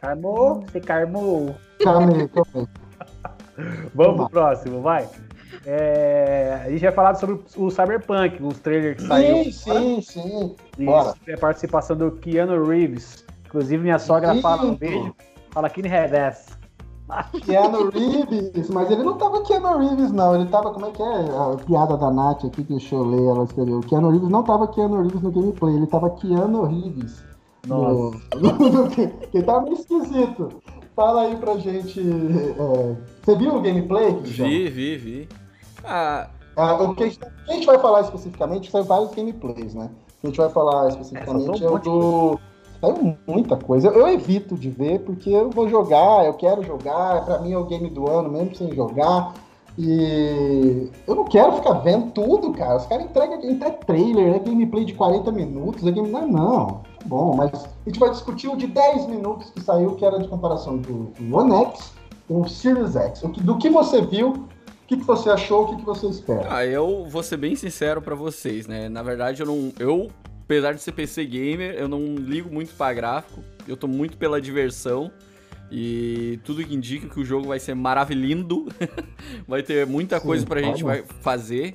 Carmou, 0.00 0.62
você 0.62 0.80
carmou. 0.80 1.54
Calma 1.82 2.12
aí. 2.14 2.28
Vamos 3.94 4.16
pro 4.16 4.30
próximo, 4.30 4.80
vai. 4.82 5.08
É, 5.64 6.62
a 6.64 6.70
gente 6.70 6.82
vai 6.82 6.92
falar 6.92 7.14
sobre 7.14 7.40
o 7.56 7.70
Cyberpunk, 7.70 8.42
os 8.42 8.58
trailers 8.58 8.96
que 8.96 9.06
saiu. 9.06 9.44
Sim, 9.44 9.52
sim, 9.52 10.02
sim. 10.02 10.56
E 10.78 10.88
é 11.30 11.34
a 11.34 11.38
participação 11.38 11.96
do 11.96 12.12
Keanu 12.12 12.64
Reeves. 12.64 13.24
Inclusive, 13.46 13.82
minha 13.82 13.98
sogra 13.98 14.30
Lindo. 14.30 14.42
fala 14.42 14.64
um 14.64 14.74
beijo, 14.74 15.14
fala 15.50 15.70
Keanu 15.70 15.98
Reeves. 15.98 16.56
Keanu 17.44 17.90
Reeves, 17.90 18.68
mas 18.70 18.90
ele 18.90 19.02
não 19.02 19.16
tava 19.16 19.42
Keanu 19.44 19.78
Reeves, 19.78 20.12
não. 20.12 20.34
Ele 20.34 20.46
tava, 20.46 20.72
como 20.72 20.86
é 20.86 20.90
que 20.90 21.02
é? 21.02 21.06
A 21.06 21.56
piada 21.64 21.96
da 21.96 22.10
Nath 22.10 22.44
aqui, 22.44 22.64
que 22.64 22.72
deixa 22.74 22.94
eu 22.94 23.04
ler, 23.04 23.24
ela 23.24 23.44
escreveu. 23.44 23.80
Keanu 23.80 24.10
Reeves 24.10 24.28
não 24.28 24.42
tava 24.42 24.68
Keanu 24.68 25.02
Reeves 25.02 25.22
no 25.22 25.30
gameplay, 25.30 25.76
ele 25.76 25.86
tava 25.86 26.10
Keanu 26.10 26.64
Reeves. 26.64 27.24
Nossa. 27.66 28.18
No, 28.36 28.88
que 29.30 29.42
tá 29.42 29.60
meio 29.60 29.74
esquisito. 29.74 30.62
Fala 30.96 31.22
aí 31.22 31.36
pra 31.36 31.56
gente. 31.58 32.00
é, 32.00 32.96
você 33.22 33.36
viu 33.36 33.54
o 33.54 33.60
gameplay? 33.60 34.16
Vi, 34.22 34.68
vi, 34.70 34.96
vi. 34.96 35.28
Ah, 35.84 36.28
Ah, 36.56 36.82
o 36.82 36.94
que 36.94 37.02
a 37.04 37.06
gente- 37.06 37.18
o 37.18 37.44
que 37.44 37.50
a 37.50 37.54
gente 37.54 37.66
vai 37.66 37.78
falar 37.78 38.00
especificamente 38.00 38.70
são 38.70 38.82
vários 38.82 39.14
gameplays, 39.14 39.74
né? 39.74 39.90
O 39.92 40.20
que 40.22 40.26
a 40.26 40.28
gente 40.28 40.38
vai 40.38 40.48
falar 40.48 40.88
especificamente 40.88 41.50
É, 41.50 41.54
é, 41.54 41.68
só 41.68 41.74
o 41.74 41.76
um 41.76 41.80
do. 41.80 42.40
Saiu 42.80 43.16
muita 43.26 43.56
coisa. 43.56 43.88
Eu, 43.88 43.94
eu 44.00 44.08
evito 44.08 44.54
de 44.54 44.70
ver 44.70 45.00
porque 45.00 45.28
eu 45.30 45.50
vou 45.50 45.68
jogar, 45.68 46.24
eu 46.24 46.32
quero 46.34 46.62
jogar. 46.62 47.24
Pra 47.26 47.38
mim 47.40 47.52
é 47.52 47.58
o 47.58 47.64
game 47.66 47.90
do 47.90 48.08
ano, 48.10 48.30
mesmo 48.30 48.54
sem 48.56 48.74
jogar. 48.74 49.34
E 49.78 50.90
eu 51.06 51.14
não 51.14 51.24
quero 51.24 51.52
ficar 51.56 51.74
vendo 51.74 52.10
tudo, 52.12 52.52
cara. 52.52 52.76
Os 52.76 52.86
caras 52.86 53.04
entregam 53.04 53.34
até 53.36 53.70
trailer, 53.70 54.34
é 54.36 54.38
gameplay 54.38 54.86
de 54.86 54.94
40 54.94 55.30
minutos, 55.30 55.86
é 55.86 55.90
game. 55.90 56.08
Não, 56.08 56.26
não. 56.26 56.80
Bom, 57.06 57.36
mas 57.36 57.52
a 57.54 57.88
gente 57.88 57.98
vai 57.98 58.10
discutir 58.10 58.48
o 58.48 58.56
de 58.56 58.66
10 58.66 59.06
minutos 59.06 59.50
que 59.50 59.60
saiu, 59.60 59.94
que 59.94 60.04
era 60.04 60.18
de 60.18 60.28
comparação 60.28 60.76
do, 60.78 61.12
do 61.18 61.36
One 61.36 61.54
X 61.66 61.92
com 62.26 62.40
o 62.40 62.48
Series 62.48 62.96
X. 62.96 63.20
Do 63.22 63.58
que 63.58 63.70
você 63.70 64.02
viu, 64.02 64.30
o 64.30 64.48
que, 64.86 64.96
que 64.96 65.04
você 65.04 65.30
achou, 65.30 65.64
o 65.64 65.68
que, 65.68 65.76
que 65.76 65.84
você 65.84 66.06
espera? 66.08 66.46
Ah, 66.50 66.66
eu 66.66 67.06
vou 67.08 67.22
ser 67.22 67.36
bem 67.36 67.54
sincero 67.56 68.02
pra 68.02 68.14
vocês, 68.14 68.66
né? 68.66 68.88
Na 68.88 69.02
verdade, 69.02 69.40
eu 69.40 69.46
não. 69.46 69.72
Eu, 69.78 70.10
apesar 70.44 70.72
de 70.72 70.82
ser 70.82 70.92
PC 70.92 71.24
gamer, 71.24 71.74
eu 71.74 71.88
não 71.88 72.14
ligo 72.16 72.52
muito 72.52 72.74
pra 72.74 72.92
gráfico. 72.92 73.42
Eu 73.66 73.76
tô 73.76 73.86
muito 73.86 74.16
pela 74.16 74.40
diversão. 74.40 75.10
E 75.70 76.38
tudo 76.44 76.64
que 76.64 76.74
indica 76.74 77.08
que 77.08 77.18
o 77.18 77.24
jogo 77.24 77.48
vai 77.48 77.58
ser 77.58 77.74
maravilhoso. 77.74 78.66
vai 79.46 79.62
ter 79.62 79.86
muita 79.86 80.20
Sim, 80.20 80.26
coisa 80.26 80.46
pra 80.46 80.62
gente 80.62 80.84
fazer. 81.20 81.72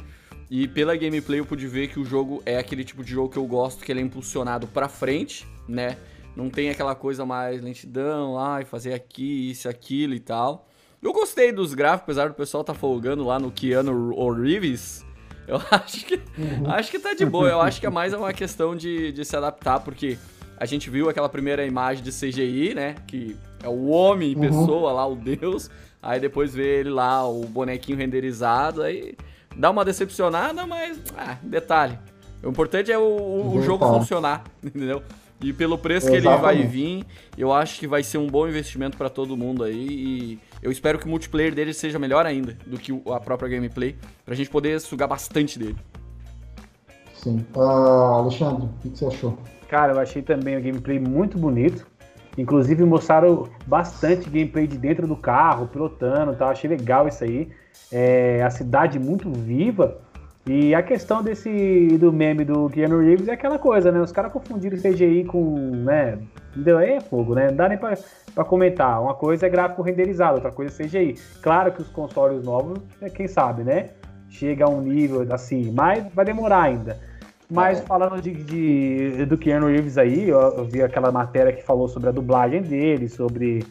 E 0.52 0.68
pela 0.68 0.98
gameplay 0.98 1.40
eu 1.40 1.46
pude 1.46 1.66
ver 1.66 1.88
que 1.88 1.98
o 1.98 2.04
jogo 2.04 2.44
é 2.46 2.58
aquele 2.58 2.84
tipo 2.84 3.06
de 3.06 3.12
jogo 3.12 3.30
que 3.30 3.38
eu 3.38 3.46
gosto, 3.46 3.86
que 3.86 3.90
ele 3.92 4.02
é 4.02 4.04
impulsionado 4.04 4.68
pra 4.68 4.90
frente, 4.90 5.48
né? 5.66 5.96
Não 6.36 6.50
tem 6.50 6.70
aquela 6.70 6.94
coisa 6.94 7.26
mais 7.26 7.62
lentidão, 7.62 8.38
ai, 8.38 8.66
fazer 8.66 8.94
aqui, 8.94 9.50
isso, 9.50 9.70
aquilo 9.70 10.14
e 10.14 10.20
tal. 10.20 10.68
Eu 11.02 11.14
gostei 11.14 11.54
dos 11.54 11.74
gráficos, 11.74 12.18
apesar 12.18 12.28
do 12.28 12.36
pessoal 12.36 12.66
tá 12.66 12.74
folgando 12.74 13.24
lá 13.26 13.40
no 13.40 13.50
Keanu 13.50 14.30
Reeves. 14.34 15.06
Eu 15.48 15.56
acho 15.72 16.06
que, 16.06 16.20
acho 16.68 16.92
que 16.92 17.00
tá 17.00 17.14
de 17.14 17.26
boa. 17.26 17.48
Eu 17.50 17.62
acho 17.62 17.80
que 17.80 17.86
é 17.88 17.90
mais 17.90 18.14
uma 18.14 18.34
questão 18.34 18.76
de, 18.76 19.14
de 19.14 19.24
se 19.24 19.36
adaptar, 19.38 19.80
porque 19.80 20.18
a 20.58 20.66
gente 20.66 20.90
viu 20.90 21.08
aquela 21.10 21.30
primeira 21.30 21.66
imagem 21.66 22.04
de 22.04 22.12
CGI, 22.12 22.74
né? 22.76 22.96
Que 23.08 23.38
é 23.64 23.70
o 23.70 23.88
homem 23.88 24.34
em 24.34 24.36
Uhum. 24.36 24.42
pessoa 24.42 24.92
lá, 24.92 25.08
o 25.08 25.16
Deus. 25.16 25.70
Aí 26.04 26.20
depois 26.20 26.54
vê 26.54 26.80
ele 26.82 26.90
lá, 26.90 27.26
o 27.26 27.46
bonequinho 27.46 27.98
renderizado. 27.98 28.82
Aí 28.84 29.16
dá 29.56 29.70
uma 29.70 29.84
decepcionada, 29.86 30.66
mas, 30.66 31.00
ah, 31.18 31.38
detalhe. 31.44 31.98
O 32.44 32.50
importante 32.50 32.92
é 32.92 32.98
o, 32.98 33.02
o- 33.02 33.58
o 33.58 33.62
jogo 33.62 33.86
funcionar, 33.86 34.44
entendeu? 34.64 35.02
E 35.44 35.52
pelo 35.52 35.76
preço 35.78 36.08
que 36.08 36.14
ele 36.16 36.28
vai 36.28 36.36
Exatamente. 36.36 36.68
vir, 36.68 37.06
eu 37.36 37.52
acho 37.52 37.80
que 37.80 37.88
vai 37.88 38.04
ser 38.04 38.20
um 38.20 38.28
bom 38.28 38.48
investimento 38.48 38.96
pra 38.96 39.10
todo 39.10 39.36
mundo 39.36 39.64
aí. 39.64 39.88
E 39.90 40.40
eu 40.62 40.72
espero 40.72 41.00
que 41.00 41.06
o 41.06 41.10
multiplayer 41.10 41.54
dele 41.56 41.74
seja 41.74 41.98
melhor 41.98 42.26
ainda 42.28 42.56
do 42.66 42.78
que 42.78 42.92
o- 42.92 43.02
a 43.12 43.20
própria 43.20 43.50
gameplay, 43.50 43.96
pra 44.24 44.36
gente 44.36 44.50
poder 44.52 44.80
sugar 44.80 45.08
bastante 45.08 45.58
dele. 45.58 45.78
Sim. 47.16 47.46
Ah, 47.56 48.18
Alexandre, 48.20 48.66
o 48.66 48.70
que, 48.82 48.90
que 48.90 48.98
você 48.98 49.06
achou? 49.06 49.38
Cara, 49.68 49.94
eu 49.94 50.00
achei 50.00 50.22
também 50.22 50.58
o 50.58 50.62
gameplay 50.62 51.00
muito 51.00 51.38
bonito. 51.38 51.86
Inclusive 52.38 52.84
mostraram 52.86 53.50
bastante 53.66 54.30
gameplay 54.30 54.66
de 54.66 54.78
dentro 54.78 55.06
do 55.08 55.16
carro, 55.16 55.68
pilotando 55.68 56.34
e 56.34 56.36
tal. 56.36 56.50
Achei 56.50 56.70
legal 56.70 57.08
isso 57.08 57.24
aí. 57.24 57.50
É, 57.92 58.42
a 58.44 58.50
cidade 58.50 59.00
muito 59.00 59.30
viva. 59.32 59.98
E 60.48 60.74
a 60.74 60.82
questão 60.82 61.22
desse 61.22 61.98
do 62.00 62.12
meme 62.12 62.44
do 62.44 62.68
Keanu 62.70 63.00
Reeves 63.00 63.28
é 63.28 63.34
aquela 63.34 63.60
coisa, 63.60 63.92
né? 63.92 64.00
Os 64.02 64.12
caras 64.12 64.32
confundiram 64.32 64.76
CGI 64.78 65.24
com, 65.26 65.56
né? 65.84 66.18
Entendeu? 66.52 66.80
Aí 66.80 66.94
é 66.94 67.00
fogo, 67.02 67.36
né? 67.36 67.48
Não 67.50 67.56
dá 67.56 67.70
nem 67.70 67.78
pra, 67.78 67.96
pra 68.34 68.44
comentar. 68.44 69.00
Uma 69.02 69.14
coisa 69.14 69.46
é 69.46 69.50
gráfico 69.50 69.84
renderizado, 69.84 70.36
outra 70.36 70.52
coisa 70.52 70.74
é 70.82 70.86
CGI. 70.88 71.16
Claro 71.44 71.72
que 71.72 71.82
os 71.82 71.90
consoles 71.90 72.44
novos, 72.44 72.80
é 73.02 73.10
quem 73.10 73.28
sabe, 73.28 73.64
né? 73.64 73.90
Chega 74.30 74.66
a 74.66 74.70
um 74.70 74.82
nível 74.82 75.26
assim, 75.30 75.72
mas 75.72 76.06
vai 76.14 76.26
demorar 76.26 76.64
ainda. 76.64 76.98
Mas 77.50 77.80
É. 77.80 77.82
falando 77.84 78.20
de, 78.22 78.32
de- 78.34 79.26
do 79.26 79.38
Keanu 79.38 79.68
Reeves 79.68 79.98
aí, 79.98 80.28
eu, 80.30 80.40
eu 80.40 80.66
vi 80.66 80.82
aquela 80.82 81.12
matéria 81.12 81.52
que 81.54 81.62
falou 81.62 81.88
sobre 81.88 82.10
a 82.10 82.12
dublagem 82.12 82.62
dele, 82.64 83.08
sobre, 83.10 83.64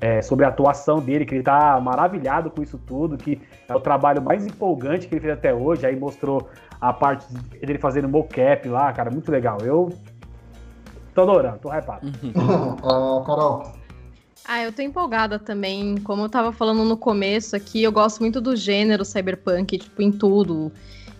é, 0.00 0.22
sobre 0.22 0.44
a 0.44 0.48
atuação 0.48 1.00
dele, 1.00 1.24
que 1.24 1.34
ele 1.34 1.42
tá 1.42 1.80
maravilhado 1.80 2.50
com 2.50 2.62
isso 2.62 2.78
tudo, 2.78 3.16
que 3.16 3.40
é 3.68 3.74
o 3.74 3.80
trabalho 3.80 4.22
mais 4.22 4.46
empolgante 4.46 5.08
que 5.08 5.14
ele 5.14 5.20
fez 5.20 5.32
até 5.32 5.52
hoje. 5.52 5.86
Aí 5.86 5.96
mostrou 5.96 6.48
a 6.80 6.92
parte 6.92 7.26
dele 7.32 7.78
fazendo 7.78 8.08
mocap 8.08 8.68
lá, 8.68 8.92
cara, 8.92 9.10
muito 9.10 9.30
legal. 9.30 9.58
Eu 9.62 9.92
tô 11.14 11.22
adorando, 11.22 11.58
tô 11.58 11.72
hypado. 11.72 12.06
Ah, 12.84 13.24
Carol, 13.26 13.72
Ah, 14.44 14.62
eu 14.62 14.72
tô 14.72 14.82
empolgada 14.82 15.38
também. 15.38 15.96
Como 15.98 16.22
eu 16.22 16.28
tava 16.28 16.52
falando 16.52 16.84
no 16.84 16.96
começo 16.96 17.56
aqui, 17.56 17.82
eu 17.82 17.90
gosto 17.90 18.20
muito 18.20 18.40
do 18.40 18.54
gênero 18.54 19.04
cyberpunk, 19.04 19.78
tipo, 19.78 20.00
em 20.00 20.12
tudo. 20.12 20.70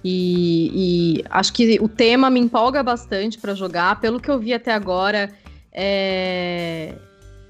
E, 0.05 1.18
e 1.18 1.24
acho 1.29 1.53
que 1.53 1.79
o 1.81 1.89
tema 1.89 2.31
me 2.31 2.39
empolga 2.39 2.83
bastante 2.83 3.39
pra 3.39 3.55
jogar. 3.55 4.01
Pelo 4.01 4.20
que 4.20 4.31
eu 4.31 4.39
vi 4.39 4.55
até 4.55 4.72
agora, 4.72 5.29
é, 5.72 6.95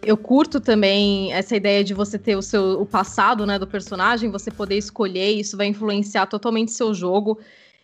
eu 0.03 0.17
curto 0.17 0.61
também 0.61 1.33
essa 1.33 1.57
ideia 1.57 1.83
de 1.83 1.93
você 1.93 2.19
ter 2.19 2.37
o 2.37 2.43
seu 2.43 2.81
o 2.81 2.87
passado 2.87 3.45
né, 3.45 3.59
do 3.59 3.67
personagem, 3.67 4.31
você 4.31 4.51
poder 4.51 4.77
escolher, 4.77 5.33
isso 5.33 5.57
vai 5.57 5.67
influenciar 5.67 6.27
totalmente 6.27 6.73
seu 6.73 6.95
jogo. 6.95 7.39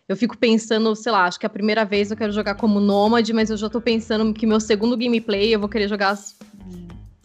Eu 0.08 0.16
fico 0.16 0.36
pensando, 0.36 0.94
sei 0.94 1.10
lá, 1.10 1.24
acho 1.24 1.40
que 1.40 1.46
a 1.46 1.50
primeira 1.50 1.84
vez 1.84 2.10
eu 2.10 2.16
quero 2.16 2.32
jogar 2.32 2.54
como 2.56 2.78
nômade, 2.78 3.32
mas 3.32 3.50
eu 3.50 3.56
já 3.56 3.70
tô 3.70 3.80
pensando 3.80 4.32
que 4.34 4.46
meu 4.46 4.60
segundo 4.60 4.96
gameplay 4.96 5.54
eu 5.54 5.58
vou 5.58 5.68
querer 5.68 5.88
jogar 5.88 6.16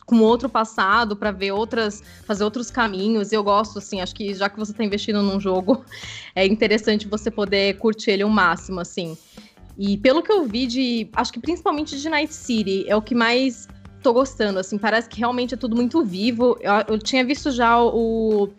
com 0.06 0.22
outro 0.22 0.50
passado 0.50 1.16
para 1.16 1.30
ver 1.30 1.52
outras, 1.52 2.02
fazer 2.26 2.44
outros 2.44 2.72
caminhos. 2.72 3.32
Eu 3.32 3.44
gosto, 3.44 3.78
assim, 3.78 4.02
acho 4.02 4.16
que 4.16 4.34
já 4.34 4.50
que 4.50 4.58
você 4.58 4.72
está 4.72 4.84
investindo 4.84 5.22
num 5.22 5.40
jogo, 5.40 5.86
é 6.34 6.46
interessante 6.48 7.08
você 7.08 7.30
poder 7.30 7.78
curtir 7.78 8.12
ele 8.12 8.24
o 8.24 8.30
máximo, 8.30 8.80
assim. 8.80 9.16
E 9.78 9.98
pelo 9.98 10.24
que 10.24 10.32
eu 10.32 10.46
vi 10.46 10.66
de, 10.66 11.10
acho 11.14 11.32
que 11.32 11.40
principalmente 11.40 12.00
de 12.00 12.10
Night 12.10 12.34
City, 12.34 12.86
é 12.88 12.96
o 12.96 13.02
que 13.02 13.14
mais 13.14 13.68
tô 14.02 14.14
gostando, 14.14 14.60
assim, 14.60 14.78
parece 14.78 15.10
que 15.10 15.20
realmente 15.20 15.54
é 15.54 15.58
tudo 15.58 15.76
muito 15.76 16.04
vivo. 16.04 16.58
Eu, 16.62 16.96
eu 16.96 17.00
tinha 17.00 17.24
visto 17.24 17.52
já 17.52 17.82
o 17.82 18.50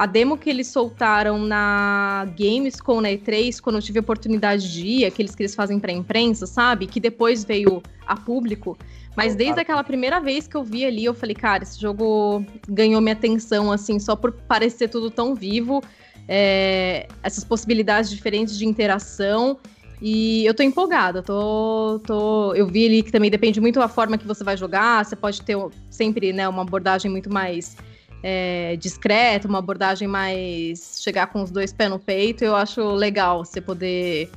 a 0.00 0.06
demo 0.06 0.38
que 0.38 0.48
eles 0.48 0.66
soltaram 0.68 1.38
na 1.38 2.26
Gamescom, 2.34 3.02
na 3.02 3.10
E3, 3.10 3.60
quando 3.60 3.76
eu 3.76 3.82
tive 3.82 3.98
a 3.98 4.00
oportunidade 4.00 4.72
de 4.72 4.86
ir, 4.86 5.04
aqueles 5.04 5.34
que 5.34 5.42
eles 5.42 5.54
fazem 5.54 5.78
pra 5.78 5.92
imprensa, 5.92 6.46
sabe? 6.46 6.86
Que 6.86 6.98
depois 6.98 7.44
veio 7.44 7.82
a 8.06 8.16
público. 8.16 8.78
Mas 9.14 9.34
desde 9.34 9.60
aquela 9.60 9.84
primeira 9.84 10.18
vez 10.18 10.48
que 10.48 10.56
eu 10.56 10.64
vi 10.64 10.86
ali, 10.86 11.04
eu 11.04 11.12
falei, 11.12 11.34
cara, 11.34 11.64
esse 11.64 11.78
jogo 11.78 12.42
ganhou 12.66 12.98
minha 13.02 13.12
atenção, 13.12 13.70
assim, 13.70 13.98
só 13.98 14.16
por 14.16 14.32
parecer 14.32 14.88
tudo 14.88 15.10
tão 15.10 15.34
vivo. 15.34 15.82
É, 16.26 17.06
essas 17.22 17.44
possibilidades 17.44 18.08
diferentes 18.08 18.56
de 18.56 18.64
interação. 18.64 19.58
E 20.02 20.46
eu 20.46 20.54
tô 20.54 20.62
empolgada, 20.62 21.22
tô, 21.22 22.00
tô. 22.06 22.54
Eu 22.54 22.66
vi 22.66 22.86
ali 22.86 23.02
que 23.02 23.12
também 23.12 23.30
depende 23.30 23.60
muito 23.60 23.78
da 23.78 23.88
forma 23.88 24.16
que 24.16 24.26
você 24.26 24.42
vai 24.42 24.56
jogar. 24.56 25.04
Você 25.04 25.14
pode 25.14 25.42
ter 25.42 25.56
sempre 25.90 26.32
né, 26.32 26.48
uma 26.48 26.62
abordagem 26.62 27.10
muito 27.10 27.30
mais 27.30 27.76
é, 28.22 28.76
discreta, 28.76 29.46
uma 29.46 29.58
abordagem 29.58 30.08
mais. 30.08 31.00
chegar 31.02 31.26
com 31.26 31.42
os 31.42 31.50
dois 31.50 31.72
pés 31.72 31.90
no 31.90 31.98
peito. 31.98 32.42
Eu 32.42 32.56
acho 32.56 32.82
legal 32.94 33.44
você 33.44 33.60
poder 33.60 34.30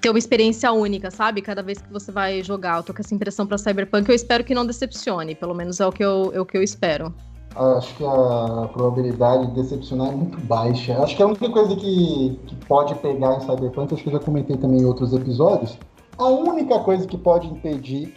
ter 0.00 0.08
uma 0.08 0.18
experiência 0.18 0.72
única, 0.72 1.10
sabe? 1.10 1.42
Cada 1.42 1.62
vez 1.62 1.82
que 1.82 1.92
você 1.92 2.10
vai 2.10 2.42
jogar. 2.42 2.78
Eu 2.78 2.82
tô 2.82 2.94
com 2.94 3.02
essa 3.02 3.14
impressão 3.14 3.46
pra 3.46 3.58
Cyberpunk. 3.58 4.08
Eu 4.08 4.14
espero 4.14 4.42
que 4.42 4.54
não 4.54 4.64
decepcione. 4.64 5.34
Pelo 5.34 5.54
menos 5.54 5.80
é 5.80 5.86
o 5.86 5.92
que 5.92 6.02
eu, 6.02 6.30
é 6.34 6.40
o 6.40 6.46
que 6.46 6.56
eu 6.56 6.62
espero. 6.62 7.14
Acho 7.54 7.94
que 7.96 8.04
a 8.04 8.68
probabilidade 8.72 9.46
de 9.48 9.54
decepcionar 9.54 10.08
é 10.08 10.14
muito 10.14 10.38
baixa. 10.40 11.02
Acho 11.02 11.16
que 11.16 11.22
a 11.22 11.26
única 11.26 11.50
coisa 11.50 11.74
que, 11.74 12.38
que 12.46 12.54
pode 12.66 12.94
pegar 12.96 13.36
em 13.36 13.40
Cyberpunk, 13.40 13.94
acho 13.94 14.02
que 14.02 14.08
eu 14.08 14.12
já 14.12 14.20
comentei 14.20 14.56
também 14.56 14.80
em 14.80 14.84
outros 14.84 15.12
episódios, 15.12 15.76
a 16.16 16.26
única 16.26 16.78
coisa 16.80 17.06
que 17.06 17.16
pode 17.16 17.48
impedir, 17.48 18.14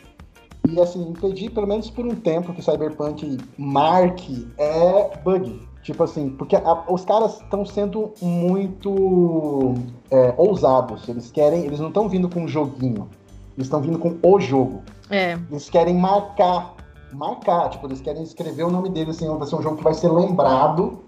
e 0.67 0.79
assim, 0.79 1.01
impedir 1.01 1.49
pelo 1.49 1.67
menos 1.67 1.89
por 1.89 2.05
um 2.05 2.15
tempo 2.15 2.53
que 2.53 2.61
Cyberpunk 2.61 3.38
marque 3.57 4.47
é 4.57 5.17
bug. 5.23 5.67
Tipo 5.84 6.03
assim, 6.03 6.29
porque 6.29 6.55
a, 6.55 6.84
os 6.88 7.03
caras 7.03 7.41
estão 7.41 7.65
sendo 7.65 8.13
muito 8.21 9.73
é, 10.11 10.34
ousados. 10.38 11.09
Eles 11.09 11.32
querem. 11.32 11.65
Eles 11.65 11.79
não 11.79 11.88
estão 11.88 12.07
vindo 12.07 12.29
com 12.29 12.41
um 12.41 12.47
joguinho. 12.47 13.09
Eles 13.57 13.65
estão 13.65 13.82
vindo 13.82 13.97
com 13.97 14.15
o 14.21 14.39
jogo. 14.39 14.84
É. 15.09 15.34
Eles 15.49 15.69
querem 15.69 15.95
marcar. 15.95 16.75
Marcar. 17.14 17.70
Tipo, 17.70 17.88
eles 17.88 18.01
querem 18.01 18.24
escrever 18.24 18.64
o 18.64 18.72
nome 18.72 18.89
deles 18.89 19.18
assim, 19.18 19.38
vai 19.38 19.47
ser 19.47 19.55
um 19.55 19.62
jogo 19.62 19.78
que 19.78 19.84
vai 19.84 19.93
ser 19.93 20.09
lembrado. 20.09 20.99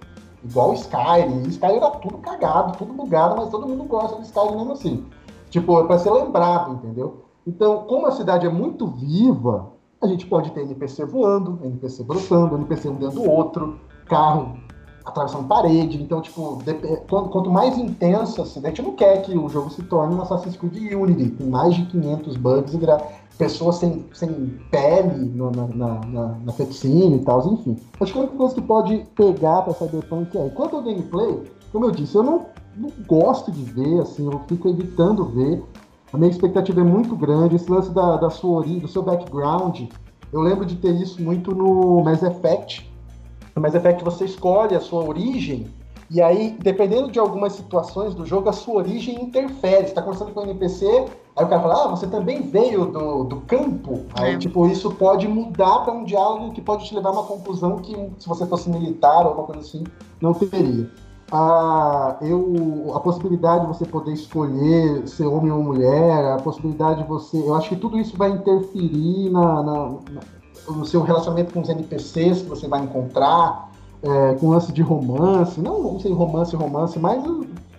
Igual 0.44 0.74
Skyrim. 0.74 1.44
Skyrim 1.48 1.78
era 1.78 1.90
tudo 1.92 2.18
cagado, 2.18 2.78
tudo 2.78 2.94
bugado, 2.94 3.36
mas 3.38 3.50
todo 3.50 3.68
mundo 3.68 3.84
gosta 3.86 4.18
do 4.18 4.24
Skyrim 4.24 4.56
mesmo 4.56 4.74
assim. 4.74 5.06
Tipo, 5.50 5.80
é 5.80 5.84
pra 5.86 6.00
ser 6.00 6.12
lembrado, 6.12 6.74
entendeu? 6.74 7.24
Então, 7.46 7.84
como 7.84 8.08
a 8.08 8.12
cidade 8.12 8.46
é 8.46 8.50
muito 8.50 8.88
viva, 8.88 9.74
a 10.02 10.08
gente 10.08 10.26
pode 10.26 10.52
ter 10.52 10.62
NPC 10.62 11.06
voando, 11.06 11.60
NPC 11.64 12.04
brotando, 12.04 12.56
NPC 12.56 12.90
um 12.90 12.96
dentro 12.96 13.22
do 13.22 13.30
outro, 13.30 13.80
carro 14.06 14.58
atravessando 15.06 15.48
parede. 15.48 16.02
Então, 16.02 16.22
tipo, 16.22 16.60
quanto 17.08 17.52
mais 17.52 17.78
intenso 17.78 18.42
assim, 18.42 18.62
a 18.64 18.70
gente 18.70 18.82
não 18.82 18.94
quer 18.94 19.22
que 19.22 19.38
o 19.38 19.50
jogo 19.50 19.70
se 19.70 19.84
torne 19.84 20.16
um 20.16 20.22
Assassin's 20.22 20.56
Creed 20.56 20.94
Unity. 20.94 21.32
Tem 21.32 21.48
mais 21.48 21.76
de 21.76 21.86
500 21.86 22.38
bugs 22.38 22.74
e 22.74 22.78
pessoas 23.38 23.78
sem, 23.78 24.06
sem 24.14 24.30
pele 24.70 25.26
no, 25.34 25.52
na, 25.52 25.68
na, 25.68 26.06
na, 26.06 26.28
na 26.40 26.54
e 26.60 27.20
tal, 27.20 27.54
enfim. 27.54 27.78
Acho 28.00 28.14
que 28.14 28.20
a 28.20 28.22
única 28.22 28.38
coisa 28.38 28.56
que 28.56 28.62
pode 28.62 29.06
pegar 29.16 29.62
pra 29.64 29.74
Cyberpunk 29.74 30.38
é. 30.38 30.50
Quanto 30.50 30.76
ao 30.76 30.84
gameplay, 30.84 31.44
como 31.72 31.86
eu 31.86 31.92
disse, 31.92 32.16
eu 32.16 32.24
não, 32.24 32.46
não 32.76 32.92
gosto 33.08 33.52
de 33.52 33.64
ver, 33.64 34.02
assim, 34.02 34.26
eu 34.26 34.40
fico 34.48 34.70
evitando 34.70 35.26
ver. 35.26 35.64
A 36.12 36.18
minha 36.18 36.30
expectativa 36.30 36.82
é 36.82 36.84
muito 36.84 37.16
grande. 37.16 37.56
Esse 37.56 37.70
lance 37.70 37.90
da, 37.92 38.18
da 38.18 38.30
sua 38.30 38.58
origem, 38.60 38.80
do 38.80 38.88
seu 38.88 39.02
background, 39.02 39.82
eu 40.32 40.42
lembro 40.42 40.66
de 40.66 40.76
ter 40.76 40.94
isso 40.94 41.22
muito 41.22 41.54
no 41.56 42.04
Mass 42.04 42.22
Effect. 42.22 42.92
No 43.56 43.62
Mass 43.62 43.74
Effect 43.74 44.04
você 44.04 44.26
escolhe 44.26 44.76
a 44.76 44.80
sua 44.80 45.04
origem 45.04 45.68
e 46.14 46.22
aí, 46.22 46.56
dependendo 46.62 47.12
de 47.12 47.18
algumas 47.18 47.54
situações 47.54 48.14
do 48.14 48.24
jogo, 48.24 48.48
a 48.48 48.54
sua 48.54 48.76
origem 48.76 49.20
interfere. 49.20 49.88
Você 49.88 49.96
tá 49.96 50.02
conversando 50.04 50.32
com 50.32 50.42
o 50.42 50.44
NPC, 50.44 50.86
aí 51.36 51.44
o 51.44 51.48
cara 51.48 51.60
fala, 51.60 51.86
ah, 51.86 51.88
você 51.88 52.06
também 52.06 52.44
veio 52.44 52.86
do, 52.86 53.24
do 53.24 53.38
campo. 53.42 54.06
Aí, 54.14 54.36
é. 54.36 54.38
tipo, 54.38 54.68
isso 54.68 54.92
pode 54.92 55.28
mudar 55.28 55.80
para 55.80 55.92
um 55.92 56.04
diálogo 56.04 56.54
que 56.54 56.62
pode 56.62 56.86
te 56.86 56.94
levar 56.94 57.10
a 57.10 57.14
uma 57.14 57.24
conclusão 57.24 57.78
que, 57.78 57.96
se 58.20 58.28
você 58.28 58.46
fosse 58.46 58.70
militar 58.70 59.22
ou 59.22 59.30
alguma 59.30 59.48
coisa 59.48 59.62
assim, 59.62 59.84
não 60.22 60.36
teria 60.36 60.88
a, 61.32 62.18
eu, 62.22 62.94
a 62.94 63.00
possibilidade 63.00 63.62
de 63.62 63.68
você 63.76 63.86
poder 63.86 64.14
escolher 64.14 65.08
ser 65.08 65.26
homem 65.26 65.52
ou 65.52 65.64
mulher, 65.64 66.34
a 66.34 66.38
possibilidade 66.38 67.02
de 67.02 67.10
você. 67.10 67.38
Eu 67.38 67.56
acho 67.56 67.70
que 67.70 67.76
tudo 67.76 67.98
isso 67.98 68.16
vai 68.16 68.30
interferir 68.30 69.32
na, 69.32 69.64
na, 69.64 69.90
na 69.90 70.22
no 70.68 70.86
seu 70.86 71.02
relacionamento 71.02 71.54
com 71.54 71.62
os 71.62 71.70
NPCs 71.70 72.44
que 72.44 72.50
você 72.50 72.68
vai 72.68 72.82
encontrar, 72.82 73.70
é, 74.04 74.36
com 74.36 74.50
lance 74.50 74.72
de 74.72 74.82
romance, 74.82 75.60
não, 75.62 75.98
sei 76.00 76.12
romance, 76.12 76.56
romance, 76.56 77.00
mas 77.00 77.24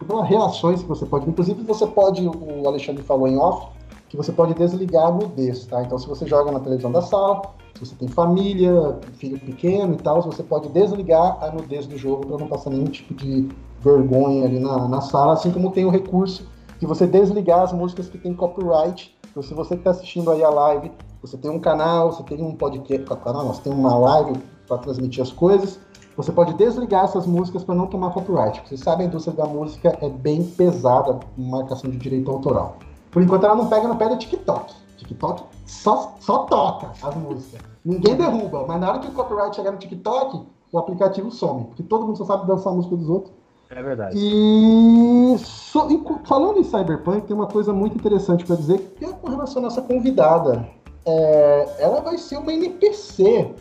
pelas 0.07 0.29
relações 0.29 0.83
que 0.83 0.89
você 0.89 1.05
pode. 1.05 1.29
Inclusive, 1.29 1.63
você 1.63 1.87
pode, 1.87 2.27
o 2.27 2.67
Alexandre 2.67 3.03
falou 3.03 3.29
em 3.29 3.37
off, 3.37 3.69
que 4.09 4.17
você 4.17 4.33
pode 4.33 4.55
desligar 4.55 5.09
a 5.09 5.11
nudez, 5.11 5.67
tá? 5.67 5.83
Então, 5.83 5.99
se 5.99 6.07
você 6.07 6.27
joga 6.27 6.51
na 6.51 6.61
televisão 6.61 6.91
da 6.91 7.03
sala, 7.03 7.43
se 7.75 7.85
você 7.85 7.95
tem 7.97 8.09
família, 8.09 8.99
filho 9.15 9.39
pequeno 9.39 9.95
e 9.95 9.97
tal, 9.97 10.23
você 10.23 10.43
pode 10.43 10.69
desligar 10.69 11.39
a 11.43 11.51
nudez 11.51 11.87
do 11.87 11.99
jogo 11.99 12.27
para 12.27 12.39
não 12.39 12.47
passar 12.47 12.71
nenhum 12.71 12.85
tipo 12.85 13.13
de 13.13 13.49
vergonha 13.81 14.45
ali 14.45 14.61
na, 14.61 14.89
na 14.89 15.01
sala, 15.01 15.35
assim 15.35 15.51
como 15.51 15.73
tem 15.73 15.85
o 15.85 15.91
recurso 15.91 16.47
de 16.79 16.87
você 16.87 17.07
desligar 17.07 17.61
as 17.61 17.73
músicas 17.73 18.09
que 18.09 18.17
tem 18.17 18.33
copyright. 18.33 19.15
Então, 19.31 19.43
se 19.43 19.53
você 19.53 19.75
está 19.75 19.91
assistindo 19.91 20.31
aí 20.31 20.45
a 20.45 20.51
live, 20.51 20.93
você 21.21 21.37
tem 21.37 21.51
um 21.51 21.59
canal, 21.59 22.13
você 22.13 22.23
tem 22.23 22.41
um 22.41 22.55
podcast, 22.55 23.05
canal, 23.23 23.47
você 23.49 23.63
tem 23.63 23.73
uma 23.73 23.97
live 23.97 24.39
para 24.67 24.79
transmitir 24.79 25.23
as 25.23 25.33
coisas, 25.33 25.81
você 26.17 26.31
pode 26.31 26.55
desligar 26.55 27.05
essas 27.05 27.27
músicas 27.27 27.65
para 27.65 27.75
não 27.75 27.87
tomar 27.87 28.11
copyright. 28.13 28.63
Vocês 28.67 28.81
sabem, 28.81 29.07
a 29.07 29.09
indústria 29.09 29.37
da 29.37 29.47
música 29.47 29.99
é 30.01 30.09
bem 30.09 30.45
pesada 30.45 31.19
em 31.37 31.49
marcação 31.49 31.91
de 31.91 31.97
direito 31.97 32.31
autoral. 32.31 32.77
Por 33.11 33.23
enquanto 33.23 33.45
ela 33.45 33.55
não 33.55 33.67
pega 33.69 33.89
no 33.89 33.97
pé 33.97 34.09
do 34.09 34.17
TikTok. 34.17 34.75
TikTok 34.97 35.43
só, 35.67 36.15
só 36.21 36.45
toca 36.45 36.93
as 37.03 37.15
músicas. 37.17 37.61
Ninguém 37.85 38.17
derruba, 38.17 38.65
mas 38.67 38.81
na 38.81 38.91
hora 38.91 38.99
que 39.01 39.09
o 39.09 39.13
copyright 39.13 39.57
chegar 39.57 39.73
no 39.73 39.79
TikTok, 39.79 40.47
o 40.73 40.79
aplicativo 40.79 41.31
some, 41.31 41.65
porque 41.65 41.83
todo 41.83 42.07
mundo 42.07 42.17
só 42.17 42.25
sabe 42.25 42.47
dançar 42.47 42.73
a 42.73 42.77
música 42.77 42.97
dos 42.97 43.09
outros. 43.09 43.35
É 43.71 43.83
verdade. 43.83 44.17
E, 44.17 45.37
so, 45.39 45.91
e 45.91 46.01
falando 46.27 46.59
em 46.59 46.65
Cyberpunk, 46.65 47.27
tem 47.27 47.35
uma 47.35 47.47
coisa 47.47 47.73
muito 47.73 47.97
interessante 47.97 48.45
para 48.45 48.57
dizer 48.57 48.79
que 48.97 49.05
é 49.05 49.13
com 49.13 49.29
relação 49.29 49.61
à 49.61 49.65
nossa 49.65 49.83
convidada. 49.83 50.69
É, 51.05 51.77
ela 51.79 52.01
vai 52.01 52.17
ser 52.17 52.37
uma 52.37 52.53
NPC 52.53 53.53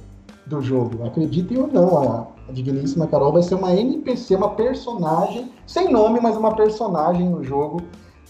do 0.45 0.61
jogo, 0.61 1.05
acreditem 1.05 1.57
ou 1.57 1.67
não, 1.67 1.97
a, 1.97 2.27
a 2.49 2.51
digníssima 2.51 3.07
Carol 3.07 3.33
vai 3.33 3.43
ser 3.43 3.55
uma 3.55 3.73
NPC, 3.73 4.35
uma 4.35 4.51
personagem, 4.51 5.51
sem 5.65 5.91
nome, 5.91 6.19
mas 6.19 6.35
uma 6.35 6.55
personagem 6.55 7.29
no 7.29 7.43
jogo 7.43 7.81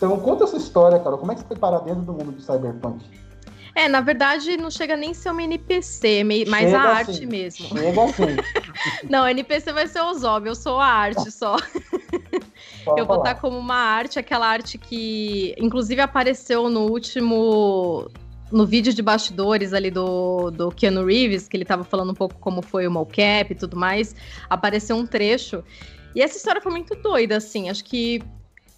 então, 0.03 0.20
conta 0.20 0.43
essa 0.43 0.57
história, 0.57 0.99
cara. 0.99 1.16
Como 1.16 1.32
é 1.32 1.36
que 1.36 1.41
você 1.41 1.47
foi 1.47 1.57
parar 1.57 1.80
dentro 1.80 2.01
do 2.01 2.11
mundo 2.11 2.34
de 2.34 2.43
Cyberpunk? 2.43 3.05
É, 3.74 3.88
na 3.88 4.01
verdade, 4.01 4.57
não 4.57 4.70
chega 4.70 4.97
nem 4.97 5.11
a 5.11 5.14
ser 5.14 5.32
uma 5.32 5.41
NPC, 5.43 6.24
mais 6.24 6.66
chega 6.66 6.78
a 6.78 6.99
assim, 6.99 7.11
arte 7.11 7.26
mesmo. 7.26 7.66
Chega 7.68 8.03
assim. 8.03 8.24
não, 9.09 9.26
NPC 9.26 9.72
vai 9.72 9.88
ser 9.88 10.01
o 10.01 10.14
Zob, 10.14 10.45
eu 10.47 10.55
sou 10.55 10.78
a 10.78 10.86
arte 10.86 11.32
só. 11.32 11.55
eu 12.97 13.05
vou 13.05 13.18
estar 13.18 13.36
como 13.36 13.57
uma 13.57 13.76
arte, 13.76 14.20
aquela 14.20 14.45
arte 14.45 14.78
que, 14.78 15.55
inclusive, 15.57 16.01
apareceu 16.01 16.70
no 16.70 16.82
último. 16.82 18.11
No 18.54 18.66
vídeo 18.66 18.93
de 18.93 19.01
bastidores 19.01 19.74
ali 19.74 19.89
do, 19.89 20.51
do 20.51 20.72
Keanu 20.72 21.06
Reeves, 21.06 21.47
que 21.47 21.58
ele 21.58 21.66
tava 21.66 21.84
falando 21.84 22.12
um 22.12 22.16
pouco 22.16 22.36
como 22.36 22.62
foi 22.62 22.86
o 22.88 22.91
mocap 22.91 23.51
e 23.51 23.56
tudo 23.56 23.76
mais, 23.76 24.16
apareceu 24.49 24.95
um 24.95 25.08
trecho. 25.08 25.64
E 26.16 26.22
essa 26.22 26.38
história 26.38 26.62
foi 26.62 26.72
muito 26.72 26.95
doida, 26.95 27.38
assim. 27.38 27.70
Acho 27.70 27.84
que 27.84 28.22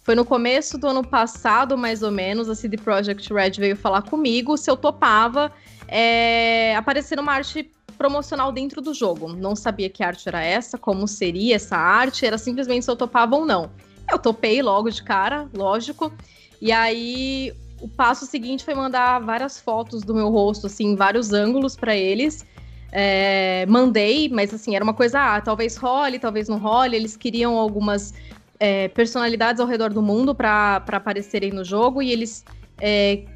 foi 0.02 0.14
no 0.14 0.24
começo 0.24 0.78
do 0.78 0.86
ano 0.86 1.04
passado, 1.04 1.76
mais 1.76 2.02
ou 2.02 2.10
menos, 2.10 2.48
a 2.48 2.54
CD 2.54 2.76
Projekt 2.76 3.32
Red 3.32 3.50
veio 3.58 3.76
falar 3.76 4.02
comigo 4.02 4.56
se 4.56 4.70
eu 4.70 4.76
topava 4.76 5.52
é, 5.88 6.74
aparecer 6.76 7.18
uma 7.18 7.32
arte 7.32 7.70
promocional 7.98 8.52
dentro 8.52 8.80
do 8.80 8.94
jogo. 8.94 9.28
Não 9.32 9.56
sabia 9.56 9.90
que 9.90 10.02
arte 10.02 10.28
era 10.28 10.42
essa, 10.42 10.78
como 10.78 11.08
seria 11.08 11.56
essa 11.56 11.76
arte, 11.76 12.24
era 12.24 12.38
simplesmente 12.38 12.84
se 12.84 12.90
eu 12.90 12.96
topava 12.96 13.36
ou 13.36 13.44
não. 13.44 13.70
Eu 14.10 14.18
topei 14.18 14.62
logo 14.62 14.90
de 14.90 15.02
cara, 15.02 15.48
lógico. 15.52 16.12
E 16.60 16.70
aí 16.72 17.52
o 17.80 17.88
passo 17.88 18.26
seguinte 18.26 18.64
foi 18.64 18.74
mandar 18.74 19.20
várias 19.20 19.60
fotos 19.60 20.02
do 20.02 20.14
meu 20.14 20.30
rosto, 20.30 20.66
assim, 20.66 20.96
vários 20.96 21.32
ângulos 21.32 21.76
para 21.76 21.94
eles. 21.94 22.44
É, 22.92 23.66
mandei, 23.66 24.28
mas 24.28 24.54
assim, 24.54 24.74
era 24.74 24.82
uma 24.82 24.94
coisa, 24.94 25.20
ah, 25.20 25.40
talvez 25.40 25.76
role, 25.76 26.18
talvez 26.18 26.48
não 26.48 26.58
role. 26.58 26.96
Eles 26.96 27.16
queriam 27.16 27.58
algumas 27.58 28.14
é, 28.58 28.88
personalidades 28.88 29.60
ao 29.60 29.66
redor 29.66 29.92
do 29.92 30.02
mundo 30.02 30.34
para 30.34 30.76
aparecerem 30.76 31.50
no 31.50 31.64
jogo 31.64 32.00
e 32.00 32.10
eles 32.10 32.44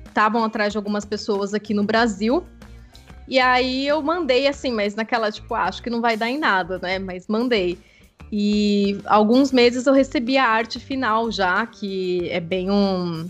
estavam 0.07 0.43
é, 0.43 0.47
atrás 0.47 0.73
de 0.73 0.79
algumas 0.79 1.05
pessoas 1.05 1.53
aqui 1.53 1.75
no 1.75 1.85
Brasil. 1.85 2.45
E 3.29 3.39
aí 3.39 3.87
eu 3.87 4.03
mandei 4.03 4.49
assim, 4.49 4.73
mas 4.73 4.95
naquela, 4.95 5.31
tipo, 5.31 5.55
ah, 5.55 5.65
acho 5.65 5.83
que 5.83 5.91
não 5.91 6.01
vai 6.01 6.17
dar 6.17 6.29
em 6.29 6.39
nada, 6.39 6.79
né? 6.79 6.99
Mas 6.99 7.29
mandei. 7.29 7.79
E 8.33 8.99
alguns 9.07 9.53
meses 9.53 9.87
eu 9.87 9.93
recebi 9.93 10.37
a 10.39 10.49
arte 10.49 10.79
final 10.79 11.31
já, 11.31 11.67
que 11.67 12.29
é 12.31 12.41
bem 12.41 12.71
um, 12.71 13.29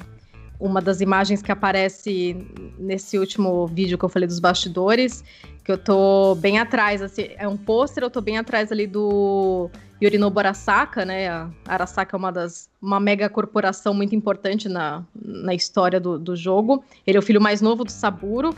uma 0.61 0.81
das 0.81 1.01
imagens 1.01 1.41
que 1.41 1.51
aparece 1.51 2.37
nesse 2.79 3.19
último 3.19 3.67
vídeo 3.67 3.97
que 3.97 4.05
eu 4.05 4.09
falei 4.09 4.27
dos 4.27 4.39
bastidores, 4.39 5.25
que 5.65 5.73
eu 5.73 5.79
tô 5.79 6.35
bem 6.35 6.59
atrás, 6.59 7.01
assim, 7.01 7.31
é 7.37 7.49
um 7.49 7.57
pôster, 7.57 8.05
eu 8.05 8.11
tô 8.11 8.21
bem 8.21 8.37
atrás 8.37 8.71
ali 8.71 8.87
do 8.87 9.71
Yorinobu 10.03 10.39
Arasaka, 10.39 11.05
né? 11.05 11.29
A 11.29 11.51
Arasaka 11.67 12.15
é 12.15 12.19
uma 12.19 12.31
das 12.31 12.69
uma 12.81 13.01
mega 13.01 13.29
corporação 13.29 13.95
muito 13.95 14.15
importante 14.15 14.69
na, 14.69 15.05
na 15.15 15.55
história 15.55 15.99
do, 15.99 16.19
do 16.19 16.37
jogo. 16.37 16.85
Ele 17.07 17.17
é 17.17 17.21
o 17.21 17.23
filho 17.23 17.41
mais 17.41 17.61
novo 17.61 17.85
do 17.85 17.91
Saburo. 17.91 18.55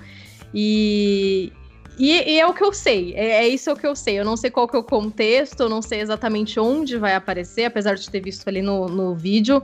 E, 0.54 1.52
e, 1.98 2.10
e, 2.10 2.40
é 2.40 2.46
o 2.46 2.52
que 2.52 2.62
eu 2.62 2.72
sei, 2.72 3.14
é, 3.14 3.44
é, 3.44 3.48
isso 3.48 3.70
é 3.70 3.72
o 3.72 3.76
que 3.76 3.86
eu 3.86 3.96
sei. 3.96 4.18
Eu 4.18 4.24
não 4.24 4.36
sei 4.36 4.50
qual 4.50 4.68
que 4.68 4.76
é 4.76 4.78
o 4.78 4.84
contexto, 4.84 5.60
eu 5.60 5.68
não 5.68 5.82
sei 5.82 6.00
exatamente 6.00 6.60
onde 6.60 6.96
vai 6.96 7.14
aparecer, 7.14 7.64
apesar 7.64 7.94
de 7.94 8.08
ter 8.08 8.20
visto 8.20 8.46
ali 8.48 8.62
no, 8.62 8.86
no 8.86 9.14
vídeo. 9.14 9.62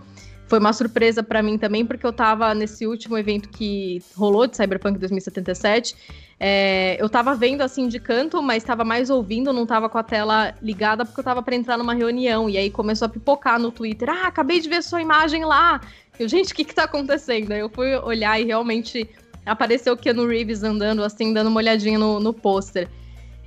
Foi 0.48 0.58
uma 0.58 0.72
surpresa 0.72 1.22
para 1.22 1.42
mim 1.42 1.58
também, 1.58 1.84
porque 1.84 2.06
eu 2.06 2.12
tava 2.12 2.54
nesse 2.54 2.86
último 2.86 3.18
evento 3.18 3.50
que 3.50 4.02
rolou 4.16 4.46
de 4.46 4.56
Cyberpunk 4.56 4.98
2077. 4.98 5.94
É, 6.40 6.96
eu 6.98 7.08
tava 7.08 7.34
vendo 7.34 7.60
assim 7.60 7.86
de 7.86 8.00
canto, 8.00 8.42
mas 8.42 8.64
tava 8.64 8.82
mais 8.82 9.10
ouvindo, 9.10 9.52
não 9.52 9.66
tava 9.66 9.90
com 9.90 9.98
a 9.98 10.02
tela 10.02 10.54
ligada, 10.62 11.04
porque 11.04 11.20
eu 11.20 11.24
tava 11.24 11.42
para 11.42 11.54
entrar 11.54 11.76
numa 11.76 11.92
reunião. 11.92 12.48
E 12.48 12.56
aí 12.56 12.70
começou 12.70 13.06
a 13.06 13.08
pipocar 13.10 13.58
no 13.58 13.70
Twitter: 13.70 14.08
Ah, 14.08 14.26
acabei 14.26 14.58
de 14.58 14.70
ver 14.70 14.82
sua 14.82 15.02
imagem 15.02 15.44
lá. 15.44 15.82
Eu, 16.18 16.26
gente, 16.26 16.52
o 16.52 16.56
que 16.56 16.64
que 16.64 16.74
tá 16.74 16.84
acontecendo? 16.84 17.52
Aí 17.52 17.60
eu 17.60 17.68
fui 17.68 17.94
olhar 17.96 18.40
e 18.40 18.44
realmente 18.46 19.06
apareceu 19.44 19.92
o 19.92 19.96
Keanu 19.96 20.26
Reeves 20.26 20.62
andando 20.62 21.04
assim, 21.04 21.32
dando 21.34 21.48
uma 21.48 21.58
olhadinha 21.58 21.98
no, 21.98 22.18
no 22.18 22.32
pôster. 22.32 22.88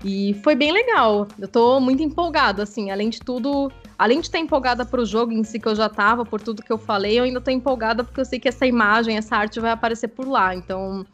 E 0.04 0.36
foi 0.44 0.56
bem 0.56 0.72
legal. 0.72 1.28
Eu 1.40 1.48
tô 1.48 1.80
muito 1.80 2.04
empolgada, 2.04 2.64
assim, 2.64 2.92
além 2.92 3.10
de 3.10 3.20
tudo, 3.20 3.72
além 4.02 4.20
de 4.20 4.26
estar 4.26 4.40
empolgada 4.40 4.84
pro 4.84 5.06
jogo 5.06 5.32
em 5.32 5.44
si 5.44 5.60
que 5.60 5.68
eu 5.68 5.76
já 5.76 5.88
tava, 5.88 6.26
por 6.26 6.42
tudo 6.42 6.64
que 6.64 6.74
eu 6.74 6.78
falei, 6.80 7.20
eu 7.20 7.24
ainda 7.24 7.40
tô 7.40 7.52
empolgada 7.52 8.04
porque 8.04 8.20
eu 8.20 8.26
sei 8.26 8.40
que 8.40 8.50
essa 8.50 8.66
imagem, 8.66 9.16
essa 9.16 9.36
arte 9.36 9.60
vai 9.60 9.70
aparecer 9.70 10.08
por 10.08 10.28
lá. 10.28 10.56
Então, 10.56 11.06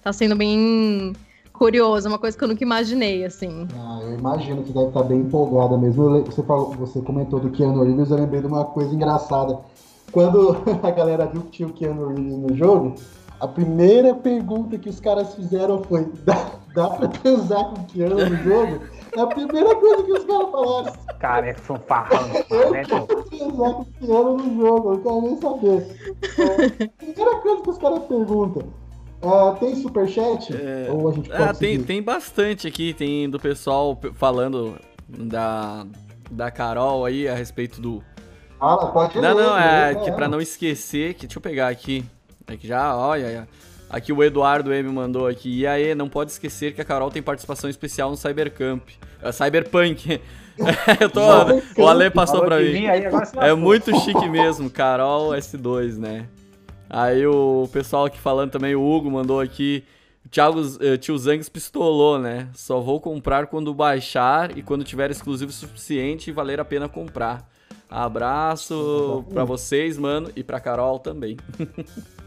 tá 0.00 0.12
sendo 0.12 0.36
bem 0.36 1.14
curioso, 1.52 2.08
uma 2.08 2.16
coisa 2.16 2.38
que 2.38 2.44
eu 2.44 2.46
nunca 2.46 2.62
imaginei, 2.62 3.24
assim. 3.24 3.66
Ah, 3.76 3.98
eu 4.04 4.16
imagino 4.16 4.62
que 4.62 4.72
deve 4.72 4.86
estar 4.86 5.02
bem 5.02 5.18
empolgada 5.18 5.76
mesmo. 5.76 6.22
Você, 6.22 6.44
falou, 6.44 6.70
você 6.74 7.00
comentou 7.00 7.40
do 7.40 7.50
Keanu 7.50 7.82
Reeves, 7.82 8.08
eu 8.08 8.16
lembrei 8.16 8.40
de 8.40 8.46
uma 8.46 8.64
coisa 8.66 8.94
engraçada. 8.94 9.58
Quando 10.12 10.56
a 10.80 10.90
galera 10.92 11.26
viu 11.26 11.42
que 11.42 11.50
tinha 11.50 11.68
o 11.68 11.72
Keanu 11.72 12.06
Reeves 12.06 12.38
no 12.38 12.54
jogo, 12.54 12.94
a 13.40 13.48
primeira 13.48 14.14
pergunta 14.14 14.78
que 14.78 14.88
os 14.88 15.00
caras 15.00 15.34
fizeram 15.34 15.82
foi: 15.82 16.06
dá, 16.74 16.90
pra 16.90 17.08
transar 17.08 17.64
com 17.70 17.80
o 17.80 17.84
Keanu 17.86 18.16
no 18.16 18.36
jogo? 18.36 18.80
É 19.16 19.20
a 19.20 19.26
primeira 19.26 19.74
coisa 19.74 20.02
que 20.02 20.12
os 20.12 20.24
caras 20.24 20.50
falaram. 20.50 20.92
Cara, 21.18 21.46
é 21.46 21.54
fanfarrão, 21.54 22.28
eu 22.50 22.70
né, 22.70 22.84
quero 22.84 23.06
transar 23.06 23.72
com 23.74 23.82
o 23.82 23.86
Keanu 23.86 24.36
no 24.36 24.56
jogo, 24.60 24.92
eu 24.94 25.02
quero 25.02 25.22
nem 25.22 25.40
saber. 25.40 26.18
É, 26.38 26.84
a 26.84 26.88
primeira 26.88 27.36
coisa 27.40 27.62
que 27.62 27.70
os 27.70 27.78
caras 27.78 28.02
perguntam. 28.04 28.88
Uh, 29.20 29.56
tem 29.58 29.74
superchat? 29.74 30.54
É... 30.54 30.88
Ou 30.90 31.08
a 31.08 31.12
gente 31.12 31.28
pode 31.28 31.42
ah, 31.42 31.52
tem, 31.52 31.82
tem 31.82 32.00
bastante 32.00 32.68
aqui. 32.68 32.94
Tem 32.94 33.28
do 33.28 33.40
pessoal 33.40 33.98
falando 34.14 34.78
da, 35.08 35.84
da 36.30 36.50
Carol 36.50 37.04
aí 37.04 37.26
a 37.26 37.34
respeito 37.34 37.80
do. 37.80 38.02
Ah, 38.60 38.76
pode 38.76 39.20
Não, 39.20 39.34
ler, 39.34 39.44
não, 39.44 39.58
é 39.58 39.94
que 39.94 40.12
pra 40.12 40.28
não 40.28 40.40
esquecer, 40.40 41.14
que 41.14 41.26
deixa 41.26 41.38
eu 41.38 41.42
pegar 41.42 41.68
aqui. 41.68 42.04
É 42.46 42.56
que 42.56 42.66
já, 42.66 42.96
olha, 42.96 43.48
aqui 43.88 44.12
o 44.12 44.22
Eduardo 44.22 44.72
M 44.72 44.88
mandou 44.90 45.26
aqui. 45.26 45.60
E 45.60 45.66
aí, 45.66 45.94
não 45.94 46.08
pode 46.08 46.30
esquecer 46.30 46.74
que 46.74 46.80
a 46.80 46.84
Carol 46.84 47.10
tem 47.10 47.22
participação 47.22 47.68
especial 47.68 48.10
no 48.10 48.16
Cybercamp. 48.16 48.82
Uh, 49.22 49.32
Cyberpunk. 49.32 50.20
eu 51.00 51.10
tô, 51.10 51.20
o 51.80 51.86
Ale 51.86 52.10
passou 52.10 52.44
pra 52.44 52.58
mim. 52.58 52.84
é 53.40 53.54
muito 53.54 53.96
chique 54.00 54.28
mesmo, 54.28 54.68
Carol 54.68 55.30
S2, 55.30 55.96
né? 55.96 56.26
Aí 56.90 57.26
o 57.26 57.68
pessoal 57.72 58.06
aqui 58.06 58.18
falando 58.18 58.50
também, 58.50 58.74
o 58.74 58.82
Hugo 58.82 59.10
mandou 59.10 59.40
aqui. 59.40 59.84
Thiago, 60.30 60.60
uh, 60.60 60.98
tio 60.98 61.16
Zangs 61.16 61.48
pistolou, 61.48 62.18
né? 62.18 62.48
Só 62.54 62.80
vou 62.80 63.00
comprar 63.00 63.46
quando 63.46 63.72
baixar 63.72 64.56
e 64.56 64.62
quando 64.62 64.84
tiver 64.84 65.10
exclusivo 65.10 65.52
suficiente 65.52 66.28
e 66.28 66.32
valer 66.32 66.60
a 66.60 66.64
pena 66.64 66.88
comprar. 66.88 67.48
Abraço 67.88 69.24
para 69.32 69.44
vocês, 69.44 69.96
mano, 69.96 70.30
e 70.36 70.44
pra 70.44 70.60
Carol 70.60 70.98
também. 70.98 71.38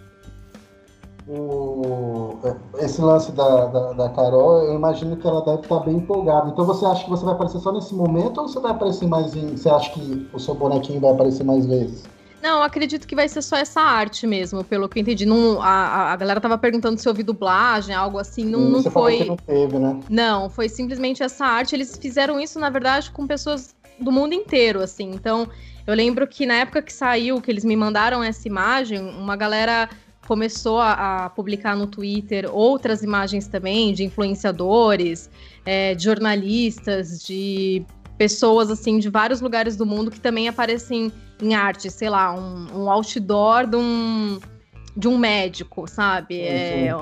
o, 1.28 2.38
esse 2.80 3.02
lance 3.02 3.32
da, 3.32 3.66
da, 3.66 3.94
da, 3.94 4.10
Carol, 4.10 4.64
eu 4.64 4.76
imagino 4.76 5.16
que 5.16 5.28
ela 5.28 5.42
deve 5.42 5.62
estar 5.62 5.80
bem 5.80 5.98
empolgada. 5.98 6.50
Então 6.50 6.66
você 6.66 6.86
acha 6.86 7.04
que 7.04 7.10
você 7.10 7.24
vai 7.24 7.34
aparecer 7.34 7.60
só 7.60 7.72
nesse 7.72 7.94
momento 7.94 8.40
ou 8.40 8.48
você 8.48 8.60
vai 8.60 8.72
aparecer 8.72 9.08
mais 9.08 9.36
em. 9.36 9.56
Você 9.56 9.70
acha 9.70 9.92
que 9.92 10.28
o 10.34 10.40
seu 10.40 10.56
bonequinho 10.56 11.00
vai 11.00 11.12
aparecer 11.12 11.44
mais 11.44 11.66
vezes? 11.66 12.04
Não, 12.42 12.64
acredito 12.64 13.08
que 13.08 13.16
vai 13.16 13.30
ser 13.30 13.44
só 13.44 13.56
essa 13.56 13.82
arte 13.82 14.26
mesmo, 14.26 14.64
pelo 14.64 14.90
que 14.90 14.98
eu 14.98 15.02
entendi. 15.02 15.28
Não, 15.28 15.62
a, 15.62 16.12
a 16.12 16.16
galera 16.16 16.42
tava 16.42 16.58
perguntando 16.58 17.00
se 17.00 17.08
houve 17.08 17.22
dublagem, 17.22 17.94
algo 17.94 18.18
assim. 18.18 18.44
Não, 18.44 18.62
não 18.62 18.84
foi. 18.84 19.24
não 19.24 19.38
teve, 19.38 19.78
né? 19.78 20.00
Não, 20.10 20.50
foi 20.50 20.68
simplesmente 20.68 21.22
essa 21.22 21.46
arte. 21.46 21.76
Eles 21.76 21.96
fizeram 21.98 22.40
isso, 22.40 22.60
na 22.60 22.72
verdade, 22.72 23.12
com 23.12 23.28
pessoas 23.28 23.76
do 24.00 24.12
mundo 24.12 24.34
inteiro, 24.34 24.82
assim. 24.82 25.12
Então, 25.14 25.48
eu 25.86 25.94
lembro 25.94 26.28
que 26.28 26.46
na 26.46 26.56
época 26.56 26.82
que 26.82 26.92
saiu, 26.92 27.40
que 27.40 27.52
eles 27.52 27.64
me 27.64 27.76
mandaram 27.76 28.24
essa 28.24 28.48
imagem, 28.48 29.00
uma 29.00 29.36
galera 29.36 29.88
começou 30.28 30.80
a, 30.80 31.26
a, 31.26 31.30
publicar 31.30 31.76
no 31.76 31.88
Twitter 31.88 32.50
outras 32.52 33.04
imagens 33.04 33.48
também 33.48 33.94
de 33.94 34.04
influenciadores, 34.04 35.30
é, 35.66 35.96
de 35.96 36.04
jornalistas, 36.04 37.24
de 37.24 37.84
pessoas 38.18 38.70
assim 38.70 39.00
de 39.00 39.10
vários 39.10 39.42
lugares 39.42 39.76
do 39.76 39.86
mundo 39.86 40.12
que 40.12 40.20
também 40.20 40.48
aparecem 40.48 41.12
em 41.42 41.56
arte, 41.56 41.90
sei 41.90 42.10
lá, 42.10 42.34
um, 42.34 42.68
um 42.84 42.92
outdoor 42.92 43.66
de 43.66 43.76
um, 43.76 44.40
de 44.96 45.08
um 45.08 45.18
médico, 45.18 45.88
sabe? 45.88 46.40
É, 46.40 46.96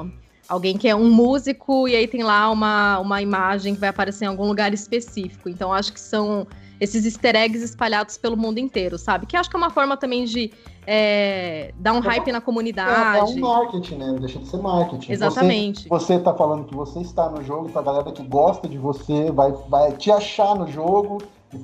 alguém 0.47 0.77
que 0.77 0.87
é 0.87 0.95
um 0.95 1.11
músico 1.11 1.87
e 1.87 1.95
aí 1.95 2.07
tem 2.07 2.23
lá 2.23 2.49
uma, 2.49 2.99
uma 2.99 3.21
imagem 3.21 3.75
que 3.75 3.79
vai 3.79 3.89
aparecer 3.89 4.25
em 4.25 4.27
algum 4.29 4.47
lugar 4.47 4.73
específico. 4.73 5.49
Então 5.49 5.73
acho 5.73 5.93
que 5.93 5.99
são 5.99 6.47
esses 6.79 7.05
easter 7.05 7.35
eggs 7.35 7.63
espalhados 7.63 8.17
pelo 8.17 8.37
mundo 8.37 8.57
inteiro, 8.57 8.97
sabe? 8.97 9.25
Que 9.25 9.35
acho 9.35 9.49
que 9.49 9.55
é 9.55 9.59
uma 9.59 9.69
forma 9.69 9.97
também 9.97 10.25
de 10.25 10.51
é, 10.91 11.71
dar 11.77 11.93
um 11.93 11.99
hype 11.99 12.31
na 12.31 12.41
comunidade. 12.41 13.15
É, 13.15 13.19
é, 13.19 13.23
um 13.23 13.39
marketing, 13.39 13.95
né? 13.97 14.07
Não 14.07 14.15
deixa 14.15 14.39
de 14.39 14.47
ser 14.47 14.57
marketing. 14.57 15.11
Exatamente. 15.11 15.87
Você, 15.87 16.15
você 16.15 16.19
tá 16.19 16.33
falando 16.33 16.65
que 16.65 16.73
você 16.73 16.99
está 17.01 17.29
no 17.29 17.43
jogo, 17.43 17.67
então 17.69 17.79
a 17.79 17.85
galera 17.85 18.11
que 18.11 18.23
gosta 18.23 18.67
de 18.67 18.79
você 18.79 19.31
vai, 19.31 19.51
vai 19.69 19.91
te 19.91 20.09
achar 20.09 20.55
no 20.55 20.65
jogo, 20.65 21.19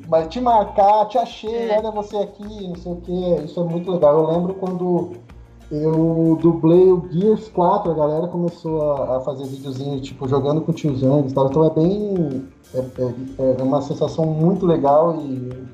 vai 0.07 0.28
te 0.28 0.39
marcar, 0.39 1.07
te 1.07 1.17
achei, 1.17 1.71
é. 1.71 1.80
olha 1.80 1.89
você 1.89 2.17
aqui, 2.17 2.67
não 2.67 2.76
sei 2.76 2.91
o 2.91 2.97
que. 2.97 3.36
Isso 3.45 3.59
é 3.59 3.63
muito 3.63 3.91
legal. 3.91 4.15
Eu 4.15 4.28
lembro 4.28 4.53
quando 4.53 5.13
eu 5.71 6.38
dublei 6.39 6.91
o 6.91 7.07
Gears 7.11 7.49
4, 7.49 7.93
a 7.93 7.95
galera 7.95 8.28
começou 8.28 8.91
a, 8.91 9.17
a 9.17 9.21
fazer 9.21 9.45
videozinho, 9.45 9.99
tipo, 10.01 10.28
jogando 10.28 10.61
com 10.61 10.71
tiozão 10.71 11.26
e 11.28 11.34
tal. 11.34 11.47
Então 11.47 11.65
é 11.65 11.69
bem. 11.71 12.47
É, 12.76 12.80
é, 12.80 13.55
é 13.59 13.63
uma 13.63 13.82
sensação 13.82 14.26
muito 14.28 14.67
legal 14.67 15.19
e 15.19 15.65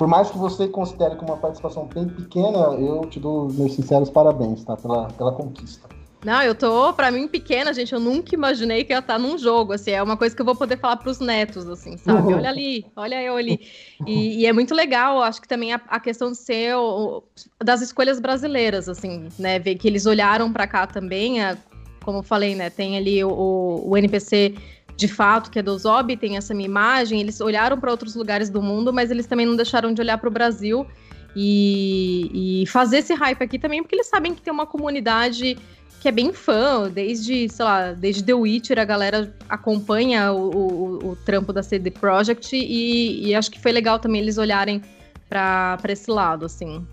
por 0.00 0.08
mais 0.08 0.30
que 0.30 0.38
você 0.38 0.66
considere 0.66 1.14
como 1.14 1.30
uma 1.30 1.36
participação 1.36 1.84
bem 1.84 2.08
pequena, 2.08 2.56
eu 2.80 3.02
te 3.02 3.20
dou 3.20 3.52
meus 3.52 3.74
sinceros 3.74 4.08
parabéns, 4.08 4.64
tá? 4.64 4.74
Pela, 4.74 5.08
pela 5.08 5.30
conquista. 5.30 5.86
Não, 6.24 6.40
eu 6.40 6.54
tô, 6.54 6.90
pra 6.94 7.10
mim, 7.10 7.28
pequena, 7.28 7.70
gente. 7.74 7.92
Eu 7.92 8.00
nunca 8.00 8.34
imaginei 8.34 8.82
que 8.82 8.94
ia 8.94 9.00
estar 9.00 9.18
num 9.18 9.36
jogo, 9.36 9.74
assim. 9.74 9.90
É 9.90 10.02
uma 10.02 10.16
coisa 10.16 10.34
que 10.34 10.40
eu 10.40 10.46
vou 10.46 10.56
poder 10.56 10.78
falar 10.78 10.96
pros 10.96 11.20
netos, 11.20 11.68
assim, 11.68 11.98
sabe? 11.98 12.32
Olha 12.32 12.48
ali, 12.48 12.86
olha 12.96 13.22
eu 13.22 13.36
ali. 13.36 13.60
E, 14.06 14.40
e 14.40 14.46
é 14.46 14.54
muito 14.54 14.74
legal, 14.74 15.22
acho 15.22 15.38
que 15.38 15.46
também 15.46 15.74
a, 15.74 15.80
a 15.86 16.00
questão 16.00 16.32
de 16.32 16.38
ser 16.38 16.74
o, 16.76 17.22
das 17.62 17.82
escolhas 17.82 18.18
brasileiras, 18.18 18.88
assim, 18.88 19.28
né? 19.38 19.58
Ver 19.58 19.74
que 19.74 19.86
eles 19.86 20.06
olharam 20.06 20.50
para 20.50 20.66
cá 20.66 20.86
também, 20.86 21.44
a, 21.44 21.58
como 22.02 22.20
eu 22.20 22.22
falei, 22.22 22.54
né? 22.54 22.70
Tem 22.70 22.96
ali 22.96 23.22
o, 23.22 23.82
o 23.84 23.96
NPC 23.98 24.54
de 25.00 25.08
fato, 25.08 25.50
que 25.50 25.58
é 25.58 25.62
do 25.62 25.76
Zob, 25.78 26.14
tem 26.18 26.36
essa 26.36 26.52
minha 26.52 26.68
imagem. 26.68 27.20
Eles 27.20 27.40
olharam 27.40 27.80
para 27.80 27.90
outros 27.90 28.14
lugares 28.14 28.50
do 28.50 28.60
mundo, 28.60 28.92
mas 28.92 29.10
eles 29.10 29.26
também 29.26 29.46
não 29.46 29.56
deixaram 29.56 29.94
de 29.94 30.00
olhar 30.02 30.18
para 30.18 30.28
o 30.28 30.30
Brasil 30.30 30.86
e, 31.34 32.62
e, 32.62 32.66
fazer 32.66 32.98
esse 32.98 33.14
hype 33.14 33.42
aqui 33.42 33.58
também, 33.58 33.82
porque 33.82 33.94
eles 33.94 34.08
sabem 34.08 34.34
que 34.34 34.42
tem 34.42 34.52
uma 34.52 34.66
comunidade 34.66 35.56
que 36.02 36.08
é 36.08 36.12
bem 36.12 36.32
fã, 36.34 36.90
desde, 36.90 37.48
sei 37.48 37.64
lá, 37.64 37.92
desde 37.92 38.22
The 38.22 38.34
Witcher 38.34 38.78
a 38.78 38.84
galera 38.84 39.34
acompanha 39.48 40.32
o, 40.32 40.50
o, 40.50 41.10
o 41.10 41.16
trampo 41.16 41.52
da 41.52 41.62
CD 41.62 41.90
Projekt 41.90 42.54
e, 42.54 43.28
e, 43.28 43.34
acho 43.34 43.50
que 43.50 43.60
foi 43.60 43.72
legal 43.72 43.98
também 43.98 44.20
eles 44.20 44.36
olharem 44.36 44.82
para 45.28 45.78
esse 45.88 46.10
lado, 46.10 46.44
assim. 46.44 46.86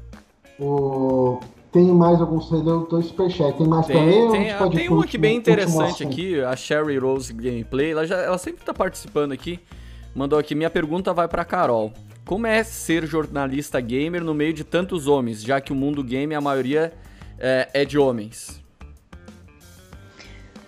O, 0.58 1.40
tem 1.72 1.86
mais 1.88 2.20
alguns 2.22 2.50
dois 2.90 3.08
superchat. 3.08 3.58
Tem 3.58 3.68
mais 3.68 3.86
tem, 3.86 3.96
também? 3.96 4.32
Tem, 4.32 4.70
tem 4.72 4.90
um 4.90 5.02
aqui 5.02 5.18
bem 5.18 5.38
interessante 5.38 6.04
aqui, 6.04 6.40
a 6.42 6.56
Sherry 6.56 6.98
Rose 6.98 7.32
Gameplay. 7.34 7.92
Ela, 7.92 8.06
já, 8.06 8.18
ela 8.18 8.38
sempre 8.38 8.64
tá 8.64 8.74
participando 8.74 9.32
aqui. 9.32 9.60
Mandou 10.16 10.40
aqui, 10.40 10.56
minha 10.56 10.70
pergunta 10.70 11.14
vai 11.14 11.28
pra 11.28 11.46
Carol. 11.46 11.92
Como 12.26 12.48
é 12.48 12.64
ser 12.64 13.06
jornalista 13.06 13.80
gamer 13.80 14.24
no 14.24 14.34
meio 14.34 14.54
de 14.54 14.64
tantos 14.64 15.08
homens, 15.08 15.42
já 15.42 15.62
que 15.62 15.72
o 15.72 15.76
mundo 15.76 16.04
game, 16.04 16.34
a 16.34 16.42
maioria 16.42 16.94
é, 17.40 17.70
é 17.74 17.86
de 17.86 17.98
homens? 17.98 18.62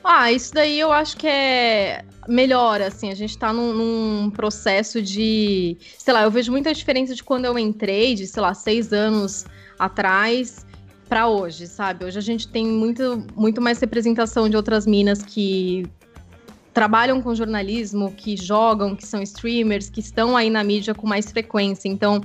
Ah, 0.03 0.31
isso 0.31 0.53
daí 0.53 0.79
eu 0.79 0.91
acho 0.91 1.17
que 1.17 1.27
é 1.27 2.03
melhor, 2.27 2.81
assim, 2.81 3.11
a 3.11 3.15
gente 3.15 3.37
tá 3.37 3.51
num, 3.51 3.73
num, 3.73 4.29
processo 4.29 5.01
de, 5.01 5.77
sei 5.97 6.13
lá, 6.13 6.23
eu 6.23 6.31
vejo 6.31 6.51
muita 6.51 6.73
diferença 6.73 7.13
de 7.13 7.23
quando 7.23 7.45
eu 7.45 7.59
entrei, 7.59 8.15
de, 8.15 8.25
sei 8.25 8.41
lá, 8.41 8.53
seis 8.53 8.93
anos 8.93 9.45
atrás 9.77 10.65
para 11.09 11.27
hoje, 11.27 11.65
sabe? 11.65 12.05
Hoje 12.05 12.19
a 12.19 12.21
gente 12.21 12.47
tem 12.47 12.65
muito, 12.65 13.25
muito 13.35 13.59
mais 13.59 13.79
representação 13.79 14.47
de 14.47 14.55
outras 14.55 14.85
minas 14.85 15.23
que 15.23 15.83
trabalham 16.73 17.21
com 17.21 17.33
jornalismo, 17.33 18.13
que 18.15 18.37
jogam, 18.37 18.95
que 18.95 19.05
são 19.05 19.21
streamers, 19.23 19.89
que 19.89 19.99
estão 19.99 20.37
aí 20.37 20.49
na 20.49 20.63
mídia 20.63 20.93
com 20.93 21.07
mais 21.07 21.29
frequência. 21.31 21.89
Então, 21.89 22.21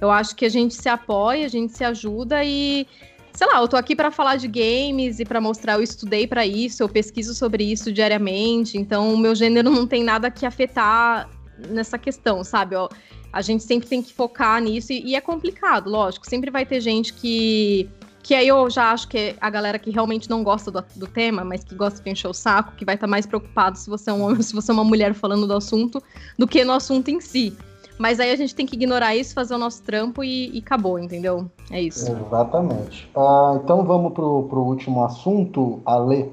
eu 0.00 0.10
acho 0.10 0.36
que 0.36 0.46
a 0.46 0.48
gente 0.48 0.74
se 0.74 0.88
apoia, 0.88 1.44
a 1.44 1.48
gente 1.48 1.76
se 1.76 1.82
ajuda 1.82 2.44
e 2.44 2.86
sei 3.32 3.46
lá, 3.46 3.60
eu 3.60 3.68
tô 3.68 3.76
aqui 3.76 3.94
para 3.94 4.10
falar 4.10 4.36
de 4.36 4.48
games 4.48 5.20
e 5.20 5.24
para 5.24 5.40
mostrar, 5.40 5.74
eu 5.74 5.82
estudei 5.82 6.26
para 6.26 6.44
isso, 6.44 6.82
eu 6.82 6.88
pesquiso 6.88 7.34
sobre 7.34 7.62
isso 7.62 7.92
diariamente, 7.92 8.76
então 8.76 9.14
o 9.14 9.16
meu 9.16 9.32
gênero 9.32 9.70
não 9.70 9.86
tem 9.86 10.02
nada 10.02 10.28
que 10.28 10.44
afetar 10.44 11.28
nessa 11.68 11.96
questão, 11.96 12.42
sabe? 12.42 12.74
Ó, 12.74 12.88
a 13.32 13.42
gente 13.42 13.62
sempre 13.62 13.88
tem 13.88 14.02
que 14.02 14.12
focar 14.12 14.60
nisso 14.60 14.92
e, 14.92 15.10
e, 15.10 15.14
é 15.14 15.20
complicado, 15.20 15.90
lógico. 15.90 16.28
Sempre 16.28 16.50
vai 16.50 16.64
ter 16.64 16.80
gente 16.80 17.12
que. 17.12 17.88
Que 18.22 18.34
aí 18.34 18.48
eu 18.48 18.68
já 18.68 18.90
acho 18.90 19.08
que 19.08 19.18
é 19.18 19.36
a 19.40 19.48
galera 19.48 19.78
que 19.78 19.90
realmente 19.90 20.28
não 20.28 20.42
gosta 20.42 20.70
do, 20.70 20.84
do 20.96 21.06
tema, 21.06 21.44
mas 21.44 21.64
que 21.64 21.74
gosta 21.74 22.02
de 22.02 22.10
encher 22.10 22.28
o 22.28 22.34
saco, 22.34 22.74
que 22.76 22.84
vai 22.84 22.94
estar 22.94 23.06
tá 23.06 23.10
mais 23.10 23.26
preocupado 23.26 23.78
se 23.78 23.88
você 23.88 24.10
é 24.10 24.12
um 24.12 24.22
homem 24.22 24.36
ou 24.36 24.42
se 24.44 24.54
você 24.54 24.70
é 24.70 24.74
uma 24.74 24.84
mulher 24.84 25.14
falando 25.14 25.46
do 25.46 25.54
assunto, 25.54 26.02
do 26.38 26.46
que 26.46 26.64
no 26.64 26.72
assunto 26.72 27.08
em 27.08 27.20
si. 27.20 27.56
Mas 27.98 28.20
aí 28.20 28.30
a 28.30 28.36
gente 28.36 28.54
tem 28.54 28.64
que 28.64 28.76
ignorar 28.76 29.16
isso, 29.16 29.34
fazer 29.34 29.54
o 29.54 29.58
nosso 29.58 29.82
trampo 29.82 30.22
e, 30.22 30.56
e 30.56 30.58
acabou, 30.58 30.98
entendeu? 30.98 31.50
É 31.70 31.82
isso. 31.82 32.10
Exatamente. 32.10 33.10
Uh, 33.14 33.56
então 33.62 33.84
vamos 33.84 34.12
pro, 34.12 34.44
pro 34.44 34.60
último 34.60 35.04
assunto, 35.04 35.80
Ale. 35.84 36.30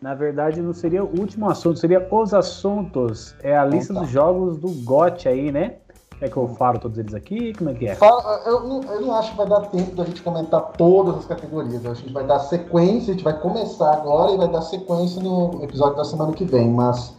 Na 0.00 0.14
verdade, 0.14 0.60
não 0.60 0.74
seria 0.74 1.02
o 1.02 1.20
último 1.20 1.48
assunto, 1.48 1.78
seria 1.78 2.06
os 2.10 2.34
assuntos. 2.34 3.34
É 3.40 3.56
a 3.56 3.64
lista 3.64 3.94
dos 3.94 4.10
jogos 4.10 4.58
do 4.58 4.68
GOT 4.82 5.28
aí, 5.28 5.52
né? 5.52 5.76
Quer 6.22 6.30
que 6.30 6.36
eu 6.36 6.46
falo 6.46 6.78
todos 6.78 6.96
eles 6.98 7.14
aqui? 7.14 7.52
Como 7.52 7.70
é 7.70 7.74
que 7.74 7.88
é? 7.88 7.98
Eu, 8.46 8.60
não, 8.60 8.80
eu 8.84 9.00
não 9.00 9.16
acho 9.16 9.32
que 9.32 9.36
vai 9.38 9.48
dar 9.48 9.62
tempo 9.62 9.96
da 9.96 10.04
gente 10.04 10.22
comentar 10.22 10.60
todas 10.78 11.16
as 11.16 11.24
categorias. 11.24 11.84
A 11.84 11.94
gente 11.94 12.12
vai 12.12 12.24
dar 12.24 12.38
sequência, 12.38 13.12
a 13.12 13.16
gente 13.16 13.24
vai 13.24 13.36
começar 13.40 13.92
agora 13.92 14.30
e 14.30 14.36
vai 14.36 14.48
dar 14.48 14.62
sequência 14.62 15.20
no 15.20 15.58
episódio 15.64 15.96
da 15.96 16.04
semana 16.04 16.32
que 16.32 16.44
vem. 16.44 16.70
Mas 16.70 17.12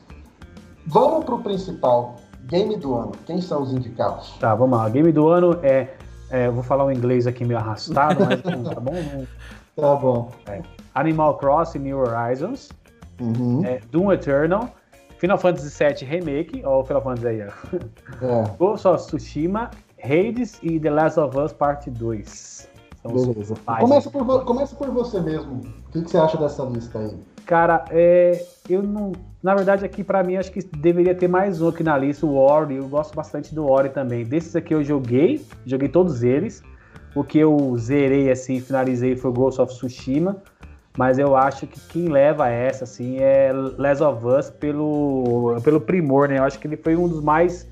vamos 0.87 1.25
pro 1.25 1.39
principal. 1.39 2.15
Game 2.45 2.77
do 2.77 2.95
ano. 2.95 3.11
Quem 3.25 3.41
são 3.41 3.63
os 3.63 3.73
indicados? 3.73 4.37
Tá, 4.39 4.55
vamos 4.55 4.77
lá. 4.77 4.87
Game 4.87 5.11
do 5.11 5.27
ano 5.27 5.59
é. 5.61 5.89
é 6.29 6.49
vou 6.49 6.63
falar 6.63 6.85
o 6.85 6.87
um 6.87 6.91
inglês 6.91 7.27
aqui 7.27 7.43
meio 7.43 7.59
arrastado, 7.59 8.25
mas 8.25 8.39
tá 8.73 8.79
bom? 8.79 9.25
Tá 9.75 9.95
bom. 9.95 10.29
É. 10.47 10.61
Animal 10.95 11.37
Crossing 11.39 11.79
New 11.79 11.99
Horizons. 11.99 12.69
Uhum. 13.19 13.65
É, 13.65 13.81
Doom 13.91 14.13
Eternal. 14.13 14.69
Final 15.23 15.37
Fantasy 15.37 15.69
VII 15.69 16.05
Remake. 16.05 16.61
Ó, 16.65 16.81
o 16.81 16.83
Final 16.83 17.01
Fantasy 17.01 17.27
aí, 17.27 17.41
ó. 17.41 18.25
É. 18.25 18.43
Ghost 18.59 18.85
of 18.85 19.07
Tsushima, 19.07 19.71
Hades 20.03 20.59
e 20.61 20.77
The 20.77 20.89
Last 20.89 21.17
of 21.17 21.37
Us 21.37 21.53
Part 21.53 21.89
2. 21.89 22.67
Beleza. 23.05 23.55
Começa 23.79 24.09
por, 24.09 24.43
começa 24.43 24.75
por 24.75 24.89
você 24.89 25.21
mesmo. 25.21 25.61
O 25.61 25.91
que, 25.91 26.01
que 26.01 26.09
você 26.09 26.17
acha 26.17 26.37
dessa 26.37 26.63
lista 26.65 26.99
aí? 26.99 27.17
Cara, 27.45 27.85
é, 27.89 28.45
eu 28.69 28.83
não. 28.83 29.13
Na 29.41 29.55
verdade, 29.55 29.85
aqui 29.85 30.03
para 30.03 30.23
mim, 30.23 30.35
acho 30.35 30.51
que 30.51 30.61
deveria 30.61 31.15
ter 31.15 31.29
mais 31.29 31.61
um 31.61 31.69
aqui 31.69 31.83
na 31.83 31.97
lista, 31.97 32.25
o 32.25 32.35
Ori. 32.35 32.75
Eu 32.75 32.89
gosto 32.89 33.15
bastante 33.15 33.55
do 33.55 33.65
Ori 33.65 33.89
também. 33.89 34.25
Desses 34.25 34.57
aqui 34.57 34.73
eu 34.73 34.83
joguei, 34.83 35.45
joguei 35.65 35.87
todos 35.87 36.21
eles. 36.21 36.61
O 37.15 37.23
que 37.23 37.39
eu 37.39 37.77
zerei, 37.77 38.29
assim, 38.29 38.59
finalizei 38.59 39.15
foi 39.15 39.31
Ghost 39.31 39.61
of 39.61 39.73
Tsushima. 39.73 40.41
Mas 40.97 41.17
eu 41.17 41.35
acho 41.35 41.65
que 41.65 41.79
quem 41.89 42.07
leva 42.07 42.49
essa, 42.49 42.83
assim, 42.83 43.17
é 43.17 43.51
Last 43.51 44.03
of 44.03 44.25
Us 44.25 44.49
pelo, 44.51 45.59
pelo 45.63 45.81
primor, 45.81 46.27
né? 46.27 46.37
Eu 46.37 46.43
acho 46.43 46.59
que 46.59 46.67
ele 46.67 46.77
foi 46.77 46.95
um 46.95 47.07
dos 47.07 47.21
mais. 47.21 47.67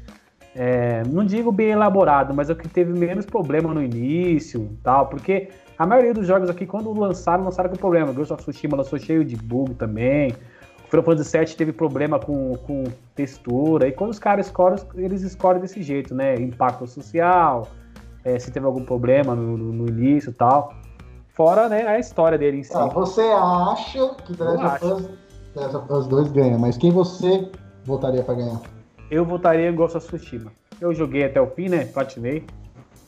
É, 0.55 1.03
não 1.07 1.23
digo 1.23 1.51
bem 1.51 1.69
elaborado, 1.69 2.33
mas 2.33 2.49
é 2.49 2.53
o 2.53 2.55
que 2.55 2.67
teve 2.67 2.91
menos 2.91 3.25
problema 3.25 3.73
no 3.73 3.81
início 3.81 4.69
tal, 4.83 5.07
porque 5.07 5.47
a 5.77 5.85
maioria 5.85 6.13
dos 6.13 6.27
jogos 6.27 6.49
aqui, 6.49 6.65
quando 6.65 6.91
lançaram, 6.93 7.43
lançaram 7.43 7.69
com 7.69 7.75
problema. 7.75 8.11
Ghost 8.11 8.33
of 8.33 8.43
Tsushima 8.43 8.75
lançou 8.77 8.99
cheio 8.99 9.23
de 9.23 9.35
bug 9.35 9.75
também. 9.75 10.31
O 10.85 10.89
Final 10.89 11.03
Fantasy 11.03 11.37
VII 11.37 11.55
teve 11.55 11.71
problema 11.71 12.19
com, 12.19 12.55
com 12.57 12.83
textura. 13.15 13.87
E 13.87 13.91
quando 13.91 14.11
os 14.11 14.19
caras 14.19 14.47
escolhem, 14.47 14.77
eles 14.95 15.21
escolhem 15.21 15.61
desse 15.61 15.81
jeito, 15.81 16.13
né? 16.13 16.35
Impacto 16.35 16.85
social, 16.85 17.67
é, 18.23 18.37
se 18.37 18.51
teve 18.51 18.65
algum 18.65 18.83
problema 18.83 19.33
no, 19.33 19.57
no, 19.57 19.73
no 19.73 19.87
início 19.87 20.31
e 20.31 20.33
tal. 20.33 20.73
Fora 21.33 21.69
né, 21.69 21.87
a 21.87 21.97
história 21.97 22.37
dele 22.37 22.57
em 22.57 22.63
si. 22.63 22.75
Ah, 22.75 22.87
você 22.87 23.21
acha 23.21 24.15
que 24.25 24.35
The 24.35 24.43
Last 24.43 25.77
of 25.77 25.93
Us 25.93 26.07
2 26.07 26.31
ganha, 26.31 26.57
mas 26.57 26.77
quem 26.77 26.91
você 26.91 27.49
votaria 27.85 28.23
para 28.23 28.35
ganhar? 28.35 28.61
Eu 29.09 29.25
votaria 29.25 29.69
em 29.69 29.75
Ghost 29.75 29.97
of 29.97 30.07
Tsushima. 30.07 30.51
Eu 30.79 30.93
joguei 30.93 31.23
até 31.23 31.39
o 31.39 31.47
fim, 31.47 31.69
né? 31.69 31.85
Platinei. 31.85 32.45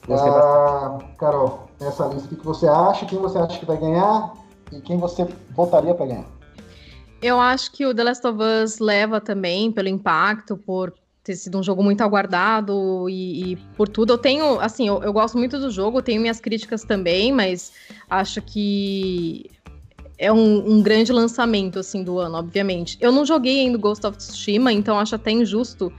Ah, 0.09 0.99
Carol, 1.17 1.67
essa 1.79 2.05
lista, 2.07 2.33
o 2.33 2.37
que 2.37 2.45
você 2.45 2.67
acha? 2.67 3.05
Quem 3.05 3.19
você 3.19 3.37
acha 3.37 3.57
que 3.57 3.65
vai 3.65 3.77
ganhar? 3.77 4.33
E 4.71 4.81
quem 4.81 4.97
você 4.97 5.27
votaria 5.51 5.93
para 5.93 6.05
ganhar? 6.05 6.25
Eu 7.21 7.39
acho 7.39 7.71
que 7.71 7.85
o 7.85 7.95
The 7.95 8.03
Last 8.03 8.27
of 8.27 8.37
Us 8.41 8.79
leva 8.79 9.21
também 9.21 9.71
pelo 9.71 9.87
impacto, 9.87 10.57
por 10.57 10.93
ter 11.23 11.35
sido 11.35 11.57
um 11.57 11.63
jogo 11.63 11.81
muito 11.81 12.01
aguardado 12.01 13.07
e, 13.09 13.53
e 13.53 13.55
por 13.77 13.87
tudo. 13.87 14.13
Eu 14.13 14.17
tenho, 14.17 14.59
assim, 14.59 14.87
eu, 14.87 15.01
eu, 15.01 15.13
gosto 15.13 15.37
muito 15.37 15.57
do 15.57 15.71
jogo, 15.71 16.01
tenho 16.01 16.19
minhas 16.19 16.41
críticas 16.41 16.83
também, 16.83 17.31
mas 17.31 17.71
acho 18.09 18.41
que 18.41 19.49
é 20.17 20.31
um, 20.31 20.73
um, 20.73 20.81
grande 20.81 21.11
lançamento, 21.13 21.79
assim, 21.79 22.03
do 22.03 22.19
ano, 22.19 22.37
obviamente. 22.37 22.97
Eu 22.99 23.11
não 23.11 23.25
joguei 23.25 23.61
ainda 23.61 23.77
Ghost 23.77 24.05
of 24.05 24.17
Tsushima, 24.17 24.71
então 24.73 24.99
acho 24.99 25.15
até 25.15 25.31
injusto 25.31 25.91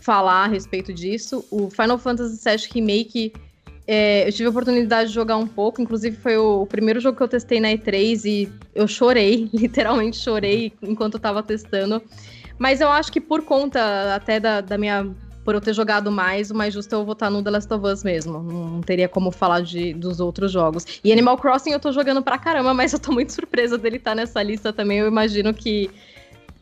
falar 0.00 0.44
a 0.44 0.46
respeito 0.46 0.92
disso. 0.92 1.44
O 1.50 1.68
Final 1.68 1.98
Fantasy 1.98 2.40
VII 2.42 2.68
Remake, 2.72 3.32
é, 3.86 4.26
eu 4.28 4.32
tive 4.32 4.46
a 4.46 4.50
oportunidade 4.50 5.08
de 5.08 5.14
jogar 5.14 5.36
um 5.36 5.48
pouco, 5.48 5.82
inclusive 5.82 6.16
foi 6.16 6.36
o, 6.36 6.62
o, 6.62 6.66
primeiro 6.66 7.00
jogo 7.00 7.16
que 7.16 7.22
eu 7.24 7.28
testei 7.28 7.58
na 7.58 7.68
E3 7.68 8.24
e 8.24 8.48
eu 8.72 8.86
chorei, 8.86 9.50
literalmente 9.52 10.16
chorei 10.16 10.72
enquanto 10.80 11.14
eu 11.14 11.20
tava 11.20 11.42
testando. 11.42 12.00
Mas 12.60 12.82
eu 12.82 12.90
acho 12.90 13.10
que 13.10 13.22
por 13.22 13.42
conta 13.42 14.14
até 14.14 14.38
da, 14.38 14.60
da 14.60 14.76
minha 14.76 15.10
por 15.42 15.54
eu 15.54 15.60
ter 15.62 15.72
jogado 15.72 16.12
mais, 16.12 16.50
o 16.50 16.54
mais 16.54 16.74
justo 16.74 16.94
é 16.94 16.98
eu 16.98 17.06
votar 17.06 17.30
no 17.30 17.42
The 17.42 17.50
Last 17.50 17.72
of 17.72 17.86
Us 17.86 18.04
mesmo. 18.04 18.42
Não 18.42 18.82
teria 18.82 19.08
como 19.08 19.30
falar 19.30 19.62
de, 19.62 19.94
dos 19.94 20.20
outros 20.20 20.52
jogos. 20.52 20.84
E 21.02 21.10
Animal 21.10 21.38
Crossing 21.38 21.70
eu 21.70 21.80
tô 21.80 21.90
jogando 21.90 22.22
pra 22.22 22.36
caramba, 22.36 22.74
mas 22.74 22.92
eu 22.92 22.98
tô 22.98 23.10
muito 23.12 23.32
surpresa 23.32 23.78
dele 23.78 23.96
estar 23.96 24.10
tá 24.10 24.14
nessa 24.14 24.42
lista 24.42 24.74
também. 24.74 24.98
Eu 24.98 25.08
imagino 25.08 25.54
que 25.54 25.90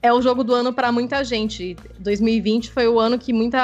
é 0.01 0.13
o 0.13 0.23
jogo 0.23 0.45
do 0.45 0.55
ano 0.55 0.73
para 0.73 0.93
muita 0.93 1.25
gente. 1.25 1.77
2020 1.99 2.71
foi 2.71 2.87
o 2.87 3.01
ano 3.01 3.19
que 3.19 3.33
muita 3.33 3.59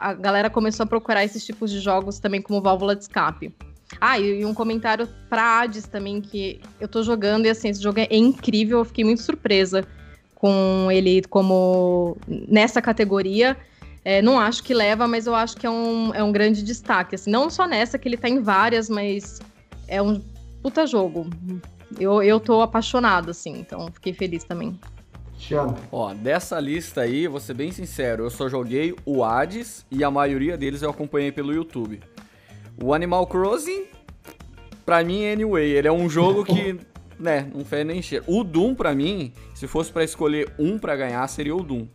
a, 0.00 0.14
galera 0.14 0.48
começou 0.48 0.84
a 0.84 0.86
procurar 0.86 1.24
esses 1.24 1.44
tipos 1.44 1.72
de 1.72 1.80
jogos 1.80 2.20
também 2.20 2.40
como 2.40 2.62
válvula 2.62 2.94
de 2.94 3.02
escape. 3.02 3.52
Ah, 4.00 4.16
e, 4.16 4.44
um 4.44 4.54
comentário 4.54 5.08
pra 5.28 5.62
Hades 5.62 5.88
também, 5.88 6.20
que 6.20 6.60
eu 6.80 6.86
tô 6.86 7.02
jogando 7.02 7.46
e 7.46 7.50
assim, 7.50 7.68
esse 7.68 7.82
jogo 7.82 7.98
é 7.98 8.06
incrível, 8.12 8.78
eu 8.78 8.84
fiquei 8.84 9.04
muito 9.04 9.20
surpresa 9.20 9.84
com 10.40 10.88
ele 10.90 11.22
como 11.28 12.16
nessa 12.26 12.80
categoria. 12.80 13.56
É, 14.02 14.22
não 14.22 14.40
acho 14.40 14.62
que 14.62 14.72
leva, 14.72 15.06
mas 15.06 15.26
eu 15.26 15.34
acho 15.34 15.54
que 15.58 15.66
é 15.66 15.70
um, 15.70 16.14
é 16.14 16.24
um 16.24 16.32
grande 16.32 16.62
destaque. 16.62 17.14
Assim, 17.14 17.30
não 17.30 17.50
só 17.50 17.66
nessa, 17.66 17.98
que 17.98 18.08
ele 18.08 18.16
tá 18.16 18.26
em 18.26 18.40
várias, 18.40 18.88
mas 18.88 19.38
é 19.86 20.00
um 20.00 20.22
puta 20.62 20.86
jogo. 20.86 21.28
Eu, 21.98 22.22
eu 22.22 22.40
tô 22.40 22.62
apaixonado, 22.62 23.30
assim, 23.30 23.58
então 23.58 23.90
fiquei 23.92 24.14
feliz 24.14 24.42
também. 24.42 24.80
Chama. 25.38 25.76
Ó, 25.92 26.14
dessa 26.14 26.58
lista 26.58 27.02
aí, 27.02 27.26
vou 27.26 27.40
ser 27.40 27.52
bem 27.52 27.70
sincero, 27.70 28.24
eu 28.24 28.30
só 28.30 28.48
joguei 28.48 28.94
o 29.04 29.22
Hades 29.22 29.84
e 29.90 30.02
a 30.02 30.10
maioria 30.10 30.56
deles 30.56 30.80
eu 30.80 30.88
acompanhei 30.88 31.32
pelo 31.32 31.52
YouTube. 31.52 32.00
O 32.82 32.94
Animal 32.94 33.26
Crossing, 33.26 33.84
pra 34.86 35.04
mim, 35.04 35.26
anyway, 35.26 35.70
ele 35.70 35.88
é 35.88 35.92
um 35.92 36.08
jogo 36.08 36.44
que, 36.44 36.78
né, 37.20 37.50
não 37.54 37.64
fez 37.64 37.86
nem 37.86 38.00
cheiro. 38.00 38.24
O 38.26 38.42
Doom, 38.42 38.74
pra 38.74 38.94
mim, 38.94 39.32
se 39.54 39.66
fosse 39.66 39.92
para 39.92 40.02
escolher 40.02 40.52
um 40.58 40.78
para 40.78 40.96
ganhar, 40.96 41.26
seria 41.28 41.54
o 41.54 41.62
Doom. 41.62 41.86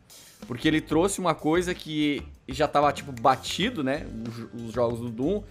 Porque 0.47 0.67
ele 0.67 0.80
trouxe 0.80 1.19
uma 1.19 1.34
coisa 1.34 1.73
que 1.73 2.21
já 2.47 2.67
tava, 2.67 2.91
tipo, 2.93 3.11
batido, 3.11 3.84
né, 3.84 4.05
os, 4.28 4.65
os 4.65 4.73
jogos 4.73 4.99
do 4.99 5.09
Doom, 5.09 5.43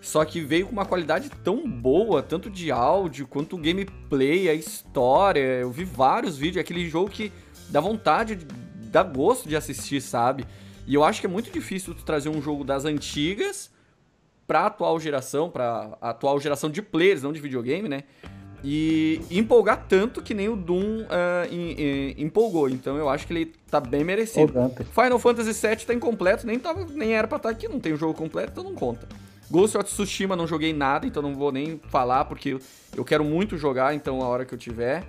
só 0.00 0.24
que 0.24 0.40
veio 0.40 0.66
com 0.66 0.72
uma 0.72 0.86
qualidade 0.86 1.28
tão 1.44 1.68
boa, 1.68 2.22
tanto 2.22 2.48
de 2.48 2.70
áudio 2.70 3.26
quanto 3.26 3.58
gameplay, 3.58 4.48
a 4.48 4.54
história. 4.54 5.40
Eu 5.40 5.70
vi 5.70 5.84
vários 5.84 6.38
vídeos, 6.38 6.60
aquele 6.60 6.88
jogo 6.88 7.10
que 7.10 7.32
dá 7.68 7.80
vontade, 7.80 8.38
dá 8.90 9.02
gosto 9.02 9.48
de 9.48 9.56
assistir, 9.56 10.00
sabe? 10.00 10.46
E 10.86 10.94
eu 10.94 11.04
acho 11.04 11.20
que 11.20 11.26
é 11.26 11.30
muito 11.30 11.50
difícil 11.50 11.94
tu 11.94 12.04
trazer 12.04 12.30
um 12.30 12.40
jogo 12.40 12.64
das 12.64 12.84
antigas 12.86 13.70
pra 14.46 14.66
atual 14.66 14.98
geração, 14.98 15.50
pra 15.50 15.98
atual 16.00 16.40
geração 16.40 16.70
de 16.70 16.80
players, 16.80 17.22
não 17.22 17.32
de 17.32 17.40
videogame, 17.40 17.86
né? 17.86 18.04
E 18.62 19.20
empolgar 19.30 19.86
tanto 19.88 20.20
que 20.20 20.34
nem 20.34 20.48
o 20.48 20.56
Doom 20.56 21.02
uh, 21.02 22.16
empolgou. 22.16 22.68
Então 22.68 22.96
eu 22.96 23.08
acho 23.08 23.26
que 23.26 23.32
ele 23.32 23.52
tá 23.70 23.80
bem 23.80 24.04
merecido. 24.04 24.52
Final 24.92 25.18
Fantasy 25.18 25.66
VII 25.66 25.76
tá 25.86 25.94
incompleto, 25.94 26.46
nem, 26.46 26.58
tava, 26.58 26.86
nem 26.92 27.14
era 27.14 27.28
pra 27.28 27.36
estar 27.36 27.48
tá 27.48 27.54
aqui, 27.54 27.68
não 27.68 27.78
tem 27.78 27.92
o 27.92 27.96
jogo 27.96 28.14
completo, 28.14 28.52
então 28.52 28.64
não 28.64 28.74
conta. 28.74 29.06
Ghost 29.50 29.76
of 29.78 29.86
Tsushima 29.86 30.36
não 30.36 30.46
joguei 30.46 30.72
nada, 30.72 31.06
então 31.06 31.22
não 31.22 31.34
vou 31.34 31.50
nem 31.50 31.80
falar, 31.88 32.24
porque 32.26 32.58
eu 32.96 33.04
quero 33.04 33.24
muito 33.24 33.56
jogar, 33.56 33.94
então 33.94 34.20
a 34.22 34.28
hora 34.28 34.44
que 34.44 34.52
eu 34.52 34.58
tiver. 34.58 35.04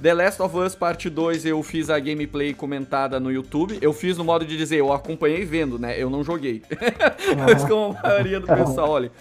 The 0.00 0.14
Last 0.14 0.42
of 0.42 0.56
Us 0.56 0.74
Parte 0.74 1.08
2 1.10 1.44
eu 1.46 1.62
fiz 1.62 1.90
a 1.90 1.98
gameplay 1.98 2.54
comentada 2.54 3.20
no 3.20 3.30
YouTube. 3.30 3.78
Eu 3.80 3.92
fiz 3.92 4.16
no 4.16 4.24
modo 4.24 4.44
de 4.44 4.56
dizer, 4.56 4.78
eu 4.78 4.92
acompanhei 4.92 5.44
vendo, 5.44 5.78
né? 5.78 5.94
Eu 5.96 6.10
não 6.10 6.24
joguei. 6.24 6.62
Mas 7.38 7.64
como 7.64 7.96
a 8.02 8.08
maioria 8.08 8.40
do 8.40 8.46
pessoal, 8.46 8.90
olha. 8.90 9.12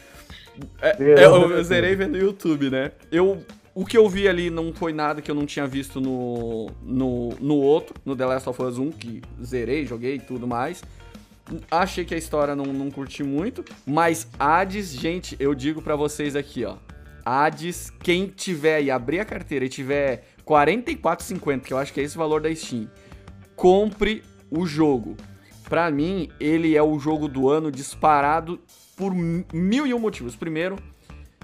É, 0.82 0.96
eu, 1.24 1.52
eu 1.52 1.64
zerei 1.64 1.96
vendo 1.96 2.14
no 2.14 2.18
YouTube, 2.18 2.70
né? 2.70 2.92
Eu 3.12 3.44
o 3.74 3.86
que 3.86 3.98
eu 3.98 4.08
vi 4.10 4.28
ali 4.28 4.50
não 4.50 4.74
foi 4.74 4.92
nada 4.92 5.22
que 5.22 5.32
eu 5.32 5.36
não 5.36 5.46
tinha 5.46 5.66
visto 5.66 6.02
no, 6.02 6.70
no, 6.82 7.30
no 7.40 7.56
outro, 7.56 7.96
no 8.06 8.16
The 8.16 8.26
Last 8.26 8.50
of 8.50 8.62
Us 8.62 8.78
1, 8.78 8.92
que 8.92 9.22
zerei, 9.42 9.86
joguei 9.86 10.16
e 10.16 10.20
tudo 10.20 10.46
mais. 10.46 10.84
Achei 11.70 12.06
que 12.06 12.14
a 12.14 12.18
história 12.18 12.56
não, 12.56 12.66
não 12.66 12.92
curti 12.92 13.24
muito, 13.24 13.64
mas 13.86 14.28
Hades, 14.38 14.92
gente, 14.92 15.36
eu 15.40 15.56
digo 15.56 15.82
para 15.82 15.96
vocês 15.96 16.36
aqui, 16.36 16.66
ó. 16.66 16.76
Hades, 17.26 17.92
quem 18.02 18.28
tiver 18.28 18.82
e 18.82 18.92
abrir 18.92 19.20
a 19.20 19.26
carteira 19.26 19.66
e 19.66 19.70
tiver 19.70 20.26
44,50, 20.46 21.62
que 21.62 21.74
eu 21.74 21.78
acho 21.78 21.94
que 21.94 22.02
é 22.02 22.04
esse 22.04 22.18
valor 22.18 22.42
da 22.42 22.54
Steam. 22.54 22.90
Compre 23.56 24.24
o 24.50 24.66
jogo. 24.66 25.16
Para 25.70 25.90
mim, 25.90 26.30
ele 26.40 26.76
é 26.76 26.84
o 26.84 27.00
jogo 27.00 27.28
do 27.28 27.50
ano 27.50 27.72
disparado 27.72 28.60
por 28.98 29.14
mil 29.14 29.88
e 29.88 29.94
um 29.94 30.00
motivos. 30.00 30.36
Primeiro, 30.36 30.78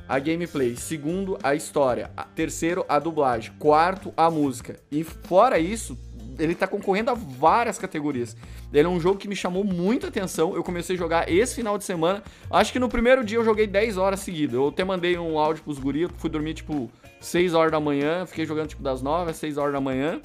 a 0.08 0.20
gameplay. 0.20 0.76
Segundo, 0.76 1.38
a 1.44 1.56
história. 1.56 2.10
Terceiro, 2.36 2.86
a 2.88 3.00
dublagem. 3.00 3.54
Quarto, 3.60 4.14
a 4.16 4.30
música. 4.30 4.80
E 4.92 5.04
fora 5.04 5.60
isso, 5.60 5.98
ele 6.40 6.56
tá 6.56 6.68
concorrendo 6.68 7.12
a 7.12 7.14
várias 7.14 7.78
categorias. 7.78 8.36
Ele 8.72 8.86
é 8.86 8.90
um 8.90 9.00
jogo 9.00 9.18
que 9.18 9.28
me 9.28 9.36
chamou 9.36 9.64
muita 9.64 10.08
atenção. 10.08 10.56
Eu 10.56 10.64
comecei 10.64 10.96
a 10.96 11.00
jogar 11.00 11.32
esse 11.32 11.56
final 11.56 11.78
de 11.78 11.84
semana. 11.84 12.24
Acho 12.52 12.72
que 12.72 12.80
no 12.80 12.90
primeiro 12.90 13.24
dia 13.24 13.38
eu 13.38 13.46
joguei 13.46 13.66
10 13.66 13.98
horas 13.98 14.20
seguidas. 14.20 14.56
Eu 14.56 14.68
até 14.68 14.84
mandei 14.84 15.18
um 15.18 15.40
áudio 15.40 15.64
pros 15.64 15.80
guris, 15.80 16.10
fui 16.18 16.30
dormir 16.30 16.54
tipo 16.54 16.90
6 17.20 17.54
horas 17.54 17.72
da 17.72 17.80
manhã, 17.80 18.26
fiquei 18.26 18.46
jogando 18.46 18.68
tipo 18.68 18.84
das 18.84 19.02
9 19.02 19.32
às 19.32 19.38
6 19.38 19.58
horas 19.58 19.74
da 19.74 19.82
manhã, 19.82 20.22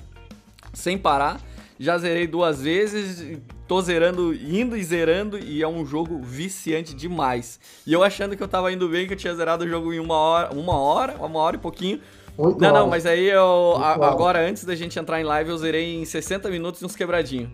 sem 0.72 0.98
parar. 0.98 1.40
Já 1.82 1.98
zerei 1.98 2.28
duas 2.28 2.62
vezes, 2.62 3.40
tô 3.66 3.82
zerando, 3.82 4.32
indo 4.32 4.76
e 4.76 4.84
zerando, 4.84 5.36
e 5.36 5.60
é 5.60 5.66
um 5.66 5.84
jogo 5.84 6.20
viciante 6.22 6.94
demais. 6.94 7.58
E 7.84 7.92
eu 7.92 8.04
achando 8.04 8.36
que 8.36 8.42
eu 8.42 8.46
tava 8.46 8.72
indo 8.72 8.88
bem, 8.88 9.04
que 9.04 9.14
eu 9.14 9.16
tinha 9.16 9.34
zerado 9.34 9.64
o 9.64 9.68
jogo 9.68 9.92
em 9.92 9.98
uma 9.98 10.14
hora, 10.14 10.54
uma 10.54 10.78
hora, 10.78 11.16
uma 11.18 11.40
hora 11.40 11.56
e 11.56 11.58
pouquinho. 11.58 12.00
Oito 12.38 12.60
não, 12.60 12.72
não, 12.72 12.86
mas 12.86 13.04
aí 13.04 13.28
eu. 13.28 13.74
A, 13.78 13.94
agora, 13.94 14.48
antes 14.48 14.64
da 14.64 14.76
gente 14.76 14.96
entrar 14.96 15.20
em 15.20 15.24
live, 15.24 15.50
eu 15.50 15.58
zerei 15.58 15.96
em 15.96 16.04
60 16.04 16.48
minutos 16.50 16.80
e 16.80 16.84
uns 16.84 16.94
quebradinhos. 16.94 17.50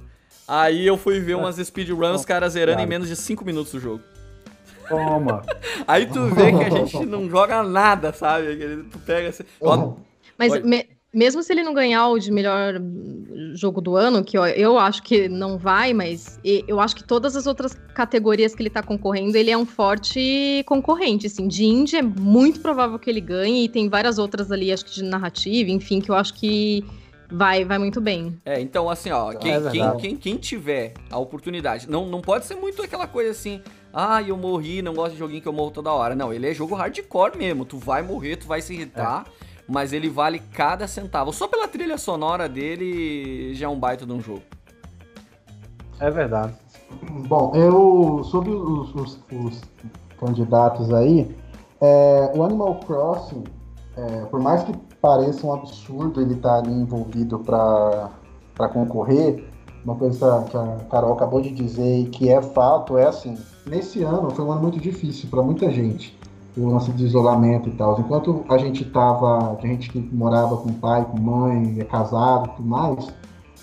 Aí 0.46 0.86
eu 0.86 0.98
fui 0.98 1.20
ver 1.20 1.34
umas 1.34 1.56
speedruns, 1.56 2.20
os 2.20 2.26
caras 2.26 2.52
zerando 2.52 2.82
em 2.82 2.86
menos 2.86 3.08
de 3.08 3.16
5 3.16 3.46
minutos 3.46 3.72
o 3.72 3.80
jogo. 3.80 4.02
Toma. 4.90 5.40
Aí 5.86 6.04
tu 6.04 6.26
vê 6.26 6.52
que 6.52 6.64
a 6.64 6.68
gente 6.84 7.06
não 7.06 7.30
joga 7.30 7.62
nada, 7.62 8.12
sabe? 8.12 8.84
Tu 8.90 8.98
pega 8.98 9.30
assim. 9.30 9.44
Ó, 9.58 9.94
Mas 10.36 10.62
me, 10.62 10.86
mesmo 11.12 11.42
se 11.42 11.52
ele 11.52 11.62
não 11.62 11.72
ganhar 11.72 12.08
o 12.08 12.18
de 12.18 12.30
melhor 12.30 12.74
jogo 13.54 13.80
do 13.80 13.96
ano, 13.96 14.22
que 14.22 14.36
eu, 14.36 14.78
acho 14.78 15.02
que 15.02 15.28
não 15.28 15.56
vai, 15.56 15.92
mas 15.92 16.38
eu 16.44 16.78
acho 16.80 16.96
que 16.96 17.04
todas 17.04 17.34
as 17.34 17.46
outras 17.46 17.74
categorias 17.94 18.54
que 18.54 18.62
ele 18.62 18.70
tá 18.70 18.82
concorrendo, 18.82 19.36
ele 19.36 19.50
é 19.50 19.56
um 19.56 19.66
forte 19.66 20.62
concorrente, 20.66 21.26
assim. 21.26 21.48
De 21.48 21.64
indie 21.64 21.96
é 21.96 22.02
muito 22.02 22.60
provável 22.60 22.98
que 22.98 23.08
ele 23.08 23.20
ganhe, 23.20 23.64
e 23.64 23.68
tem 23.68 23.88
várias 23.88 24.18
outras 24.18 24.52
ali, 24.52 24.72
acho 24.72 24.84
que 24.84 24.94
de 24.94 25.02
narrativa, 25.02 25.70
enfim, 25.70 26.00
que 26.00 26.10
eu 26.10 26.14
acho 26.14 26.34
que 26.34 26.84
Vai, 27.30 27.62
vai 27.62 27.76
muito 27.76 28.00
bem. 28.00 28.38
É, 28.44 28.58
então 28.58 28.88
assim, 28.88 29.10
ó, 29.10 29.34
quem, 29.34 29.52
é 29.52 29.70
quem, 29.70 29.96
quem, 29.98 30.16
quem, 30.16 30.36
tiver 30.36 30.94
a 31.10 31.18
oportunidade, 31.18 31.86
não, 31.86 32.06
não 32.06 32.22
pode 32.22 32.46
ser 32.46 32.54
muito 32.54 32.82
aquela 32.82 33.06
coisa 33.06 33.32
assim, 33.32 33.60
ah, 33.92 34.22
eu 34.22 34.36
morri, 34.36 34.80
não 34.80 34.94
gosto 34.94 35.12
de 35.12 35.18
joguinho 35.18 35.42
que 35.42 35.48
eu 35.48 35.52
morro 35.52 35.70
toda 35.70 35.92
hora. 35.92 36.14
Não, 36.14 36.32
ele 36.32 36.48
é 36.48 36.54
jogo 36.54 36.74
hardcore 36.74 37.36
mesmo. 37.36 37.64
Tu 37.64 37.78
vai 37.78 38.02
morrer, 38.02 38.36
tu 38.36 38.46
vai 38.46 38.62
se 38.62 38.74
irritar, 38.74 39.26
é. 39.26 39.47
Mas 39.68 39.92
ele 39.92 40.08
vale 40.08 40.38
cada 40.38 40.88
centavo. 40.88 41.32
Só 41.32 41.46
pela 41.46 41.68
trilha 41.68 41.98
sonora 41.98 42.48
dele 42.48 43.54
já 43.54 43.66
é 43.66 43.68
um 43.68 43.78
baita 43.78 44.06
de 44.06 44.12
um 44.12 44.20
jogo. 44.20 44.42
É 46.00 46.10
verdade. 46.10 46.54
Bom, 47.28 47.52
eu 47.54 48.22
sobre 48.24 48.50
os, 48.50 48.94
os, 48.94 49.18
os 49.30 49.60
candidatos 50.18 50.92
aí, 50.92 51.36
é, 51.80 52.32
o 52.34 52.42
Animal 52.42 52.76
Crossing, 52.86 53.44
é, 53.96 54.24
por 54.26 54.40
mais 54.40 54.62
que 54.64 54.72
pareça 55.00 55.46
um 55.46 55.52
absurdo 55.52 56.20
ele 56.20 56.34
estar 56.34 56.48
tá 56.50 56.58
ali 56.58 56.72
envolvido 56.72 57.38
para 57.40 58.68
concorrer, 58.72 59.44
uma 59.84 59.94
coisa 59.96 60.44
que 60.50 60.56
a 60.56 60.76
Carol 60.90 61.12
acabou 61.12 61.40
de 61.40 61.50
dizer 61.50 62.00
e 62.00 62.06
que 62.06 62.28
é 62.28 62.40
fato 62.40 62.96
é 62.96 63.06
assim, 63.06 63.36
nesse 63.66 64.02
ano 64.02 64.30
foi 64.30 64.44
um 64.44 64.52
ano 64.52 64.62
muito 64.62 64.80
difícil 64.80 65.28
para 65.28 65.42
muita 65.42 65.70
gente, 65.70 66.18
o 66.58 66.68
lance 66.68 66.90
de 66.92 67.04
isolamento 67.04 67.68
e 67.68 67.72
tal. 67.72 67.98
Enquanto 68.00 68.44
a 68.48 68.58
gente 68.58 68.84
tava, 68.84 69.56
a 69.60 69.66
gente 69.66 69.90
que 69.90 69.98
morava 69.98 70.56
com 70.56 70.72
pai, 70.72 71.04
com 71.04 71.18
mãe, 71.18 71.76
é 71.78 71.84
casado 71.84 72.50
e 72.50 72.56
tudo 72.56 72.68
mais, 72.68 73.08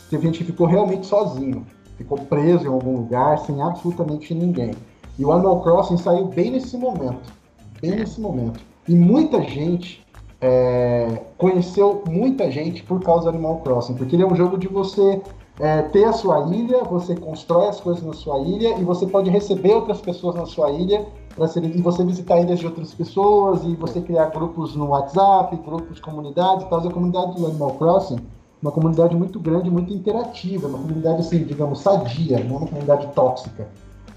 teve 0.10 0.26
gente 0.26 0.40
que 0.40 0.46
ficou 0.46 0.66
realmente 0.66 1.06
sozinho, 1.06 1.66
ficou 1.98 2.18
preso 2.18 2.66
em 2.66 2.70
algum 2.70 2.98
lugar 2.98 3.40
sem 3.40 3.62
absolutamente 3.62 4.34
ninguém. 4.34 4.74
E 5.18 5.26
o 5.26 5.32
Animal 5.32 5.62
Crossing 5.62 5.98
saiu 5.98 6.26
bem 6.26 6.52
nesse 6.52 6.78
momento, 6.78 7.34
bem 7.82 7.92
nesse 7.92 8.20
momento. 8.20 8.60
E 8.88 8.96
muita 8.96 9.42
gente 9.42 10.06
é, 10.42 11.22
conheceu 11.38 12.04
muita 12.08 12.52
gente 12.52 12.84
por 12.84 13.02
causa 13.02 13.24
do 13.24 13.30
Animal 13.30 13.58
Crossing, 13.58 13.96
porque 13.96 14.16
ele 14.16 14.24
é 14.24 14.28
um 14.28 14.36
jogo 14.36 14.58
de 14.58 14.68
você 14.68 15.22
é, 15.60 15.82
ter 15.84 16.04
a 16.06 16.14
sua 16.14 16.48
ilha, 16.54 16.84
você 16.84 17.16
constrói 17.16 17.70
as 17.70 17.80
coisas 17.80 18.04
na 18.04 18.14
sua 18.14 18.40
ilha 18.40 18.78
e 18.78 18.84
você 18.84 19.08
pode 19.08 19.30
receber 19.30 19.74
outras 19.74 20.02
pessoas 20.02 20.36
na 20.36 20.46
sua 20.46 20.72
ilha 20.72 21.06
para 21.36 21.46
e 21.62 21.82
você 21.82 22.04
visitar 22.04 22.40
ilhas 22.40 22.60
de 22.60 22.66
outras 22.66 22.94
pessoas 22.94 23.64
e 23.64 23.76
você 23.76 24.02
criar 24.02 24.28
grupos 24.28 24.76
no 24.76 24.88
WhatsApp, 24.88 25.56
grupos, 25.58 26.00
comunidades 26.00 26.66
e 26.66 26.70
tal. 26.70 26.80
A 26.80 26.92
comunidade 26.92 27.36
do 27.36 27.46
Animal 27.46 27.72
Crossing 27.72 28.20
uma 28.66 28.72
comunidade 28.72 29.16
muito 29.16 29.40
grande, 29.40 29.70
muito 29.70 29.94
interativa, 29.94 30.68
uma 30.68 30.80
comunidade 30.80 31.20
assim, 31.20 31.44
digamos, 31.44 31.80
sadia, 31.80 32.44
não 32.44 32.58
uma 32.58 32.68
comunidade 32.68 33.08
tóxica. 33.14 33.68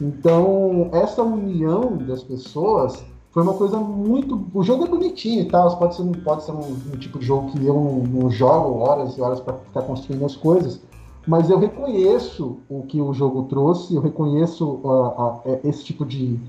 Então, 0.00 0.88
essa 0.92 1.22
união 1.22 1.96
das 1.98 2.22
pessoas 2.22 3.04
foi 3.30 3.42
uma 3.42 3.54
coisa 3.54 3.78
muito. 3.78 4.46
O 4.54 4.62
jogo 4.62 4.84
é 4.84 4.88
bonitinho 4.88 5.42
e 5.42 5.44
tal, 5.46 5.76
pode 5.76 5.96
ser, 5.96 6.04
pode 6.22 6.44
ser 6.44 6.52
um, 6.52 6.60
um 6.60 6.96
tipo 6.98 7.18
de 7.18 7.26
jogo 7.26 7.50
que 7.50 7.64
eu 7.64 7.74
não, 7.74 8.22
não 8.22 8.30
jogo 8.30 8.78
horas 8.78 9.18
e 9.18 9.20
horas 9.20 9.40
para 9.40 9.54
ficar 9.54 9.82
construindo 9.82 10.24
as 10.24 10.34
coisas, 10.34 10.80
mas 11.26 11.50
eu 11.50 11.58
reconheço 11.58 12.58
o 12.70 12.82
que 12.84 13.00
o 13.02 13.12
jogo 13.12 13.42
trouxe, 13.44 13.94
eu 13.94 14.00
reconheço 14.00 14.66
uh, 14.82 15.40
uh, 15.44 15.60
esse 15.64 15.84
tipo 15.84 16.06
de, 16.06 16.40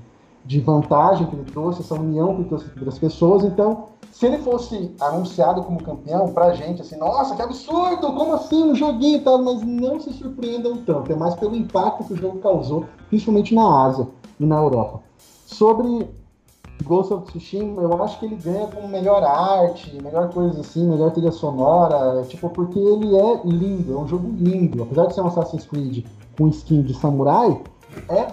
de 0.44 0.60
vantagem 0.60 1.26
que 1.26 1.36
ele 1.36 1.44
trouxe, 1.44 1.82
essa 1.82 1.94
união 1.94 2.34
que 2.34 2.40
ele 2.40 2.48
trouxe 2.48 2.66
entre 2.66 2.88
as 2.88 2.98
pessoas. 2.98 3.44
Então, 3.44 3.84
se 4.12 4.26
ele 4.26 4.38
fosse 4.38 4.94
anunciado 5.00 5.62
como 5.62 5.82
campeão, 5.82 6.28
pra 6.32 6.52
gente, 6.52 6.82
assim, 6.82 6.96
nossa, 6.96 7.34
que 7.34 7.42
absurdo, 7.42 8.12
como 8.12 8.34
assim, 8.34 8.70
um 8.70 8.74
joguinho 8.74 9.18
e 9.18 9.20
tal, 9.20 9.42
mas 9.42 9.62
não 9.62 10.00
se 10.00 10.12
surpreendam 10.12 10.78
tanto, 10.78 11.12
é 11.12 11.16
mais 11.16 11.34
pelo 11.34 11.56
impacto 11.56 12.04
que 12.04 12.14
o 12.14 12.16
jogo 12.16 12.38
causou, 12.38 12.86
principalmente 13.08 13.54
na 13.54 13.84
Ásia 13.84 14.06
e 14.38 14.44
na 14.44 14.56
Europa. 14.56 15.00
Sobre 15.46 16.08
Ghost 16.84 17.12
of 17.12 17.26
Tsushima, 17.26 17.82
eu 17.82 18.02
acho 18.02 18.18
que 18.18 18.26
ele 18.26 18.36
ganha 18.36 18.66
com 18.66 18.86
melhor 18.88 19.22
arte, 19.22 19.96
melhor 20.02 20.32
coisa 20.32 20.60
assim, 20.60 20.88
melhor 20.88 21.12
trilha 21.12 21.32
sonora, 21.32 22.22
tipo, 22.24 22.48
porque 22.50 22.78
ele 22.78 23.16
é 23.16 23.40
lindo, 23.44 23.92
é 23.92 23.96
um 23.96 24.08
jogo 24.08 24.28
lindo. 24.36 24.82
Apesar 24.82 25.06
de 25.06 25.14
ser 25.14 25.20
um 25.20 25.26
Assassin's 25.26 25.66
Creed 25.66 26.04
com 26.36 26.48
skin 26.48 26.82
de 26.82 26.94
samurai, 26.94 27.62
é 28.08 28.26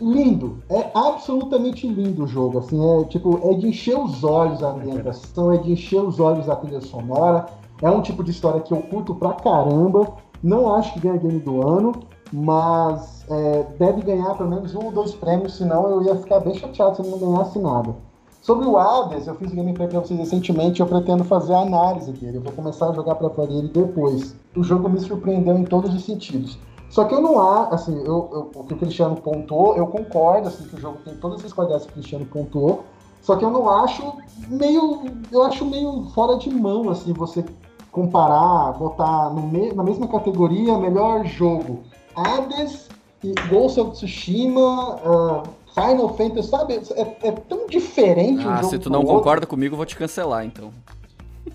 lindo, 0.00 0.62
é 0.68 0.90
absolutamente 0.94 1.86
lindo 1.86 2.24
o 2.24 2.26
jogo, 2.26 2.58
assim, 2.58 2.82
é 3.00 3.04
tipo, 3.04 3.40
é 3.44 3.54
de 3.54 3.68
encher 3.68 3.98
os 3.98 4.24
olhos 4.24 4.62
a 4.62 4.70
ambientação, 4.70 5.52
é 5.52 5.58
de 5.58 5.72
encher 5.72 6.00
os 6.00 6.18
olhos 6.18 6.48
a 6.48 6.56
trilha 6.56 6.80
sonora, 6.80 7.46
é 7.82 7.90
um 7.90 8.02
tipo 8.02 8.24
de 8.24 8.30
história 8.30 8.60
que 8.60 8.72
eu 8.72 8.82
curto 8.82 9.14
pra 9.14 9.32
caramba, 9.34 10.14
não 10.42 10.74
acho 10.74 10.94
que 10.94 11.00
ganha 11.00 11.18
game 11.18 11.40
do 11.40 11.66
ano, 11.66 11.92
mas 12.32 13.24
é, 13.28 13.66
deve 13.78 14.02
ganhar 14.02 14.34
pelo 14.36 14.50
menos 14.50 14.74
um 14.74 14.86
ou 14.86 14.92
dois 14.92 15.12
prêmios, 15.12 15.56
senão 15.56 15.90
eu 15.90 16.02
ia 16.02 16.16
ficar 16.16 16.40
bem 16.40 16.54
chateado 16.54 16.96
se 16.96 17.02
não 17.02 17.18
ganhasse 17.18 17.58
nada. 17.58 17.94
Sobre 18.42 18.66
o 18.66 18.78
Hades, 18.78 19.26
eu 19.26 19.34
fiz 19.34 19.52
gameplay 19.52 19.86
para 19.86 20.00
vocês 20.00 20.18
recentemente 20.18 20.80
eu 20.80 20.86
pretendo 20.86 21.22
fazer 21.24 21.52
a 21.52 21.60
análise 21.60 22.10
dele. 22.12 22.38
Eu 22.38 22.42
vou 22.42 22.52
começar 22.52 22.88
a 22.88 22.92
jogar 22.94 23.16
para 23.16 23.44
ele 23.44 23.68
depois. 23.68 24.34
O 24.56 24.64
jogo 24.64 24.88
me 24.88 24.98
surpreendeu 24.98 25.58
em 25.58 25.64
todos 25.64 25.94
os 25.94 26.04
sentidos. 26.04 26.58
Só 26.90 27.04
que 27.04 27.14
eu 27.14 27.20
não 27.20 27.38
há, 27.38 27.68
assim, 27.68 27.96
eu, 27.98 28.28
eu, 28.32 28.50
o 28.52 28.64
que 28.64 28.74
o 28.74 28.76
Cristiano 28.76 29.14
pontuou, 29.14 29.76
eu 29.76 29.86
concordo, 29.86 30.48
assim, 30.48 30.64
que 30.64 30.74
o 30.74 30.80
jogo 30.80 30.98
tem 31.04 31.14
todas 31.14 31.44
as 31.44 31.52
qualidades 31.52 31.86
que 31.86 31.92
o 31.92 31.94
Cristiano 31.94 32.26
pontuou, 32.26 32.84
só 33.22 33.36
que 33.36 33.44
eu 33.44 33.50
não 33.50 33.70
acho 33.70 34.12
meio, 34.48 35.02
eu 35.30 35.42
acho 35.44 35.64
meio 35.64 36.06
fora 36.14 36.36
de 36.36 36.50
mão, 36.50 36.90
assim, 36.90 37.12
você 37.12 37.44
comparar, 37.92 38.72
botar 38.72 39.30
me, 39.30 39.72
na 39.72 39.84
mesma 39.84 40.08
categoria 40.08 40.76
melhor 40.78 41.24
jogo 41.24 41.80
Hades 42.14 42.88
e 43.22 43.34
Ghost 43.48 43.80
of 43.80 43.92
Tsushima, 43.92 44.96
uh, 44.96 45.42
Final 45.74 46.08
Fantasy, 46.16 46.48
sabe? 46.48 46.80
É, 46.94 47.28
é 47.28 47.32
tão 47.32 47.66
diferente 47.68 48.44
ah, 48.44 48.52
um 48.52 48.56
jogo 48.56 48.68
se 48.68 48.78
tu 48.78 48.90
não 48.90 49.04
concorda 49.04 49.46
comigo, 49.46 49.74
eu 49.74 49.76
vou 49.76 49.86
te 49.86 49.96
cancelar, 49.96 50.44
então. 50.44 50.72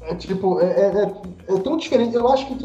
É 0.07 0.15
tipo, 0.15 0.59
é, 0.59 0.65
é, 0.65 1.11
é, 1.49 1.55
é 1.55 1.59
tão 1.59 1.77
diferente. 1.77 2.15
Eu 2.15 2.27
acho 2.29 2.45
que 2.47 2.55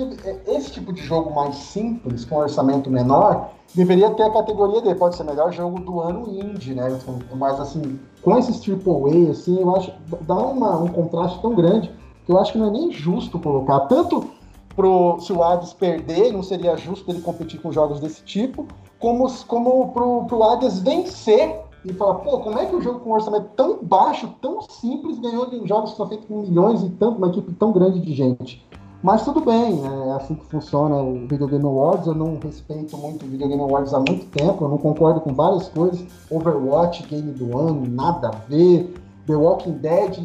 esse 0.47 0.73
tipo 0.73 0.93
de 0.93 1.03
jogo 1.03 1.35
mais 1.35 1.57
simples, 1.57 2.25
com 2.25 2.37
orçamento 2.37 2.91
menor, 2.91 3.51
deveria 3.75 4.11
ter 4.11 4.25
a 4.25 4.31
categoria 4.31 4.81
dele. 4.81 4.95
Pode 4.95 5.17
ser 5.17 5.25
melhor 5.25 5.53
jogo 5.53 5.81
do 5.81 6.01
ano 6.01 6.29
indie, 6.29 6.75
né? 6.75 6.99
Mas 7.35 7.59
assim, 7.59 7.99
com 8.23 8.39
esses 8.39 8.61
AAA, 8.67 9.31
assim, 9.31 9.61
eu 9.61 9.75
acho 9.75 9.93
dá 10.23 10.35
uma, 10.35 10.79
um 10.79 10.89
contraste 10.89 11.41
tão 11.41 11.55
grande. 11.55 11.91
que 12.27 12.33
eu 12.33 12.39
acho 12.39 12.53
que 12.53 12.59
não 12.59 12.69
é 12.69 12.71
nem 12.71 12.93
justo 12.93 13.39
colocar. 13.39 13.81
Tanto 13.81 14.31
pro, 14.77 15.19
se 15.21 15.33
o 15.33 15.43
Hades 15.43 15.73
perder, 15.73 16.33
não 16.33 16.43
seria 16.43 16.77
justo 16.77 17.11
ele 17.11 17.21
competir 17.21 17.61
com 17.61 17.73
jogos 17.73 18.01
desse 18.01 18.23
tipo, 18.23 18.67
como, 18.99 19.31
como 19.47 19.93
pro, 19.93 20.25
pro 20.25 20.43
Hades 20.43 20.79
vencer 20.79 21.59
e 21.85 21.93
falar, 21.93 22.17
pô, 22.17 22.41
como 22.41 22.59
é 22.59 22.67
que 22.67 22.77
um 22.77 22.81
jogo 22.81 23.01
com 23.01 23.11
um 23.11 23.15
orçamento 23.15 23.49
tão 23.57 23.79
baixo, 23.83 24.29
tão 24.41 24.61
simples, 24.63 25.19
ganhou 25.19 25.49
de 25.49 25.67
jogos 25.67 25.93
que 25.93 25.97
são 25.97 26.09
feitos 26.09 26.27
com 26.27 26.43
milhões 26.43 26.83
e 26.83 26.91
tanto, 26.91 27.19
uma 27.19 27.29
equipe 27.29 27.53
tão 27.55 27.73
grande 27.73 28.01
de 28.01 28.15
gente? 28.15 28.67
Mas 29.03 29.25
tudo 29.25 29.41
bem, 29.41 29.81
é 29.83 30.13
assim 30.13 30.35
que 30.35 30.45
funciona 30.45 30.97
o 30.97 31.27
Video 31.27 31.49
Game 31.49 31.65
Awards. 31.65 32.07
Eu 32.07 32.15
não 32.15 32.39
respeito 32.39 32.99
muito 32.99 33.25
o 33.25 33.29
Video 33.29 33.49
Game 33.49 33.63
Awards 33.63 33.95
há 33.95 33.99
muito 33.99 34.27
tempo, 34.27 34.65
eu 34.65 34.69
não 34.69 34.77
concordo 34.77 35.23
com 35.23 35.33
várias 35.33 35.69
coisas. 35.69 36.05
Overwatch, 36.31 37.07
game 37.07 37.33
do 37.33 37.57
ano, 37.57 37.87
nada 37.89 38.29
a 38.29 38.33
ver. 38.49 38.95
The 39.27 39.35
Walking 39.37 39.79
Dead, 39.79 40.19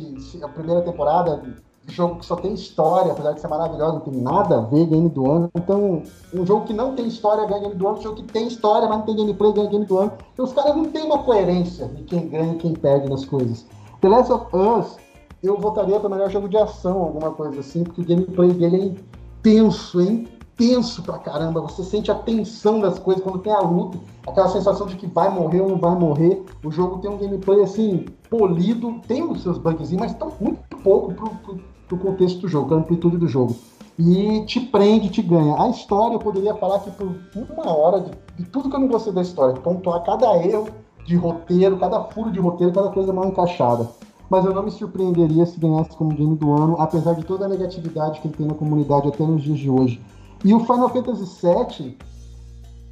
a 0.43 0.47
primeira 0.49 0.82
temporada, 0.82 1.41
jogo 1.88 2.19
que 2.19 2.25
só 2.25 2.36
tem 2.36 2.53
história, 2.53 3.11
apesar 3.11 3.33
de 3.33 3.41
ser 3.41 3.47
maravilhoso, 3.47 3.93
não 3.93 3.99
tem 3.99 4.13
nada 4.21 4.57
a 4.57 4.61
ver, 4.61 4.86
game 4.86 5.09
do 5.09 5.29
ano. 5.29 5.49
Então, 5.55 6.03
um 6.33 6.45
jogo 6.45 6.65
que 6.65 6.73
não 6.73 6.95
tem 6.95 7.07
história 7.07 7.45
ganha 7.45 7.61
game 7.61 7.75
do 7.75 7.88
ano, 7.88 7.97
um 7.97 8.01
jogo 8.01 8.15
que 8.17 8.23
tem 8.23 8.47
história, 8.47 8.88
mas 8.88 8.99
não 8.99 9.05
tem 9.05 9.15
gameplay 9.15 9.53
ganha 9.53 9.69
game 9.69 9.86
do 9.86 9.97
ano. 9.97 10.11
Então, 10.33 10.45
os 10.45 10.53
caras 10.53 10.75
não 10.75 10.86
têm 10.86 11.03
uma 11.03 11.19
coerência 11.19 11.88
de 11.88 12.03
quem 12.03 12.27
ganha 12.27 12.53
e 12.53 12.57
quem 12.57 12.73
perde 12.73 13.09
nas 13.09 13.25
coisas. 13.25 13.65
The 14.01 14.09
Last 14.09 14.31
of 14.31 14.45
Us 14.55 15.05
eu 15.43 15.59
votaria 15.59 15.99
para 15.99 16.09
melhor 16.09 16.29
jogo 16.29 16.49
de 16.49 16.57
ação, 16.57 17.03
alguma 17.03 17.31
coisa 17.31 17.59
assim, 17.59 17.83
porque 17.83 18.01
o 18.01 18.05
gameplay 18.05 18.51
dele 18.51 18.75
é 18.75 18.86
intenso, 18.86 19.99
é 20.01 20.05
intenso 20.05 21.03
pra 21.03 21.19
caramba. 21.19 21.61
Você 21.61 21.83
sente 21.83 22.11
a 22.11 22.15
tensão 22.15 22.79
das 22.79 22.97
coisas 22.97 23.23
quando 23.23 23.39
tem 23.39 23.53
a 23.53 23.59
luta, 23.59 23.99
aquela 24.25 24.47
sensação 24.47 24.88
de 24.88 24.95
que 24.95 25.05
vai 25.05 25.29
morrer 25.29 25.61
ou 25.61 25.69
não 25.69 25.77
vai 25.77 25.95
morrer. 25.95 26.43
O 26.63 26.71
jogo 26.71 26.99
tem 26.99 27.11
um 27.11 27.17
gameplay 27.17 27.61
assim, 27.61 28.05
polido, 28.29 28.99
tem 29.07 29.23
os 29.23 29.43
seus 29.43 29.57
bugs, 29.57 29.91
mas 29.91 30.13
tão 30.15 30.31
muito 30.39 30.59
pouco 30.77 31.13
pro, 31.13 31.29
pro, 31.29 31.59
pro 31.88 31.97
contexto 31.97 32.41
do 32.41 32.47
jogo, 32.47 32.73
a 32.73 32.77
amplitude 32.77 33.17
do 33.17 33.27
jogo. 33.27 33.55
E 33.97 34.43
te 34.45 34.59
prende, 34.59 35.09
te 35.09 35.21
ganha. 35.21 35.61
A 35.61 35.69
história, 35.69 36.15
eu 36.15 36.19
poderia 36.19 36.53
falar 36.55 36.79
que 36.79 36.91
por 36.91 37.15
uma 37.49 37.71
hora 37.71 38.01
de, 38.01 38.11
de 38.38 38.49
tudo 38.49 38.69
que 38.69 38.75
eu 38.75 38.79
não 38.79 38.88
gostei 38.88 39.13
da 39.13 39.21
história, 39.21 39.55
pontuar 39.55 40.03
cada 40.03 40.36
erro 40.38 40.67
de 41.05 41.15
roteiro, 41.15 41.77
cada 41.77 42.03
furo 42.05 42.31
de 42.31 42.39
roteiro, 42.39 42.73
cada 42.73 42.89
coisa 42.89 43.13
mal 43.13 43.27
encaixada 43.27 43.89
mas 44.29 44.45
eu 44.45 44.53
não 44.53 44.63
me 44.63 44.71
surpreenderia 44.71 45.45
se 45.45 45.59
ganhasse 45.59 45.95
como 45.95 46.15
game 46.15 46.36
do 46.36 46.51
ano, 46.53 46.75
apesar 46.79 47.13
de 47.13 47.23
toda 47.23 47.45
a 47.45 47.49
negatividade 47.49 48.19
que 48.19 48.27
ele 48.27 48.36
tem 48.36 48.47
na 48.47 48.53
comunidade 48.53 49.07
até 49.07 49.23
nos 49.23 49.43
dias 49.43 49.59
de 49.59 49.69
hoje. 49.69 50.01
E 50.43 50.53
o 50.53 50.59
Final 50.61 50.89
Fantasy 50.89 51.41
VII, 51.41 51.97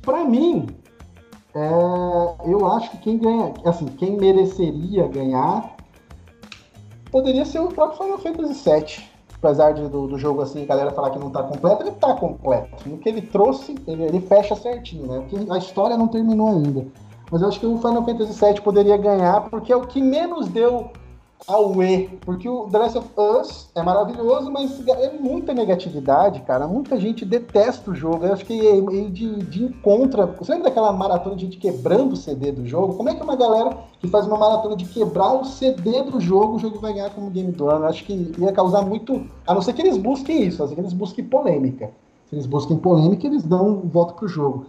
para 0.02 0.24
mim, 0.26 0.68
é, 1.56 1.70
eu 2.46 2.66
acho 2.72 2.92
que 2.92 2.98
quem 2.98 3.18
ganha, 3.18 3.54
assim, 3.66 3.86
quem 3.86 4.18
mereceria 4.18 5.08
ganhar 5.08 5.76
poderia 7.14 7.46
ser 7.46 7.60
o 7.60 7.68
próprio 7.68 8.04
Final 8.04 8.18
Fantasy 8.18 8.70
VII. 8.70 9.14
Apesar 9.36 9.74
de, 9.74 9.88
do, 9.88 10.08
do, 10.08 10.18
jogo 10.18 10.42
assim, 10.42 10.64
a 10.64 10.66
galera 10.66 10.92
falar 10.92 11.12
que 11.12 11.20
não 11.20 11.30
tá 11.30 11.44
completo, 11.44 11.84
ele 11.84 11.92
tá 11.92 12.14
completo. 12.16 12.90
No 12.90 12.98
que 12.98 13.08
ele 13.08 13.22
trouxe, 13.22 13.76
ele, 13.86 14.04
ele 14.04 14.22
fecha 14.22 14.56
certinho, 14.56 15.06
né? 15.06 15.20
Porque 15.20 15.52
a 15.52 15.58
história 15.58 15.96
não 15.96 16.08
terminou 16.08 16.50
ainda. 16.50 16.88
Mas 17.32 17.42
eu 17.42 17.50
acho 17.50 17.60
que 17.60 17.66
o 17.66 17.78
Final 17.78 18.04
Fantasy 18.04 18.46
VII 18.46 18.62
poderia 18.62 18.98
ganhar, 18.98 19.42
porque 19.50 19.72
é 19.72 19.76
o 19.76 19.86
que 19.86 20.02
menos 20.02 20.48
deu 20.48 20.90
Aue, 21.48 22.10
porque 22.22 22.48
o 22.48 22.68
The 22.70 22.78
Last 22.78 22.98
of 22.98 23.10
Us 23.18 23.70
é 23.76 23.84
maravilhoso, 23.84 24.50
mas 24.52 24.88
é 24.88 25.12
muita 25.20 25.54
negatividade, 25.54 26.42
cara. 26.42 26.68
Muita 26.68 27.00
gente 27.00 27.26
detesta 27.26 27.92
o 27.92 27.96
jogo. 27.96 28.26
Eu 28.26 28.34
acho 28.34 28.46
que 28.46 28.66
é 28.66 28.82
meio 28.82 29.10
de, 29.10 29.36
de 29.44 29.66
encontra. 29.66 30.26
Você 30.26 30.54
lembra 30.54 30.70
daquela 30.70 30.94
maratona 30.94 31.36
de 31.36 31.46
gente 31.46 31.58
quebrando 31.58 32.14
o 32.14 32.18
CD 32.18 32.52
do 32.52 32.66
jogo? 32.66 32.96
Como 32.96 33.10
é 33.10 33.16
que 33.16 33.22
uma 33.22 33.36
galera 33.36 33.78
que 34.00 34.08
faz 34.08 34.26
uma 34.26 34.38
maratona 34.38 34.76
de 34.76 34.86
quebrar 34.86 35.34
o 35.34 35.44
CD 35.44 36.04
do 36.04 36.20
jogo, 36.20 36.56
o 36.56 36.60
jogo 36.60 36.80
vai 36.80 36.94
ganhar 36.94 37.10
como 37.10 37.30
game 37.30 37.52
do 37.52 37.70
ano? 37.70 37.86
Eu 37.86 37.90
acho 37.90 38.06
que 38.06 38.34
ia 38.38 38.52
causar 38.54 38.82
muito. 38.82 39.26
A 39.46 39.54
não 39.54 39.62
ser 39.62 39.74
que 39.74 39.82
eles 39.82 39.98
busquem 39.98 40.44
isso, 40.44 40.62
a 40.62 40.64
não 40.64 40.70
ser 40.70 40.76
que 40.76 40.82
eles 40.82 40.94
busquem 40.94 41.26
polêmica. 41.26 41.92
Se 42.30 42.36
eles 42.36 42.46
busquem 42.46 42.78
polêmica, 42.78 43.28
eles 43.28 43.44
dão 43.44 43.68
um 43.68 43.90
voto 43.90 44.14
pro 44.14 44.28
jogo. 44.28 44.66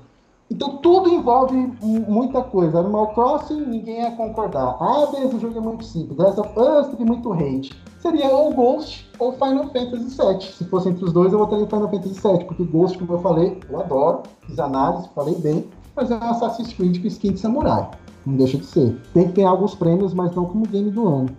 Então 0.50 0.76
tudo 0.76 1.08
envolve 1.08 1.56
muita 1.82 2.42
coisa. 2.42 2.80
Animal 2.80 3.14
Crossing, 3.14 3.62
ninguém 3.62 4.02
ia 4.02 4.10
concordar. 4.12 4.76
Ah, 4.78 5.06
beleza, 5.10 5.36
o 5.36 5.40
jogo 5.40 5.58
é 5.58 5.60
muito 5.60 5.84
simples. 5.84 6.18
Last 6.18 6.40
of 6.40 6.50
Us 6.58 6.88
teve 6.88 7.04
muito 7.04 7.32
hate. 7.32 7.72
Seria 7.98 8.28
ou 8.28 8.52
Ghost 8.52 9.10
ou 9.18 9.32
Final 9.32 9.64
Fantasy 9.68 10.16
VII. 10.16 10.42
Se 10.42 10.64
fosse 10.66 10.90
entre 10.90 11.04
os 11.04 11.12
dois, 11.12 11.32
eu 11.32 11.38
votaria 11.38 11.66
Final 11.66 11.90
Fantasy 11.90 12.20
VII, 12.20 12.44
porque 12.44 12.64
Ghost, 12.64 12.98
como 12.98 13.14
eu 13.14 13.18
falei, 13.20 13.58
eu 13.70 13.80
adoro. 13.80 14.22
Fiz 14.42 14.58
análise, 14.58 15.08
falei 15.14 15.34
bem. 15.36 15.64
Mas 15.96 16.10
é 16.10 16.16
um 16.16 16.30
Assassin's 16.30 16.72
Creed 16.74 17.00
com 17.00 17.06
skin 17.06 17.32
de 17.32 17.40
samurai. 17.40 17.88
Não 18.26 18.36
deixa 18.36 18.58
de 18.58 18.66
ser. 18.66 19.00
Tem 19.14 19.28
que 19.28 19.32
ter 19.34 19.44
alguns 19.44 19.74
prêmios, 19.74 20.12
mas 20.12 20.34
não 20.34 20.44
como 20.44 20.66
game 20.66 20.90
do 20.90 21.08
ano. 21.08 21.30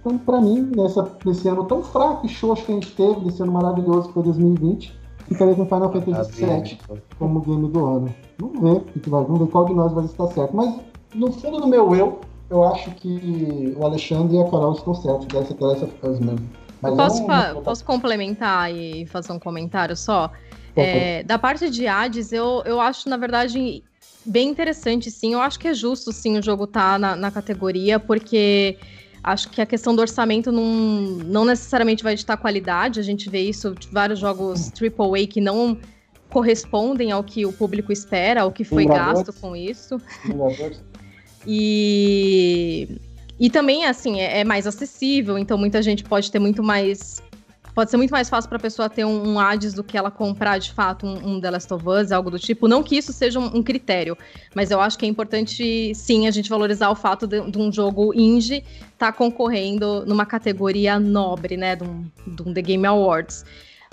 Então, 0.00 0.18
pra 0.18 0.40
mim, 0.40 0.70
nessa, 0.76 1.08
nesse 1.24 1.48
ano 1.48 1.64
tão 1.64 1.82
fraco 1.82 2.26
e 2.26 2.28
xoxo 2.28 2.66
que 2.66 2.72
a 2.72 2.74
gente 2.74 2.92
teve, 2.92 3.24
nesse 3.24 3.42
ano 3.42 3.52
maravilhoso 3.52 4.08
que 4.08 4.14
foi 4.14 4.22
2020, 4.24 5.01
ficaria 5.32 5.54
com 5.54 5.64
Final 5.64 5.92
Fantasy 5.92 6.44
VII 6.44 6.78
como 7.18 7.40
game 7.40 7.68
do 7.68 7.84
ano. 7.84 8.14
Vamos 8.38 8.60
ver, 8.60 8.84
vamos 9.06 9.40
ver 9.40 9.46
qual 9.48 9.64
de 9.66 9.74
nós 9.74 9.92
vai 9.92 10.04
estar 10.04 10.26
certo. 10.28 10.54
Mas 10.54 10.74
no 11.14 11.32
fundo 11.32 11.60
do 11.60 11.66
meu 11.66 11.94
eu, 11.94 12.20
eu 12.50 12.64
acho 12.64 12.90
que 12.92 13.74
o 13.76 13.84
Alexandre 13.84 14.36
e 14.36 14.40
a 14.40 14.44
Carol 14.44 14.72
estão 14.72 14.94
certos 14.94 15.26
dessa 15.26 15.54
dessa 15.54 15.86
coisa 15.86 16.20
mesmo. 16.20 16.48
Mas 16.80 16.94
posso, 16.94 17.26
não... 17.26 17.62
posso 17.62 17.84
complementar 17.84 18.74
e 18.74 19.06
fazer 19.06 19.32
um 19.32 19.38
comentário 19.38 19.96
só? 19.96 20.30
É, 20.74 21.22
da 21.22 21.38
parte 21.38 21.68
de 21.70 21.86
Hades, 21.86 22.32
eu, 22.32 22.62
eu 22.64 22.80
acho, 22.80 23.08
na 23.08 23.16
verdade, 23.16 23.84
bem 24.24 24.48
interessante, 24.48 25.10
sim. 25.10 25.34
Eu 25.34 25.40
acho 25.40 25.58
que 25.58 25.68
é 25.68 25.74
justo, 25.74 26.12
sim, 26.12 26.38
o 26.38 26.42
jogo 26.42 26.64
estar 26.64 26.92
tá 26.92 26.98
na, 26.98 27.16
na 27.16 27.30
categoria, 27.30 28.00
porque 28.00 28.78
Acho 29.22 29.48
que 29.50 29.60
a 29.60 29.66
questão 29.66 29.94
do 29.94 30.00
orçamento 30.00 30.50
não, 30.50 30.64
não 31.24 31.44
necessariamente 31.44 32.02
vai 32.02 32.16
ditar 32.16 32.36
qualidade. 32.36 32.98
A 32.98 33.02
gente 33.02 33.30
vê 33.30 33.40
isso 33.40 33.74
de 33.74 33.88
vários 33.88 34.18
jogos 34.18 34.70
AAA 34.70 35.26
que 35.28 35.40
não 35.40 35.78
correspondem 36.28 37.12
ao 37.12 37.22
que 37.22 37.46
o 37.46 37.52
público 37.52 37.92
espera, 37.92 38.42
ao 38.42 38.50
que 38.50 38.64
foi 38.64 38.86
gasto 38.86 39.32
com 39.34 39.54
isso. 39.54 40.00
e, 41.46 42.88
e 43.38 43.50
também, 43.50 43.84
assim, 43.84 44.20
é, 44.20 44.40
é, 44.40 44.44
mais 44.44 44.66
acessível, 44.66 45.38
então 45.38 45.56
muita 45.58 45.82
gente 45.82 46.02
pode 46.02 46.32
ter 46.32 46.38
muito 46.38 46.62
mais 46.62 47.22
pode 47.74 47.90
ser 47.90 47.96
muito 47.96 48.10
mais 48.10 48.28
fácil 48.28 48.48
para 48.48 48.58
a 48.58 48.60
pessoa 48.60 48.88
ter 48.88 49.04
um, 49.04 49.32
um 49.32 49.40
Hades 49.40 49.72
do 49.72 49.82
que 49.82 49.96
ela 49.96 50.10
comprar 50.10 50.58
de 50.58 50.72
fato 50.72 51.06
um, 51.06 51.34
um 51.34 51.40
The 51.40 51.50
Last 51.50 51.72
of 51.72 51.88
Us, 51.88 52.12
algo 52.12 52.30
do 52.30 52.38
tipo. 52.38 52.68
Não 52.68 52.82
que 52.82 52.96
isso 52.96 53.12
seja 53.12 53.38
um, 53.38 53.56
um 53.56 53.62
critério, 53.62 54.16
mas 54.54 54.70
eu 54.70 54.80
acho 54.80 54.98
que 54.98 55.06
é 55.06 55.08
importante 55.08 55.94
sim 55.94 56.26
a 56.26 56.30
gente 56.30 56.48
valorizar 56.48 56.90
o 56.90 56.94
fato 56.94 57.26
de, 57.26 57.40
de 57.50 57.58
um 57.58 57.72
jogo 57.72 58.12
indie 58.14 58.64
estar 58.92 59.10
tá 59.10 59.12
concorrendo 59.12 60.04
numa 60.06 60.26
categoria 60.26 60.98
nobre, 60.98 61.56
né, 61.56 61.76
de 61.76 61.84
um, 61.84 62.04
de 62.26 62.42
um 62.42 62.52
The 62.52 62.62
Game 62.62 62.86
Awards. 62.86 63.44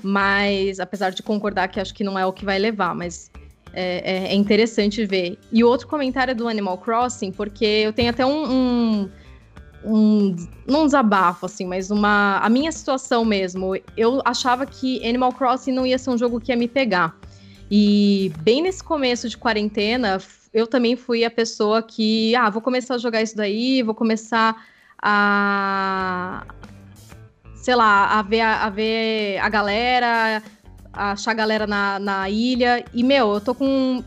Mas, 0.01 0.79
apesar 0.79 1.09
de 1.09 1.21
concordar 1.21 1.67
que 1.67 1.79
acho 1.79 1.93
que 1.93 2.03
não 2.03 2.17
é 2.17 2.25
o 2.25 2.31
que 2.31 2.45
vai 2.45 2.57
levar, 2.57 2.95
mas 2.95 3.29
é, 3.73 4.27
é, 4.27 4.31
é 4.31 4.35
interessante 4.35 5.05
ver. 5.05 5.37
E 5.51 5.63
outro 5.63 5.87
comentário 5.87 6.31
é 6.31 6.35
do 6.35 6.47
Animal 6.47 6.77
Crossing, 6.77 7.31
porque 7.31 7.65
eu 7.65 7.93
tenho 7.93 8.09
até 8.09 8.25
um, 8.25 8.51
um 8.51 9.09
um 9.83 10.35
não 10.67 10.83
um 10.83 10.85
desabafo 10.85 11.45
assim, 11.45 11.65
mas 11.65 11.89
uma 11.89 12.39
a 12.39 12.49
minha 12.49 12.71
situação 12.71 13.23
mesmo. 13.23 13.75
Eu 13.95 14.21
achava 14.25 14.65
que 14.65 15.05
Animal 15.07 15.33
Crossing 15.33 15.71
não 15.71 15.85
ia 15.85 15.97
ser 15.97 16.09
um 16.09 16.17
jogo 16.17 16.39
que 16.39 16.51
ia 16.51 16.57
me 16.57 16.67
pegar. 16.67 17.15
E 17.71 18.31
bem 18.41 18.61
nesse 18.61 18.83
começo 18.83 19.29
de 19.29 19.37
quarentena, 19.37 20.19
eu 20.53 20.65
também 20.65 20.95
fui 20.95 21.23
a 21.23 21.29
pessoa 21.29 21.83
que, 21.83 22.35
ah, 22.35 22.49
vou 22.49 22.61
começar 22.61 22.95
a 22.95 22.97
jogar 22.97 23.21
isso 23.21 23.35
daí, 23.35 23.83
vou 23.83 23.93
começar 23.93 24.65
a 25.01 26.43
sei 27.55 27.75
lá, 27.75 28.17
a 28.17 28.21
ver 28.21 28.41
a, 28.41 28.65
a 28.65 28.69
ver 28.69 29.37
a 29.37 29.49
galera, 29.49 30.41
a 30.93 31.11
achar 31.11 31.31
a 31.31 31.33
galera 31.33 31.67
na, 31.67 31.99
na 31.99 32.29
ilha. 32.29 32.83
E, 32.93 33.03
meu, 33.03 33.33
eu 33.33 33.41
tô 33.41 33.53
com 33.53 34.03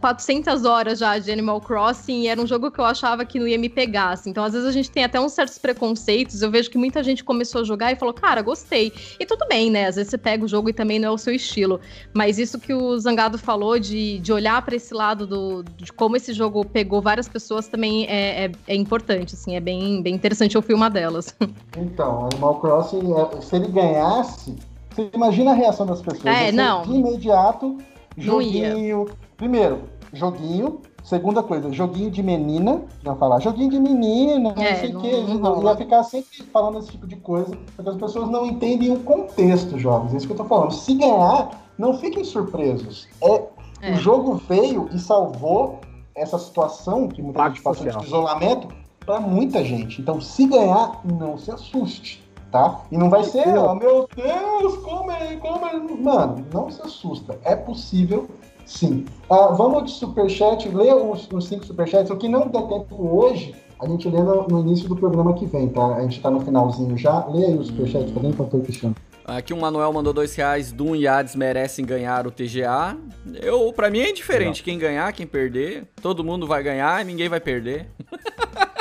400 0.00 0.64
horas 0.64 0.98
já 0.98 1.18
de 1.18 1.30
Animal 1.30 1.60
Crossing 1.60 2.22
e 2.22 2.28
era 2.28 2.40
um 2.40 2.46
jogo 2.46 2.70
que 2.70 2.78
eu 2.78 2.84
achava 2.84 3.24
que 3.24 3.38
não 3.38 3.46
ia 3.46 3.58
me 3.58 3.68
pegar, 3.68 4.10
assim. 4.10 4.30
Então, 4.30 4.44
às 4.44 4.52
vezes 4.52 4.66
a 4.66 4.72
gente 4.72 4.90
tem 4.90 5.04
até 5.04 5.20
uns 5.20 5.32
certos 5.32 5.58
preconceitos. 5.58 6.40
Eu 6.40 6.50
vejo 6.50 6.70
que 6.70 6.78
muita 6.78 7.02
gente 7.02 7.24
começou 7.24 7.62
a 7.62 7.64
jogar 7.64 7.92
e 7.92 7.96
falou, 7.96 8.14
cara, 8.14 8.40
gostei. 8.40 8.92
E 9.18 9.26
tudo 9.26 9.46
bem, 9.48 9.70
né? 9.70 9.86
Às 9.86 9.96
vezes 9.96 10.10
você 10.10 10.18
pega 10.18 10.44
o 10.44 10.48
jogo 10.48 10.68
e 10.70 10.72
também 10.72 10.98
não 10.98 11.08
é 11.08 11.10
o 11.10 11.18
seu 11.18 11.34
estilo. 11.34 11.80
Mas 12.14 12.38
isso 12.38 12.58
que 12.58 12.72
o 12.72 12.98
Zangado 12.98 13.38
falou 13.38 13.78
de, 13.78 14.18
de 14.20 14.32
olhar 14.32 14.62
para 14.62 14.76
esse 14.76 14.94
lado 14.94 15.26
do, 15.26 15.62
de 15.62 15.92
como 15.92 16.16
esse 16.16 16.32
jogo 16.32 16.64
pegou 16.64 17.02
várias 17.02 17.28
pessoas 17.28 17.66
também 17.66 18.06
é, 18.06 18.44
é, 18.44 18.52
é, 18.68 18.74
importante, 18.74 19.34
assim. 19.34 19.56
É 19.56 19.60
bem, 19.60 20.00
bem 20.00 20.14
interessante 20.14 20.54
eu 20.54 20.62
fui 20.62 20.74
uma 20.74 20.88
delas. 20.88 21.34
Então, 21.76 22.28
Animal 22.32 22.58
Crossing, 22.60 23.14
é, 23.14 23.40
se 23.40 23.54
ele 23.54 23.68
ganhasse, 23.68 24.56
você 24.90 25.08
imagina 25.14 25.52
a 25.52 25.54
reação 25.54 25.86
das 25.86 26.02
pessoas. 26.02 26.26
É, 26.26 26.50
não. 26.50 26.82
De 26.82 26.92
imediato, 26.92 27.78
joguinho 28.16 29.06
Primeiro, 29.38 29.84
joguinho. 30.12 30.82
Segunda 31.04 31.42
coisa, 31.42 31.72
joguinho 31.72 32.10
de 32.10 32.22
menina. 32.22 32.82
Já 33.02 33.14
falar, 33.14 33.40
joguinho 33.40 33.70
de 33.70 33.78
menina, 33.78 34.52
não 34.54 34.62
é, 34.62 34.74
sei 34.74 34.94
o 34.94 35.00
quê. 35.00 35.12
Não, 35.40 35.62
ia 35.62 35.76
ficar 35.76 36.02
sempre 36.02 36.42
falando 36.52 36.80
esse 36.80 36.90
tipo 36.90 37.06
de 37.06 37.16
coisa, 37.16 37.56
porque 37.74 37.88
as 37.88 37.96
pessoas 37.96 38.28
não 38.28 38.44
entendem 38.44 38.92
o 38.92 38.98
contexto, 39.00 39.78
jovens. 39.78 40.12
É 40.12 40.16
isso 40.18 40.26
que 40.26 40.32
eu 40.32 40.36
tô 40.36 40.44
falando. 40.44 40.72
Se 40.72 40.92
ganhar, 40.94 41.50
não 41.78 41.96
fiquem 41.96 42.24
surpresos. 42.24 43.08
É, 43.22 43.42
é. 43.80 43.92
O 43.92 43.96
jogo 43.96 44.34
veio 44.48 44.90
e 44.92 44.98
salvou 44.98 45.80
essa 46.16 46.36
situação 46.36 47.06
que 47.08 47.22
muita 47.22 47.48
gente 47.48 47.62
passou 47.62 47.86
de 47.86 48.04
isolamento 48.04 48.68
para 49.06 49.20
muita 49.20 49.64
gente. 49.64 50.02
Então, 50.02 50.20
se 50.20 50.46
ganhar, 50.46 51.00
não 51.04 51.38
se 51.38 51.50
assuste. 51.50 52.28
tá? 52.50 52.80
E 52.90 52.96
não 52.96 53.08
vai 53.08 53.24
ser, 53.24 53.56
ó, 53.56 53.74
meu 53.74 54.08
Deus, 54.14 54.76
como 54.78 55.10
é, 55.10 55.36
como 55.36 55.66
é. 55.66 55.78
Mano, 55.78 56.44
não 56.52 56.70
se 56.70 56.82
assusta. 56.82 57.38
É 57.44 57.54
possível, 57.54 58.28
sim. 58.68 59.04
Ah, 59.28 59.48
vamos 59.48 59.84
de 59.84 59.98
superchat, 59.98 60.68
lê 60.68 60.92
os, 60.92 61.28
os 61.32 61.46
cinco 61.46 61.64
superchats. 61.64 62.10
O 62.10 62.16
que 62.16 62.28
não 62.28 62.48
der 62.48 62.62
tempo 62.62 63.16
hoje, 63.16 63.54
a 63.80 63.88
gente 63.88 64.08
lê 64.08 64.22
no, 64.22 64.46
no 64.46 64.60
início 64.60 64.88
do 64.88 64.96
programa 64.96 65.34
que 65.34 65.46
vem, 65.46 65.68
tá? 65.68 65.96
A 65.96 66.02
gente 66.02 66.20
tá 66.20 66.30
no 66.30 66.40
finalzinho 66.40 66.96
já. 66.96 67.26
Lê 67.26 67.46
aí 67.46 67.58
os 67.58 67.68
superchats 67.68 68.12
também, 68.12 68.30
enquanto 68.30 68.54
eu 68.54 68.62
Cristiano. 68.62 68.94
Aqui 69.24 69.52
o 69.52 69.60
Manuel 69.60 69.92
mandou 69.92 70.12
dois 70.12 70.34
reais. 70.34 70.72
Doom 70.72 70.96
e 70.96 71.06
Hades 71.06 71.36
merecem 71.36 71.84
ganhar 71.84 72.26
o 72.26 72.30
TGA. 72.30 72.96
Eu, 73.42 73.70
pra 73.74 73.90
mim 73.90 73.98
é 73.98 74.10
indiferente. 74.10 74.62
Quem 74.62 74.78
ganhar, 74.78 75.12
quem 75.12 75.26
perder. 75.26 75.86
Todo 76.00 76.24
mundo 76.24 76.46
vai 76.46 76.62
ganhar 76.62 77.02
e 77.02 77.04
ninguém 77.04 77.28
vai 77.28 77.40
perder. 77.40 77.90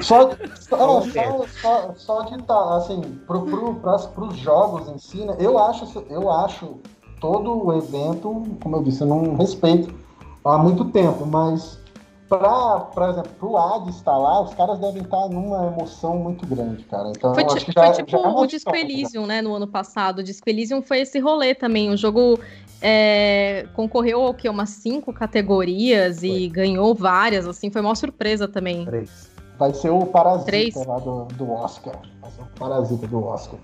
Só, 0.00 0.30
só, 0.60 1.02
só, 1.02 1.46
só, 1.46 1.94
só 1.96 2.22
de 2.22 2.42
tá, 2.42 2.76
assim, 2.76 3.00
pro, 3.26 3.42
pro, 3.42 3.74
pras, 3.76 4.06
pros 4.06 4.36
jogos 4.36 4.88
em 4.88 4.98
si, 4.98 5.24
né, 5.24 5.36
eu 5.38 5.58
acho, 5.58 6.04
eu 6.10 6.30
acho 6.30 6.80
todo 7.24 7.66
o 7.66 7.72
evento, 7.72 8.42
como 8.62 8.76
eu 8.76 8.82
disse, 8.82 9.00
eu 9.00 9.06
não 9.06 9.34
respeito 9.34 9.94
há 10.44 10.58
muito 10.58 10.84
tempo, 10.90 11.24
mas 11.24 11.80
pra, 12.28 12.80
por 12.80 13.02
exemplo, 13.08 13.30
pro 13.40 13.56
Hades 13.56 13.96
estar 13.96 14.18
lá, 14.18 14.42
os 14.42 14.52
caras 14.52 14.78
devem 14.78 15.00
estar 15.00 15.26
numa 15.30 15.68
emoção 15.68 16.18
muito 16.18 16.46
grande, 16.46 16.84
cara. 16.84 17.08
Então, 17.08 17.34
Foi, 17.34 17.44
acho 17.44 17.64
que 17.64 17.72
foi 17.72 17.82
já, 17.82 17.92
tipo 17.92 18.10
já 18.10 18.18
é 18.18 18.28
o 18.28 18.44
Disco 18.44 18.70
vitória, 18.70 18.92
Elysium, 18.92 19.24
né, 19.24 19.40
no 19.40 19.54
ano 19.54 19.66
passado. 19.66 20.18
O 20.18 20.22
Disco 20.22 20.46
Elysium 20.50 20.82
foi 20.82 21.00
esse 21.00 21.18
rolê 21.18 21.54
também. 21.54 21.88
O 21.88 21.96
jogo 21.96 22.38
é, 22.82 23.66
concorreu 23.74 24.20
ao 24.20 24.34
que 24.34 24.46
umas 24.46 24.68
cinco 24.68 25.10
categorias 25.10 26.22
e 26.22 26.46
ganhou 26.48 26.94
várias, 26.94 27.48
assim, 27.48 27.70
foi 27.70 27.80
uma 27.80 27.94
surpresa 27.94 28.46
também. 28.46 28.84
Três. 28.84 29.30
Vai 29.58 29.72
ser 29.72 29.88
o 29.88 30.04
Parasita 30.04 30.44
Três. 30.44 30.74
lá 30.74 30.98
do, 30.98 31.24
do 31.24 31.50
Oscar. 31.50 31.94
Vai 32.20 32.30
ser 32.30 32.42
o 32.42 32.46
Parasita 32.58 33.06
do 33.06 33.24
Oscar. 33.24 33.58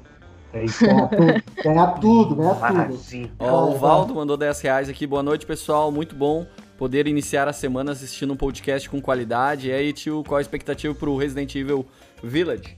Três. 0.51 0.79
Ganhar 0.81 1.09
tudo, 1.09 1.43
ganhar 1.63 1.87
tudo, 1.95 2.35
ganhar 2.35 2.89
tudo. 2.89 3.31
Ó, 3.39 3.71
o 3.71 3.79
Valdo 3.79 4.15
mandou 4.15 4.37
10 4.37 4.61
reais 4.61 4.89
aqui. 4.89 5.07
Boa 5.07 5.23
noite, 5.23 5.47
pessoal. 5.47 5.93
Muito 5.93 6.15
bom 6.15 6.45
poder 6.77 7.07
iniciar 7.07 7.47
a 7.47 7.53
semana 7.53 7.93
assistindo 7.93 8.33
um 8.33 8.37
podcast 8.37 8.89
com 8.89 9.01
qualidade. 9.01 9.69
E 9.69 9.73
aí, 9.73 9.93
tio, 9.93 10.25
qual 10.27 10.39
a 10.39 10.41
expectativa 10.41 10.95
pro 10.95 11.17
Resident 11.17 11.55
Evil 11.55 11.87
Village? 12.23 12.77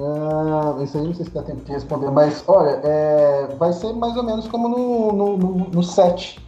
Ah, 0.00 0.78
isso 0.82 0.96
aí 0.96 1.04
não 1.04 1.14
sei 1.14 1.24
se 1.26 1.32
dá 1.32 1.42
tempo 1.42 1.64
de 1.64 1.72
responder, 1.72 2.10
mas 2.10 2.44
olha, 2.46 2.80
é, 2.84 3.48
vai 3.58 3.72
ser 3.72 3.92
mais 3.92 4.16
ou 4.16 4.22
menos 4.22 4.46
como 4.46 4.68
no, 4.68 5.12
no, 5.12 5.36
no, 5.36 5.54
no 5.68 5.82
7. 5.82 6.40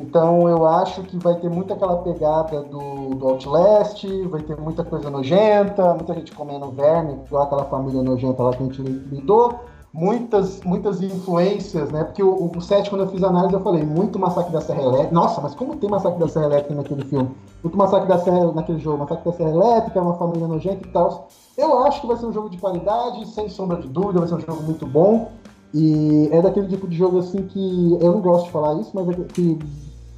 Então 0.00 0.48
eu 0.48 0.66
acho 0.66 1.02
que 1.02 1.16
vai 1.18 1.34
ter 1.36 1.50
muito 1.50 1.72
aquela 1.72 1.98
pegada 1.98 2.62
do, 2.62 3.10
do 3.14 3.28
Outlast, 3.28 4.04
vai 4.28 4.42
ter 4.42 4.56
muita 4.56 4.84
coisa 4.84 5.10
nojenta, 5.10 5.94
muita 5.94 6.14
gente 6.14 6.32
comendo 6.32 6.70
verme, 6.70 7.18
igual 7.26 7.44
aquela 7.44 7.64
família 7.64 8.02
nojenta 8.02 8.42
lá 8.42 8.52
que 8.52 8.62
a 8.62 8.66
gente 8.66 8.82
lidou. 8.82 9.60
Muitas, 9.94 10.62
muitas 10.62 11.02
influências, 11.02 11.92
né? 11.92 12.02
Porque 12.02 12.22
o, 12.22 12.50
o 12.56 12.60
7, 12.62 12.88
quando 12.88 13.02
eu 13.02 13.08
fiz 13.08 13.22
a 13.22 13.28
análise, 13.28 13.52
eu 13.52 13.60
falei, 13.60 13.84
muito 13.84 14.18
massacre 14.18 14.50
da 14.50 14.62
Serra 14.62 14.80
Elétrica. 14.80 15.14
Nossa, 15.14 15.38
mas 15.42 15.54
como 15.54 15.76
tem 15.76 15.90
massacre 15.90 16.18
da 16.18 16.28
Serra 16.28 16.46
Elétrica 16.46 16.74
naquele 16.74 17.04
filme? 17.04 17.30
Muito 17.62 17.76
massacre 17.76 18.08
da 18.08 18.18
Serra 18.18 18.52
naquele 18.52 18.78
jogo, 18.78 18.96
massacre 18.96 19.30
da 19.30 19.36
Serra 19.36 19.50
Elétrica, 19.50 20.00
uma 20.00 20.14
família 20.14 20.48
nojenta 20.48 20.88
e 20.88 20.90
tal. 20.92 21.28
Eu 21.58 21.84
acho 21.84 22.00
que 22.00 22.06
vai 22.06 22.16
ser 22.16 22.24
um 22.24 22.32
jogo 22.32 22.48
de 22.48 22.56
qualidade, 22.56 23.28
sem 23.28 23.50
sombra 23.50 23.82
de 23.82 23.88
dúvida, 23.88 24.20
vai 24.20 24.28
ser 24.28 24.36
um 24.36 24.40
jogo 24.40 24.62
muito 24.62 24.86
bom. 24.86 25.28
E 25.74 26.28
é 26.30 26.42
daquele 26.42 26.68
tipo 26.68 26.86
de 26.86 26.96
jogo 26.96 27.18
assim 27.18 27.46
que 27.46 27.92
eu 28.00 28.12
não 28.12 28.20
gosto 28.20 28.46
de 28.46 28.50
falar 28.52 28.80
isso, 28.80 28.90
mas 28.94 29.08
é 29.08 29.14
que 29.32 29.58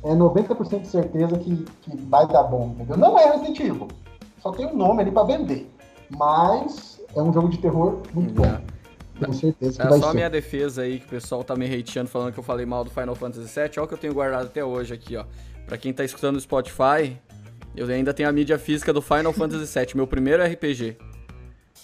é 0.03 0.15
90% 0.15 0.81
de 0.81 0.87
certeza 0.89 1.39
que, 1.39 1.57
que 1.83 1.97
vai 2.09 2.27
dar 2.27 2.43
bom, 2.45 2.73
entendeu? 2.75 2.97
Não 2.97 3.19
é 3.19 3.31
Resident 3.33 3.61
Evil, 3.61 3.89
só 4.43 4.51
tem 4.53 4.67
um 4.67 4.77
nome 4.77 5.03
ali 5.03 5.11
pra 5.13 5.23
vender. 5.25 5.71
Mas 6.11 7.01
é 7.15 7.23
um 7.23 7.33
jogo 7.33 7.49
de 7.49 7.59
terror 7.59 7.99
muito 8.13 8.35
bom. 8.35 8.57
Tenho 9.19 9.33
certeza 9.33 9.81
que 9.81 9.87
É 9.87 9.91
vai 9.91 9.99
só 10.01 10.07
a 10.07 10.11
ser. 10.11 10.15
minha 10.17 10.29
defesa 10.31 10.83
aí, 10.83 10.99
que 10.99 11.07
o 11.07 11.09
pessoal 11.11 11.45
tá 11.45 11.55
me 11.55 11.67
hateando 11.67 12.11
falando 12.11 12.33
que 12.33 12.39
eu 12.39 12.43
falei 12.45 12.67
mal 12.67 12.83
do 12.83 12.91
Final 12.91 13.15
Fantasy 13.15 13.47
VII. 13.61 13.71
Olha 13.77 13.85
o 13.85 13.89
que 13.89 13.95
eu 13.95 13.99
tenho 13.99 14.13
guardado 14.15 14.47
até 14.47 14.65
hoje 14.65 14.93
aqui, 14.93 15.17
ó. 15.17 15.25
Pra 15.67 15.79
quem 15.79 15.93
tá 15.93 16.05
escutando 16.05 16.35
no 16.35 16.41
Spotify, 16.41 17.17
eu 17.77 17.87
ainda 17.89 18.13
tenho 18.13 18.29
a 18.29 18.33
mídia 18.33 18.59
física 18.59 18.93
do 18.93 19.01
Final 19.01 19.33
Fantasy 19.33 19.79
VII, 19.79 19.89
meu 19.95 20.07
primeiro 20.07 20.43
RPG. 20.45 20.97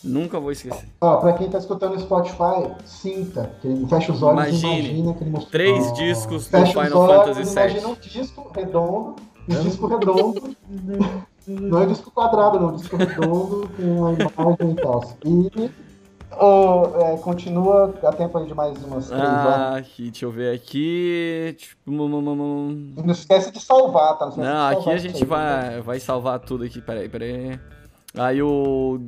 Nunca 0.03 0.41
vou 0.41 0.51
esquecer. 0.51 0.89
Ó, 1.01 1.17
pra 1.17 1.33
quem 1.35 1.49
tá 1.49 1.59
escutando 1.59 1.95
no 1.95 2.01
Spotify, 2.01 2.73
sinta, 2.85 3.53
que 3.61 3.69
ele 3.69 3.87
fecha 3.87 4.13
os 4.13 4.23
olhos 4.23 4.49
Imagine, 4.49 4.73
e 4.73 4.79
imagina 4.79 5.15
que 5.15 5.25
ele 5.25 5.31
mostrou. 5.31 5.51
Três 5.51 5.93
discos 5.93 6.45
do 6.45 6.51
Fecha 6.51 6.79
os 6.79 6.87
Final 6.87 7.03
olhos, 7.03 7.17
Fantasy 7.17 7.53
Imagina 7.53 7.81
VII. 7.81 7.91
um 7.91 7.95
disco 7.95 8.53
redondo, 8.55 9.17
um 9.49 9.63
disco 9.63 9.87
redondo. 9.87 10.57
não 11.47 11.83
é 11.83 11.87
disco 11.87 12.11
quadrado, 12.11 12.61
não, 12.61 12.77
disco 12.77 12.97
redondo 12.97 13.71
com 13.77 14.07
a 14.07 14.13
imagem 14.13 14.71
e 14.71 14.75
tal. 14.77 15.17
E 15.25 15.71
ó, 16.33 16.91
é, 17.01 17.17
continua, 17.19 17.95
dá 18.01 18.13
tempo 18.13 18.39
aí 18.39 18.47
de 18.47 18.55
mais 18.55 18.83
umas 18.85 19.09
três 19.09 19.21
horas. 19.21 19.47
Ah, 19.47 19.77
aqui, 19.77 20.11
deixa 20.11 20.25
eu 20.25 20.31
ver 20.31 20.55
aqui. 20.55 21.57
Tipo, 21.59 21.91
mum, 21.91 22.09
mum, 22.09 22.23
mum, 22.23 22.37
mum. 22.37 22.95
Não 23.05 23.13
esquece 23.13 23.51
de 23.51 23.61
salvar, 23.61 24.19
tá? 24.19 24.27
Não, 24.27 24.33
salvar 24.35 24.73
aqui 24.73 24.91
a 24.91 24.97
gente 24.97 25.23
aí, 25.23 25.29
vai, 25.29 25.81
vai 25.83 26.01
salvar 26.01 26.39
tudo 26.39 26.65
aqui. 26.65 26.81
Peraí, 26.81 27.09
peraí. 27.09 27.59
Aí 28.15 28.43
o 28.43 28.99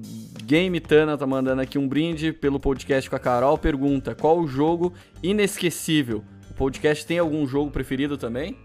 Game 0.44 0.78
Tana 0.78 1.18
tá 1.18 1.26
mandando 1.26 1.61
aqui 1.61 1.76
um 1.78 1.88
brinde 1.88 2.32
pelo 2.32 2.61
podcast 2.61 3.11
com 3.11 3.16
a 3.16 3.18
Carol. 3.18 3.59
Pergunta: 3.59 4.14
qual 4.14 4.38
o 4.38 4.46
jogo 4.46 4.92
inesquecível? 5.22 6.22
O 6.50 6.55
podcast 6.55 7.05
tem 7.05 7.18
algum 7.18 7.46
jogo 7.46 7.70
preferido 7.70 8.16
também? 8.16 8.57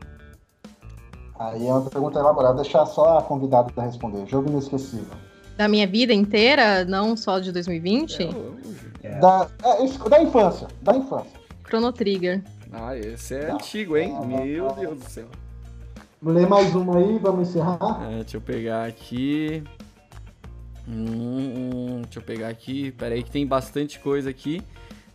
Aí 1.39 1.67
é 1.67 1.71
uma 1.71 1.89
pergunta 1.89 2.19
elaborada, 2.19 2.61
deixar 2.61 2.85
só 2.85 3.19
a 3.19 3.21
convidada 3.21 3.71
responder. 3.81 4.25
Jogo 4.27 4.49
inesquecível. 4.49 5.15
Da 5.55 5.67
minha 5.67 5.87
vida 5.87 6.13
inteira, 6.13 6.85
não 6.85 7.17
só 7.17 7.39
de 7.39 7.51
2020, 7.51 8.29
É. 9.03 9.19
Da, 9.19 9.47
é, 9.63 10.09
da 10.09 10.21
infância, 10.21 10.67
da 10.81 10.95
infância. 10.95 11.31
Chrono 11.67 11.91
Trigger. 11.91 12.43
Ah, 12.71 12.95
esse 12.95 13.35
é 13.35 13.51
antigo, 13.51 13.97
hein? 13.97 14.13
Meu 14.25 14.71
Deus 14.73 14.99
do 14.99 15.09
céu. 15.09 15.25
Lê 16.21 16.45
mais 16.45 16.73
uma 16.75 16.97
aí, 16.97 17.17
vamos 17.19 17.49
encerrar. 17.49 18.07
É, 18.11 18.17
deixa 18.17 18.37
eu 18.37 18.41
pegar 18.41 18.85
aqui. 18.85 19.63
Hum, 20.87 21.05
hum, 21.05 22.01
deixa 22.03 22.19
eu 22.19 22.23
pegar 22.23 22.47
aqui. 22.47 22.91
Pera 22.91 23.13
aí 23.13 23.23
que 23.23 23.31
tem 23.31 23.45
bastante 23.45 23.99
coisa 23.99 24.29
aqui. 24.29 24.61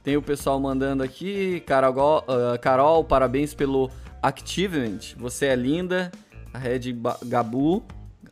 Tem 0.02 0.16
o 0.16 0.22
pessoal 0.22 0.60
mandando 0.60 1.02
aqui. 1.02 1.60
Carol, 1.60 2.24
ah, 2.28 2.58
Carol 2.58 3.04
parabéns 3.04 3.54
pelo 3.54 3.90
Activement. 4.20 4.98
Você 5.16 5.46
é 5.46 5.56
linda. 5.56 6.12
A 6.52 6.58
Red 6.58 6.92
Gabu. 7.24 7.82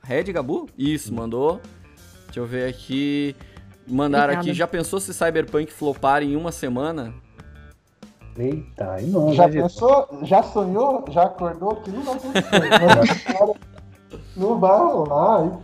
Red 0.02 0.24
Gabu? 0.24 0.68
Isso, 0.76 1.14
mandou. 1.14 1.60
Deixa 2.26 2.40
eu 2.40 2.46
ver 2.46 2.68
aqui. 2.68 3.34
Mandaram 3.88 4.24
Obrigada. 4.24 4.48
aqui. 4.48 4.58
Já 4.58 4.66
pensou 4.66 5.00
se 5.00 5.14
Cyberpunk 5.14 5.72
flopar 5.72 6.22
em 6.22 6.36
uma 6.36 6.52
semana? 6.52 7.14
Eita, 8.36 8.92
aí 8.92 9.06
não, 9.06 9.32
Já 9.34 9.46
né, 9.46 9.52
gente? 9.52 9.62
pensou? 9.62 10.20
Já 10.22 10.42
sonhou? 10.42 11.04
Já 11.10 11.24
acordou? 11.24 11.76
Que 11.76 11.90
não 11.90 12.02
vai 12.02 12.14
acontecer. 12.16 13.60
Não 14.36 14.58
vai 14.58 14.76
rolar. 14.78 15.58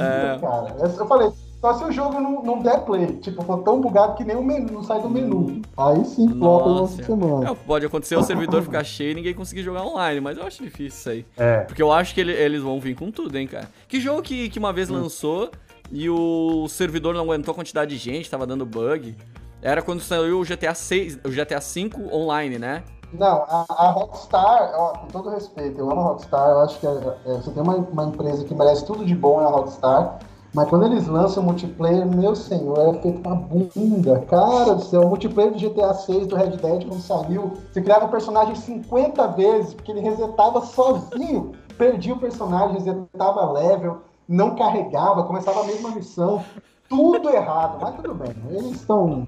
É 0.00 0.34
É. 0.34 0.38
cara. 0.38 0.76
Eu 0.98 1.06
falei, 1.06 1.30
só 1.60 1.74
se 1.74 1.84
o 1.84 1.90
jogo 1.92 2.20
não, 2.20 2.42
não 2.42 2.62
der 2.62 2.84
play. 2.84 3.06
Tipo, 3.18 3.42
for 3.42 3.58
tão 3.64 3.80
bugado 3.80 4.14
que 4.16 4.24
nem 4.24 4.36
o 4.36 4.42
menu, 4.44 4.72
não 4.72 4.82
sai 4.82 5.00
do 5.02 5.08
menu. 5.10 5.60
Aí 5.76 6.04
sim, 6.04 6.28
flopa 6.28 6.68
Nossa. 6.68 7.02
semana. 7.02 7.50
É, 7.50 7.54
pode 7.66 7.84
acontecer 7.86 8.16
o 8.16 8.22
servidor 8.22 8.62
ficar 8.62 8.84
cheio 8.84 9.10
e 9.12 9.14
ninguém 9.14 9.34
conseguir 9.34 9.62
jogar 9.62 9.82
online, 9.84 10.20
mas 10.20 10.38
eu 10.38 10.44
acho 10.44 10.62
difícil 10.62 10.86
isso 10.86 11.10
aí. 11.10 11.26
É. 11.36 11.60
Porque 11.60 11.82
eu 11.82 11.92
acho 11.92 12.14
que 12.14 12.20
ele- 12.20 12.32
eles 12.32 12.62
vão 12.62 12.78
vir 12.80 12.94
com 12.94 13.10
tudo, 13.10 13.36
hein, 13.36 13.46
cara. 13.46 13.68
Que 13.88 14.00
jogo 14.00 14.22
que, 14.22 14.48
que 14.48 14.58
uma 14.58 14.72
vez 14.72 14.88
lançou 14.88 15.50
e 15.90 16.08
o 16.08 16.68
servidor 16.68 17.14
não 17.14 17.22
aguentou 17.22 17.52
a 17.52 17.54
quantidade 17.54 17.90
de 17.90 17.96
gente, 17.96 18.30
tava 18.30 18.46
dando 18.46 18.64
bug. 18.64 19.16
Era 19.60 19.82
quando 19.82 20.00
saiu 20.00 20.38
o 20.40 20.44
GTA 20.44 20.72
6, 20.74 21.18
o 21.24 21.30
GTA 21.30 21.60
5 21.60 22.14
online, 22.14 22.58
né? 22.60 22.84
Não, 23.12 23.44
a, 23.48 23.64
a 23.68 23.90
Rockstar, 23.90 24.72
ó, 24.74 24.98
com 24.98 25.06
todo 25.06 25.30
respeito, 25.30 25.78
eu 25.80 25.90
amo 25.90 26.00
a 26.00 26.04
Rockstar, 26.04 26.50
eu 26.50 26.60
acho 26.60 26.78
que 26.78 26.86
é- 26.86 27.16
é, 27.24 27.36
você 27.36 27.50
tem 27.50 27.62
uma, 27.62 27.76
uma 27.76 28.04
empresa 28.04 28.44
que 28.44 28.54
merece 28.54 28.84
tudo 28.84 29.04
de 29.04 29.14
bom, 29.14 29.40
é 29.40 29.44
a 29.44 29.48
Rockstar, 29.48 30.18
mas 30.54 30.68
quando 30.68 30.84
eles 30.86 31.06
lançam 31.06 31.42
multiplayer, 31.42 32.06
meu 32.06 32.34
senhor, 32.34 32.78
é 32.78 32.98
feito 33.00 33.26
uma 33.26 33.34
bunda. 33.36 34.20
Cara 34.28 34.74
do 34.74 34.82
céu, 34.84 35.02
o 35.02 35.08
multiplayer 35.08 35.52
do 35.52 35.58
GTA 35.58 35.94
6, 35.94 36.26
do 36.26 36.36
Red 36.36 36.56
Dead, 36.56 36.86
quando 36.86 37.00
saiu, 37.00 37.52
você 37.72 37.80
criava 37.80 38.06
o 38.06 38.10
personagem 38.10 38.54
50 38.54 39.26
vezes, 39.28 39.72
porque 39.74 39.90
ele 39.92 40.00
resetava 40.00 40.60
sozinho, 40.62 41.52
perdia 41.78 42.14
o 42.14 42.18
personagem, 42.18 42.74
resetava 42.74 43.52
level, 43.52 43.98
não 44.28 44.54
carregava, 44.54 45.24
começava 45.24 45.60
a 45.60 45.64
mesma 45.64 45.90
missão, 45.92 46.42
tudo 46.88 47.30
errado, 47.30 47.78
mas 47.80 47.94
tudo 47.96 48.14
bem, 48.14 48.34
eles 48.50 48.72
estão 48.72 49.26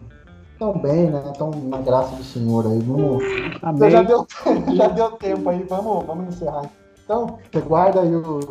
tão 0.61 0.79
bem, 0.79 1.11
né? 1.11 1.23
Estão 1.33 1.51
na 1.51 1.79
graça 1.79 2.15
do 2.15 2.23
Senhor 2.23 2.67
aí, 2.67 2.79
vamos... 2.81 3.25
Amém. 3.63 3.91
Já 3.91 4.03
deu, 4.03 4.27
já 4.77 4.89
deu 4.89 5.11
tempo 5.13 5.49
aí, 5.49 5.65
vamos, 5.69 6.05
vamos 6.07 6.29
encerrar. 6.35 6.71
Então, 7.03 7.39
você 7.51 7.61
guarda 7.61 8.03
aí 8.03 8.15
os. 8.15 8.45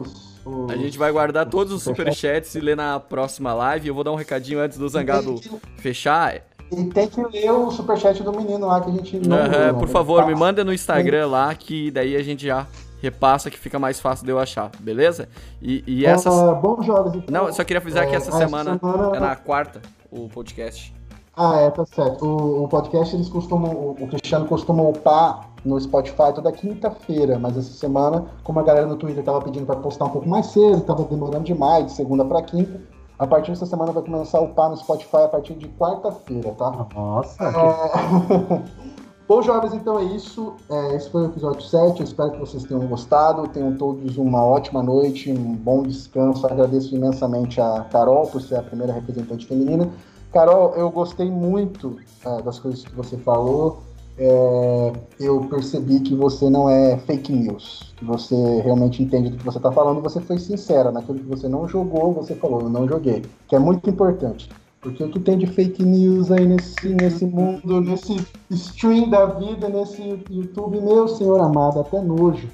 os- 0.46 0.70
A 0.70 0.76
gente 0.76 0.98
vai 0.98 1.12
guardar 1.12 1.46
todos 1.48 1.72
os 1.72 1.84
Superchat. 1.84 2.16
superchats 2.16 2.56
e 2.56 2.60
ler 2.60 2.76
na 2.76 3.00
próxima 3.00 3.54
live. 3.54 3.88
Eu 3.88 3.94
vou 3.96 4.04
dar 4.04 4.12
um 4.12 4.16
recadinho 4.16 4.60
antes 4.60 4.78
do 4.78 4.90
Zangado 4.90 5.36
que- 5.36 5.50
fechar. 5.78 6.42
E 6.72 6.84
tem 6.86 7.08
que 7.08 7.22
ler 7.24 7.52
o 7.52 7.72
superchat 7.72 8.22
do 8.24 8.32
menino 8.32 8.68
lá 8.68 8.82
que 8.82 8.90
a 8.90 8.94
gente 8.94 9.20
não. 9.20 9.38
Né? 9.38 9.72
por 9.74 9.88
favor, 9.88 10.26
me 10.26 10.34
Tá. 10.34 10.40
manda 10.40 10.64
no 10.64 10.74
Instagram 10.74 11.28
lá 11.28 11.54
que 11.56 11.90
daí 11.92 12.16
a 12.16 12.22
gente 12.24 12.46
já 12.46 12.68
repassa 13.02 13.50
que 13.50 13.58
fica 13.58 13.80
mais 13.80 14.00
fácil 14.00 14.26
de 14.26 14.32
eu 14.32 14.38
achar, 14.40 14.70
beleza? 14.80 15.30
E, 15.62 15.84
e 15.88 16.06
essas. 16.06 16.34
Uh, 16.34 16.56
bom 16.56 16.82
jogos, 16.84 17.16
então. 17.16 17.32
Não, 17.42 17.48
eu 17.48 17.54
só 17.54 17.64
queria 17.64 17.80
avisar 17.80 18.04
é, 18.04 18.08
que 18.08 18.16
essa 18.16 18.32
semana, 18.32 18.78
semana, 18.78 19.16
é 19.16 19.20
na 19.20 19.36
quarta 19.36 19.82
o 20.12 20.28
podcast. 20.28 20.94
Ah, 21.42 21.56
é, 21.56 21.72
tá 21.72 21.86
certo. 21.86 22.26
O, 22.26 22.66
o 22.66 22.68
podcast 22.68 23.16
eles 23.16 23.30
costumam. 23.30 23.96
O 23.98 24.08
Cristiano 24.10 24.46
costuma 24.46 24.84
upar 24.84 25.50
no 25.64 25.80
Spotify 25.80 26.34
toda 26.36 26.52
quinta-feira, 26.52 27.40
mas 27.40 27.56
essa 27.56 27.72
semana, 27.72 28.26
como 28.44 28.60
a 28.60 28.64
galera 28.64 28.86
no 28.86 28.98
Twitter 28.98 29.24
tava 29.24 29.42
pedindo 29.42 29.66
para 29.66 29.78
postar 29.78 30.06
um 30.06 30.10
pouco 30.10 30.28
mais 30.28 30.48
cedo, 30.48 30.82
tava 30.82 31.06
demorando 31.06 31.46
demais, 31.46 31.86
de 31.86 31.92
segunda 31.94 32.26
para 32.26 32.42
quinta, 32.42 32.82
a 33.18 33.26
partir 33.26 33.52
dessa 33.52 33.66
semana 33.66 33.94
vai 33.94 34.04
começar 34.04 34.40
a 34.40 34.42
upar 34.42 34.70
no 34.70 34.76
Spotify 34.76 35.24
a 35.24 35.28
partir 35.30 35.54
de 35.54 35.70
quarta-feira, 35.70 36.52
tá? 36.58 36.86
Nossa! 36.94 37.42
É... 37.42 39.00
Bom, 39.26 39.42
jovens, 39.42 39.74
então 39.74 39.98
é 39.98 40.04
isso. 40.04 40.56
É, 40.70 40.96
esse 40.96 41.10
foi 41.10 41.22
o 41.22 41.26
episódio 41.28 41.62
7. 41.62 42.00
Eu 42.00 42.04
espero 42.04 42.32
que 42.32 42.40
vocês 42.40 42.64
tenham 42.64 42.86
gostado. 42.88 43.48
Tenham 43.48 43.78
todos 43.78 44.18
uma 44.18 44.44
ótima 44.44 44.82
noite, 44.82 45.32
um 45.32 45.54
bom 45.54 45.84
descanso. 45.84 46.48
Agradeço 46.48 46.96
imensamente 46.96 47.62
a 47.62 47.86
Carol 47.92 48.26
por 48.26 48.42
ser 48.42 48.56
a 48.56 48.64
primeira 48.64 48.92
representante 48.92 49.46
feminina. 49.46 49.88
Carol, 50.32 50.74
eu 50.76 50.90
gostei 50.90 51.30
muito 51.30 52.00
uh, 52.26 52.42
das 52.44 52.60
coisas 52.60 52.84
que 52.84 52.96
você 52.96 53.18
falou. 53.18 53.82
É, 54.22 54.92
eu 55.18 55.40
percebi 55.46 56.02
que 56.02 56.14
você 56.14 56.50
não 56.50 56.70
é 56.70 56.98
fake 56.98 57.32
news, 57.32 57.94
que 57.96 58.04
você 58.04 58.36
realmente 58.62 59.02
entende 59.02 59.30
do 59.30 59.38
que 59.38 59.46
você 59.46 59.58
está 59.58 59.72
falando 59.72 60.02
você 60.02 60.20
foi 60.20 60.38
sincera 60.38 60.92
naquilo 60.92 61.20
que 61.20 61.26
você 61.26 61.48
não 61.48 61.66
jogou, 61.70 62.12
você 62.12 62.36
falou, 62.36 62.60
eu 62.60 62.70
não 62.70 62.86
joguei, 62.86 63.24
que 63.48 63.56
é 63.56 63.60
muito 63.60 63.90
importante. 63.90 64.50
Porque 64.82 65.02
o 65.02 65.10
que 65.10 65.22
tem 65.22 65.38
de 65.38 65.48
fake 65.48 65.84
news 65.84 66.32
aí 66.32 66.46
nesse, 66.46 66.90
nesse 66.90 67.26
mundo, 67.26 67.80
nesse 67.80 68.16
stream 68.50 69.10
da 69.10 69.26
vida, 69.26 69.70
nesse 69.70 70.22
YouTube, 70.30 70.82
meu 70.82 71.08
senhor 71.08 71.40
amado, 71.40 71.80
até 71.80 72.02
nojo. 72.02 72.50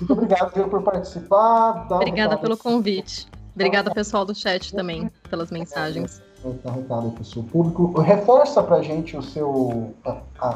Muito 0.00 0.12
obrigado 0.12 0.52
por 0.70 0.82
participar. 0.82 1.86
Obrigada 1.90 2.38
pelo 2.38 2.56
convite. 2.56 3.26
Obrigada, 3.54 3.90
pessoal 3.92 4.24
do 4.24 4.34
chat 4.34 4.74
também, 4.74 5.10
pelas 5.28 5.50
mensagens. 5.50 6.22
Então, 6.44 6.74
recado 6.74 7.10
para 7.10 7.22
o 7.22 7.24
seu 7.24 7.42
público. 7.42 8.00
Reforça 8.00 8.62
para 8.62 8.82
gente 8.82 9.16
o 9.16 9.22
seu, 9.22 9.94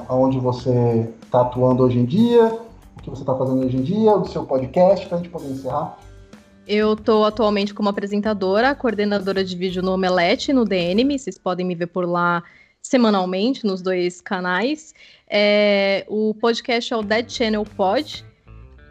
aonde 0.06 0.38
você 0.38 1.08
está 1.22 1.40
atuando 1.40 1.82
hoje 1.82 1.98
em 1.98 2.04
dia, 2.04 2.46
o 2.96 3.02
que 3.02 3.08
você 3.08 3.22
está 3.22 3.34
fazendo 3.34 3.64
hoje 3.64 3.76
em 3.76 3.82
dia, 3.82 4.14
o 4.14 4.26
seu 4.26 4.44
podcast, 4.44 5.06
para 5.06 5.16
a 5.16 5.20
gente 5.20 5.30
poder 5.30 5.48
encerrar. 5.48 5.98
Eu 6.66 6.92
estou 6.92 7.24
atualmente 7.24 7.72
como 7.72 7.88
apresentadora, 7.88 8.74
coordenadora 8.74 9.42
de 9.42 9.56
vídeo 9.56 9.82
no 9.82 9.92
Omelete, 9.92 10.52
no 10.52 10.66
DNM. 10.66 11.18
Vocês 11.18 11.38
podem 11.38 11.64
me 11.64 11.74
ver 11.74 11.86
por 11.86 12.06
lá 12.06 12.42
semanalmente 12.82 13.66
nos 13.66 13.80
dois 13.80 14.20
canais. 14.20 14.94
É, 15.26 16.04
o 16.06 16.34
podcast 16.34 16.92
é 16.92 16.96
o 16.96 17.02
Dead 17.02 17.30
Channel 17.30 17.64
Pod, 17.64 18.24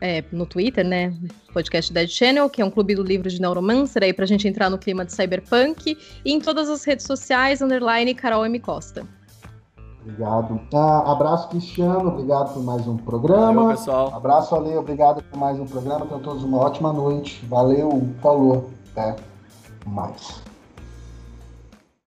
é, 0.01 0.23
no 0.31 0.45
Twitter, 0.45 0.85
né? 0.85 1.13
Podcast 1.53 1.91
Dead 1.91 2.09
Channel, 2.09 2.49
que 2.49 2.61
é 2.61 2.65
um 2.65 2.69
clube 2.69 2.95
do 2.95 3.03
livro 3.03 3.29
de 3.29 3.41
Neuromancer, 3.41 4.03
aí 4.03 4.13
pra 4.13 4.25
gente 4.25 4.47
entrar 4.47 4.69
no 4.69 4.77
clima 4.77 5.05
de 5.05 5.13
cyberpunk. 5.13 5.97
E 6.23 6.31
em 6.31 6.39
todas 6.39 6.69
as 6.69 6.83
redes 6.83 7.05
sociais, 7.05 7.61
underline 7.61 8.13
Carol 8.13 8.45
M. 8.45 8.59
Costa. 8.59 9.05
Obrigado. 10.01 10.61
Ah, 10.73 11.11
abraço, 11.11 11.49
Cristiano. 11.49 12.09
Obrigado 12.09 12.53
por 12.53 12.63
mais 12.63 12.87
um 12.87 12.95
programa. 12.95 13.53
Valeu, 13.53 13.69
pessoal. 13.77 14.15
Abraço, 14.15 14.55
Ale. 14.55 14.77
Obrigado 14.77 15.21
por 15.21 15.37
mais 15.37 15.59
um 15.59 15.65
programa. 15.65 16.05
Tenham 16.05 16.21
todos 16.21 16.43
uma 16.43 16.59
ótima 16.59 16.93
noite. 16.93 17.45
Valeu. 17.45 18.07
Falou. 18.21 18.69
Até 18.95 19.17
mais. 19.85 20.46